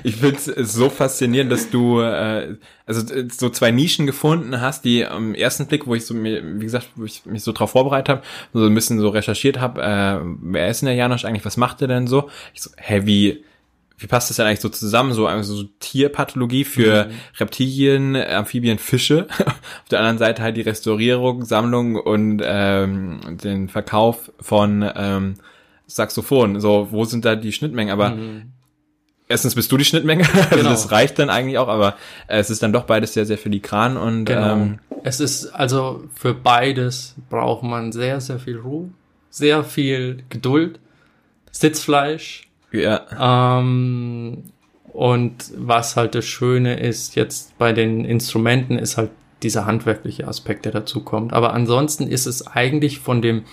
ich 0.04 0.18
finde 0.18 0.36
es 0.36 0.74
so 0.74 0.90
faszinierend, 0.90 1.50
dass 1.50 1.70
du 1.70 2.02
äh, 2.02 2.58
also 2.86 3.14
äh, 3.14 3.30
so 3.32 3.50
zwei 3.50 3.72
Nischen 3.72 4.06
gefunden 4.06 4.60
hast, 4.60 4.84
die 4.84 5.06
am 5.06 5.34
ersten 5.34 5.68
Blick, 5.68 5.88
wo 5.88 5.96
ich 5.96 6.06
so 6.06 6.14
mir, 6.14 6.44
wie 6.60 6.66
gesagt, 6.66 6.90
wo 6.96 7.06
ich 7.06 7.26
mich 7.26 7.44
so 7.44 7.54
drauf 7.54 7.72
vorbereitet 7.72 8.10
habe, 8.10 8.22
so 8.52 8.66
ein 8.66 8.76
bisschen 8.76 9.00
so 9.00 9.08
recherchiert 9.08 9.62
habe, 9.62 9.82
äh, 9.82 10.20
wer 10.42 10.68
ist 10.68 10.82
denn 10.82 10.88
der 10.88 10.96
Janosch 10.96 11.24
eigentlich, 11.24 11.46
was 11.46 11.56
macht 11.56 11.82
er 11.82 11.88
denn 11.88 12.08
so? 12.08 12.30
Ich 12.54 12.62
so, 12.62 12.72
wie, 13.04 13.46
wie 13.98 14.08
passt 14.08 14.30
das 14.30 14.38
denn 14.38 14.46
eigentlich 14.46 14.60
so 14.60 14.70
zusammen? 14.70 15.14
So, 15.14 15.28
also 15.28 15.56
so 15.56 15.64
Tierpathologie 15.80 16.66
für 16.66 17.06
mhm. 17.06 17.12
Reptilien, 17.40 18.16
Amphibien, 18.16 18.78
Fische. 18.78 19.28
Auf 19.40 19.90
der 19.90 20.00
anderen 20.00 20.18
Seite 20.18 20.44
halt 20.44 20.58
die 20.58 20.62
Restaurierung, 20.62 21.46
Sammlung 21.46 21.96
und 21.96 22.42
ähm, 22.44 23.20
den 23.42 23.70
Verkauf 23.70 24.32
von 24.40 24.90
ähm, 24.96 25.36
Saxophon. 25.88 26.60
So, 26.60 26.90
wo 26.92 27.06
sind 27.06 27.24
da 27.24 27.36
die 27.36 27.54
Schnittmengen? 27.54 27.94
Aber 27.94 28.12
mhm. 28.12 28.52
erstens 29.30 29.56
bist 29.56 29.72
du 29.72 29.78
die 29.78 29.86
Schnittmenge, 29.86 30.28
also 30.34 30.56
genau. 30.58 30.70
das 30.70 30.92
reicht 30.92 31.18
dann 31.20 31.30
eigentlich 31.30 31.58
auch, 31.58 31.70
aber 31.70 31.96
es 32.28 32.50
ist 32.50 32.64
dann 32.64 32.74
doch 32.74 32.84
beides 32.84 33.14
sehr, 33.14 33.26
sehr 33.26 33.38
filigran 33.38 33.96
und 33.96 34.26
genau. 34.26 34.54
ähm, 34.54 34.80
es 35.04 35.20
ist 35.20 35.48
also 35.48 36.04
für 36.16 36.34
beides 36.34 37.16
braucht 37.30 37.64
man 37.64 37.92
sehr, 37.92 38.20
sehr 38.20 38.40
viel 38.40 38.58
Ruhe, 38.58 38.90
sehr 39.30 39.64
viel 39.64 40.24
Geduld, 40.30 40.80
Sitzfleisch. 41.52 42.50
Ja. 42.82 43.60
Ähm, 43.60 44.44
und 44.94 45.52
was 45.58 45.96
halt 45.96 46.16
das 46.16 46.26
Schöne 46.26 46.80
ist 46.80 47.16
jetzt 47.16 47.58
bei 47.58 47.74
den 47.74 48.06
Instrumenten, 48.06 48.80
ist 48.80 48.98
halt 48.98 49.12
dieser 49.44 49.66
handwerkliche 49.66 50.28
Aspekt, 50.28 50.66
der 50.66 50.72
dazu 50.72 51.04
kommt. 51.04 51.34
Aber 51.34 51.54
ansonsten 51.54 52.08
ist 52.08 52.26
es 52.26 52.48
eigentlich 52.48 53.00
von 53.00 53.22
dem 53.22 53.44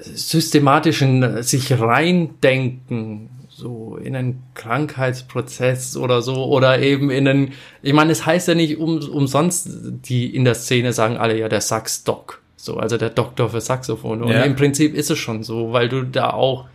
systematischen 0.00 1.42
sich 1.42 1.78
reindenken, 1.78 3.28
so 3.48 3.96
in 3.96 4.16
einen 4.16 4.42
Krankheitsprozess 4.54 5.96
oder 5.96 6.22
so, 6.22 6.46
oder 6.46 6.80
eben 6.80 7.10
in 7.10 7.28
einen, 7.28 7.52
ich 7.82 7.92
meine, 7.92 8.12
es 8.12 8.24
heißt 8.24 8.48
ja 8.48 8.54
nicht 8.54 8.78
um, 8.78 8.98
umsonst, 8.98 9.68
die 10.06 10.34
in 10.34 10.44
der 10.44 10.54
Szene 10.54 10.92
sagen 10.92 11.18
alle 11.18 11.38
ja 11.38 11.48
der 11.48 11.60
Sax-Doc, 11.60 12.42
so, 12.56 12.78
also 12.78 12.96
der 12.96 13.10
Doktor 13.10 13.50
für 13.50 13.60
Saxophone. 13.60 14.22
Und 14.22 14.30
ja. 14.30 14.42
im 14.42 14.56
Prinzip 14.56 14.94
ist 14.94 15.10
es 15.10 15.18
schon 15.18 15.42
so, 15.42 15.72
weil 15.72 15.88
du 15.88 16.02
da 16.02 16.30
auch 16.30 16.66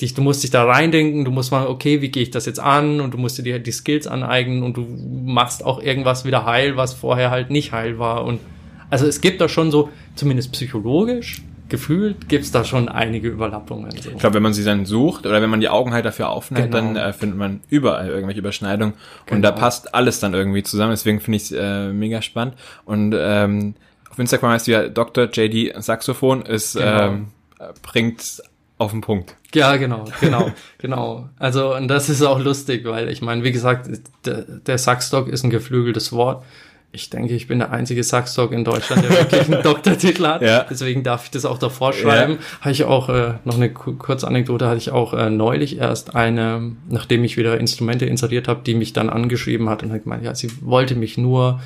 dich, 0.00 0.14
du 0.14 0.22
musst 0.22 0.42
dich 0.42 0.50
da 0.50 0.64
reindenken, 0.64 1.24
du 1.24 1.30
musst 1.30 1.50
mal, 1.50 1.66
okay, 1.66 2.00
wie 2.02 2.10
gehe 2.10 2.22
ich 2.22 2.30
das 2.30 2.46
jetzt 2.46 2.60
an? 2.60 3.00
Und 3.00 3.14
du 3.14 3.18
musst 3.18 3.44
dir 3.44 3.58
die 3.58 3.72
Skills 3.72 4.06
aneignen 4.06 4.62
und 4.62 4.76
du 4.76 4.86
machst 5.24 5.64
auch 5.64 5.82
irgendwas 5.82 6.24
wieder 6.24 6.44
heil, 6.44 6.76
was 6.76 6.94
vorher 6.94 7.30
halt 7.30 7.50
nicht 7.50 7.72
heil 7.72 7.98
war. 7.98 8.24
Und 8.24 8.40
also 8.90 9.06
es 9.06 9.20
gibt 9.20 9.40
da 9.40 9.48
schon 9.48 9.70
so, 9.70 9.90
zumindest 10.14 10.52
psychologisch, 10.52 11.42
gefühlt 11.68 12.28
gibt's 12.28 12.52
da 12.52 12.64
schon 12.64 12.88
einige 12.88 13.28
Überlappungen. 13.28 13.90
So. 13.90 14.10
Ich 14.10 14.18
glaube, 14.18 14.34
wenn 14.34 14.42
man 14.42 14.54
sie 14.54 14.64
dann 14.64 14.84
sucht 14.84 15.26
oder 15.26 15.42
wenn 15.42 15.50
man 15.50 15.60
die 15.60 15.68
Augen 15.68 15.92
halt 15.92 16.04
dafür 16.04 16.28
aufnimmt, 16.28 16.70
genau. 16.70 16.76
dann 16.76 16.96
äh, 16.96 17.12
findet 17.12 17.38
man 17.38 17.60
überall 17.68 18.08
irgendwelche 18.08 18.40
Überschneidungen 18.40 18.94
genau. 19.24 19.36
und 19.36 19.42
da 19.42 19.50
genau. 19.50 19.60
passt 19.60 19.94
alles 19.94 20.20
dann 20.20 20.34
irgendwie 20.34 20.62
zusammen. 20.62 20.92
Deswegen 20.92 21.20
finde 21.20 21.36
ich 21.36 21.52
äh, 21.52 21.92
mega 21.92 22.22
spannend. 22.22 22.54
Und 22.84 23.14
ähm, 23.18 23.74
auf 24.10 24.18
Instagram 24.18 24.52
heißt 24.52 24.68
du 24.68 24.72
ja 24.72 24.88
Dr. 24.88 25.28
JD 25.32 25.82
Saxophon, 25.82 26.42
ist 26.42 26.74
genau. 26.74 27.02
ähm, 27.02 27.26
bringt 27.82 28.42
auf 28.78 28.90
den 28.90 29.00
Punkt. 29.00 29.36
Ja, 29.54 29.76
genau, 29.76 30.04
genau, 30.20 30.50
genau. 30.78 31.28
Also 31.38 31.74
und 31.74 31.88
das 31.88 32.08
ist 32.08 32.22
auch 32.22 32.38
lustig, 32.38 32.84
weil 32.84 33.08
ich 33.08 33.22
meine, 33.22 33.42
wie 33.42 33.52
gesagt, 33.52 33.88
der, 34.24 34.42
der 34.42 34.78
Saxstock 34.78 35.28
ist 35.28 35.44
ein 35.44 35.50
geflügeltes 35.50 36.12
Wort 36.12 36.44
ich 36.96 37.10
denke, 37.10 37.34
ich 37.34 37.46
bin 37.46 37.58
der 37.58 37.72
einzige 37.72 38.02
Saxdog 38.02 38.52
in 38.52 38.64
Deutschland, 38.64 39.04
der 39.04 39.10
wirklich 39.10 39.52
einen 39.52 39.62
Doktortitel 39.62 40.26
hat. 40.26 40.42
Ja. 40.42 40.64
Deswegen 40.68 41.02
darf 41.02 41.24
ich 41.24 41.30
das 41.30 41.44
auch 41.44 41.58
davor 41.58 41.92
schreiben. 41.92 42.34
Ja. 42.34 42.60
Habe 42.62 42.70
ich 42.72 42.84
auch 42.84 43.08
äh, 43.08 43.34
noch 43.44 43.56
eine 43.56 43.70
kurze 43.70 44.26
Anekdote, 44.26 44.66
hatte 44.66 44.78
ich 44.78 44.90
auch 44.90 45.12
äh, 45.12 45.28
neulich 45.28 45.78
erst 45.78 46.14
eine, 46.14 46.72
nachdem 46.88 47.22
ich 47.24 47.36
wieder 47.36 47.58
Instrumente 47.60 48.06
installiert 48.06 48.48
habe, 48.48 48.62
die 48.64 48.74
mich 48.74 48.94
dann 48.94 49.10
angeschrieben 49.10 49.68
hat 49.68 49.82
und 49.82 49.92
hat 49.92 50.04
gemeint, 50.04 50.24
ja, 50.24 50.34
sie 50.34 50.50
wollte 50.62 50.94
mich 50.94 51.18
nur 51.18 51.60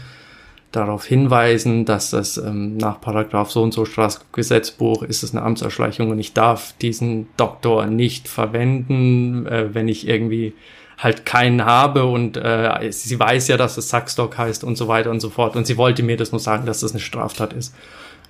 darauf 0.73 1.05
hinweisen, 1.05 1.85
dass 1.85 2.11
das 2.11 2.37
ähm, 2.37 2.77
nach 2.77 3.01
Paragraph 3.01 3.51
so 3.51 3.63
und 3.63 3.73
so 3.73 3.85
Straßgesetzbuch 3.85 5.03
ist 5.03 5.23
es 5.23 5.35
eine 5.35 5.43
Amtserschleichung 5.43 6.11
und 6.11 6.19
ich 6.19 6.33
darf 6.33 6.75
diesen 6.81 7.29
Doktor 7.37 7.87
nicht 7.87 8.29
verwenden, 8.29 9.47
äh, 9.47 9.75
wenn 9.75 9.89
ich 9.89 10.07
irgendwie 10.07 10.55
halt 10.97 11.25
keinen 11.25 11.65
habe 11.65 12.05
und 12.05 12.37
äh, 12.37 12.93
sie 12.93 13.19
weiß 13.19 13.49
ja, 13.49 13.57
dass 13.57 13.79
es 13.79 13.89
Sackstock 13.89 14.37
heißt 14.37 14.65
und 14.65 14.77
so 14.77 14.87
weiter 14.87 15.11
und 15.11 15.21
so 15.21 15.31
fort. 15.31 15.57
Und 15.57 15.67
sie 15.67 15.77
wollte 15.77 16.03
mir 16.03 16.17
das 16.17 16.31
nur 16.31 16.41
sagen, 16.41 16.67
dass 16.67 16.81
das 16.81 16.93
eine 16.93 17.01
Straftat 17.01 17.53
ist. 17.53 17.75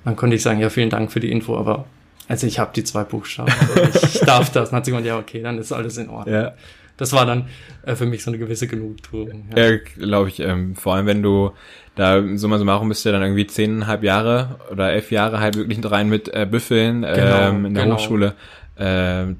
Dann 0.05 0.16
konnte 0.16 0.36
ich 0.36 0.43
sagen, 0.43 0.61
ja, 0.61 0.70
vielen 0.70 0.88
Dank 0.88 1.11
für 1.12 1.20
die 1.20 1.30
Info, 1.30 1.57
aber 1.57 1.84
also 2.28 2.47
ich 2.47 2.61
habe 2.61 2.70
die 2.74 2.84
zwei 2.84 3.03
Buchstaben. 3.03 3.53
Ich 3.93 4.20
darf 4.26 4.51
das. 4.51 4.70
Dann 4.70 4.78
hat 4.78 4.84
sie 4.84 4.93
gesagt, 4.93 5.07
ja, 5.07 5.18
okay, 5.18 5.43
dann 5.43 5.59
ist 5.59 5.72
alles 5.72 5.97
in 5.97 6.09
Ordnung. 6.09 6.34
Ja. 6.34 6.53
Das 7.01 7.12
war 7.12 7.26
dann 7.26 7.48
äh, 7.82 7.96
für 7.96 8.07
mich 8.07 8.22
so 8.22 8.30
eine 8.30 8.38
gewisse 8.38 8.66
Genugtuung. 8.66 9.48
Ja, 9.57 9.70
ja 9.70 9.78
glaube 9.78 10.28
ich. 10.28 10.40
Ähm, 10.40 10.76
vor 10.76 10.94
allem, 10.94 11.07
wenn 11.07 11.22
du 11.22 11.53
da 11.96 12.22
so 12.36 12.46
mal 12.46 12.59
so 12.59 12.64
machen 12.64 12.88
bist 12.88 13.05
du 13.05 13.12
dann 13.12 13.22
irgendwie 13.22 13.46
zehneinhalb 13.46 14.03
Jahre 14.03 14.61
oder 14.70 14.92
elf 14.92 15.11
Jahre 15.11 15.40
halt 15.40 15.57
wirklich 15.57 15.78
rein 15.90 16.09
mit 16.09 16.32
äh, 16.32 16.46
Büffeln 16.48 17.03
genau, 17.03 17.48
ähm, 17.48 17.66
in 17.66 17.74
der 17.74 17.84
genau. 17.84 17.96
Hochschule. 17.96 18.34
Äh, 18.76 19.34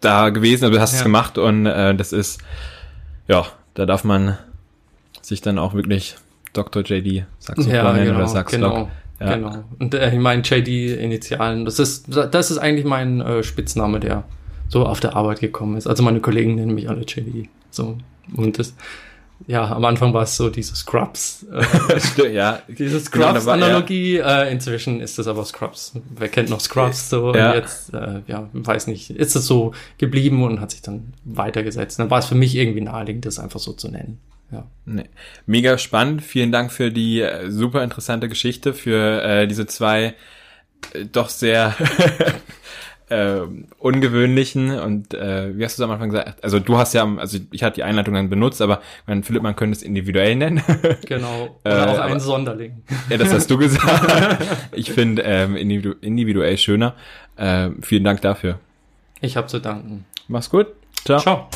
da 0.00 0.30
gewesen, 0.30 0.64
also 0.64 0.76
du 0.76 0.80
hast 0.82 0.92
ja. 0.92 0.98
es 0.98 1.04
gemacht 1.04 1.38
und 1.38 1.66
äh, 1.66 1.94
das 1.94 2.12
ist, 2.12 2.40
ja, 3.26 3.46
da 3.74 3.86
darf 3.86 4.04
man 4.04 4.36
sich 5.22 5.40
dann 5.40 5.58
auch 5.58 5.74
wirklich 5.74 6.16
Dr. 6.52 6.82
JD 6.82 7.24
Saxophon 7.38 7.72
ja, 7.72 7.92
genau, 7.92 8.16
oder 8.16 8.28
Saxdoc. 8.28 8.60
Genau. 8.60 8.90
Ja. 9.20 9.34
Genau. 9.36 9.64
Und 9.78 9.94
äh, 9.94 10.12
ich 10.12 10.18
meine 10.18 10.42
JD-Initialen, 10.42 11.64
das 11.64 11.78
ist, 11.78 12.06
das 12.08 12.50
ist 12.50 12.58
eigentlich 12.58 12.84
mein 12.84 13.20
äh, 13.20 13.42
Spitzname, 13.42 14.00
der 14.00 14.24
so 14.68 14.86
auf 14.86 15.00
der 15.00 15.16
Arbeit 15.16 15.40
gekommen 15.40 15.76
ist. 15.76 15.86
Also 15.86 16.02
meine 16.02 16.20
Kollegen 16.20 16.54
nennen 16.54 16.74
mich 16.74 16.88
alle 16.88 17.02
JD. 17.02 17.48
So. 17.70 17.98
Und 18.36 18.58
das, 18.58 18.74
ja, 19.46 19.70
am 19.70 19.84
Anfang 19.84 20.14
war 20.14 20.22
es 20.22 20.36
so 20.36 20.48
diese 20.48 20.74
Scrubs. 20.74 21.46
Äh, 21.52 22.32
ja, 22.32 22.62
diese 22.68 23.00
Scrubs-Analogie. 23.00 24.18
Ja. 24.18 24.44
Äh, 24.44 24.52
inzwischen 24.52 25.00
ist 25.00 25.18
es 25.18 25.26
aber 25.26 25.44
Scrubs. 25.44 25.92
Wer 26.16 26.28
kennt 26.28 26.48
noch 26.50 26.60
Scrubs? 26.60 27.10
So 27.10 27.34
ja. 27.34 27.54
jetzt, 27.54 27.92
äh, 27.92 28.22
ja, 28.26 28.48
weiß 28.52 28.86
nicht, 28.86 29.10
ist 29.10 29.36
es 29.36 29.46
so 29.46 29.72
geblieben 29.98 30.42
und 30.42 30.60
hat 30.60 30.70
sich 30.70 30.82
dann 30.82 31.12
weitergesetzt. 31.24 31.98
Dann 31.98 32.10
war 32.10 32.20
es 32.20 32.26
für 32.26 32.34
mich 32.34 32.54
irgendwie 32.54 32.80
naheliegend, 32.80 33.26
das 33.26 33.38
einfach 33.38 33.60
so 33.60 33.72
zu 33.72 33.90
nennen. 33.90 34.18
Ja. 34.50 34.66
Nee. 34.86 35.08
Mega 35.46 35.78
spannend. 35.78 36.22
Vielen 36.22 36.52
Dank 36.52 36.72
für 36.72 36.90
die 36.90 37.20
äh, 37.20 37.50
super 37.50 37.82
interessante 37.82 38.28
Geschichte, 38.28 38.72
für 38.72 39.22
äh, 39.22 39.46
diese 39.46 39.66
zwei 39.66 40.14
äh, 40.92 41.04
doch 41.10 41.28
sehr 41.28 41.74
äh, 43.08 43.40
ungewöhnlichen 43.78 44.78
und 44.78 45.14
äh, 45.14 45.56
wie 45.56 45.64
hast 45.64 45.78
du 45.78 45.82
es 45.82 45.84
am 45.84 45.90
Anfang 45.90 46.10
gesagt? 46.10 46.42
Also 46.42 46.58
du 46.58 46.78
hast 46.78 46.94
ja, 46.94 47.06
also 47.16 47.38
ich 47.52 47.62
hatte 47.62 47.76
die 47.76 47.82
Einleitung 47.82 48.14
dann 48.14 48.30
benutzt, 48.30 48.62
aber 48.62 48.80
mein 49.06 49.22
Philipp, 49.22 49.42
man 49.42 49.56
könnte 49.56 49.76
es 49.76 49.82
individuell 49.82 50.36
nennen. 50.36 50.62
Genau. 51.06 51.58
Oder 51.64 51.86
äh, 51.86 51.90
auch 51.90 51.98
ein 51.98 52.20
Sonderling. 52.20 52.82
Ja, 53.10 53.18
das 53.18 53.32
hast 53.32 53.50
du 53.50 53.58
gesagt. 53.58 54.42
ich 54.72 54.90
finde 54.92 55.22
ähm, 55.22 55.56
individu 55.56 55.94
individuell 56.00 56.56
schöner. 56.56 56.94
Äh, 57.36 57.70
vielen 57.82 58.04
Dank 58.04 58.22
dafür. 58.22 58.58
Ich 59.20 59.36
habe 59.36 59.46
zu 59.48 59.58
danken. 59.58 60.04
Mach's 60.28 60.48
gut. 60.48 60.68
Ciao. 61.04 61.18
Ciao. 61.18 61.48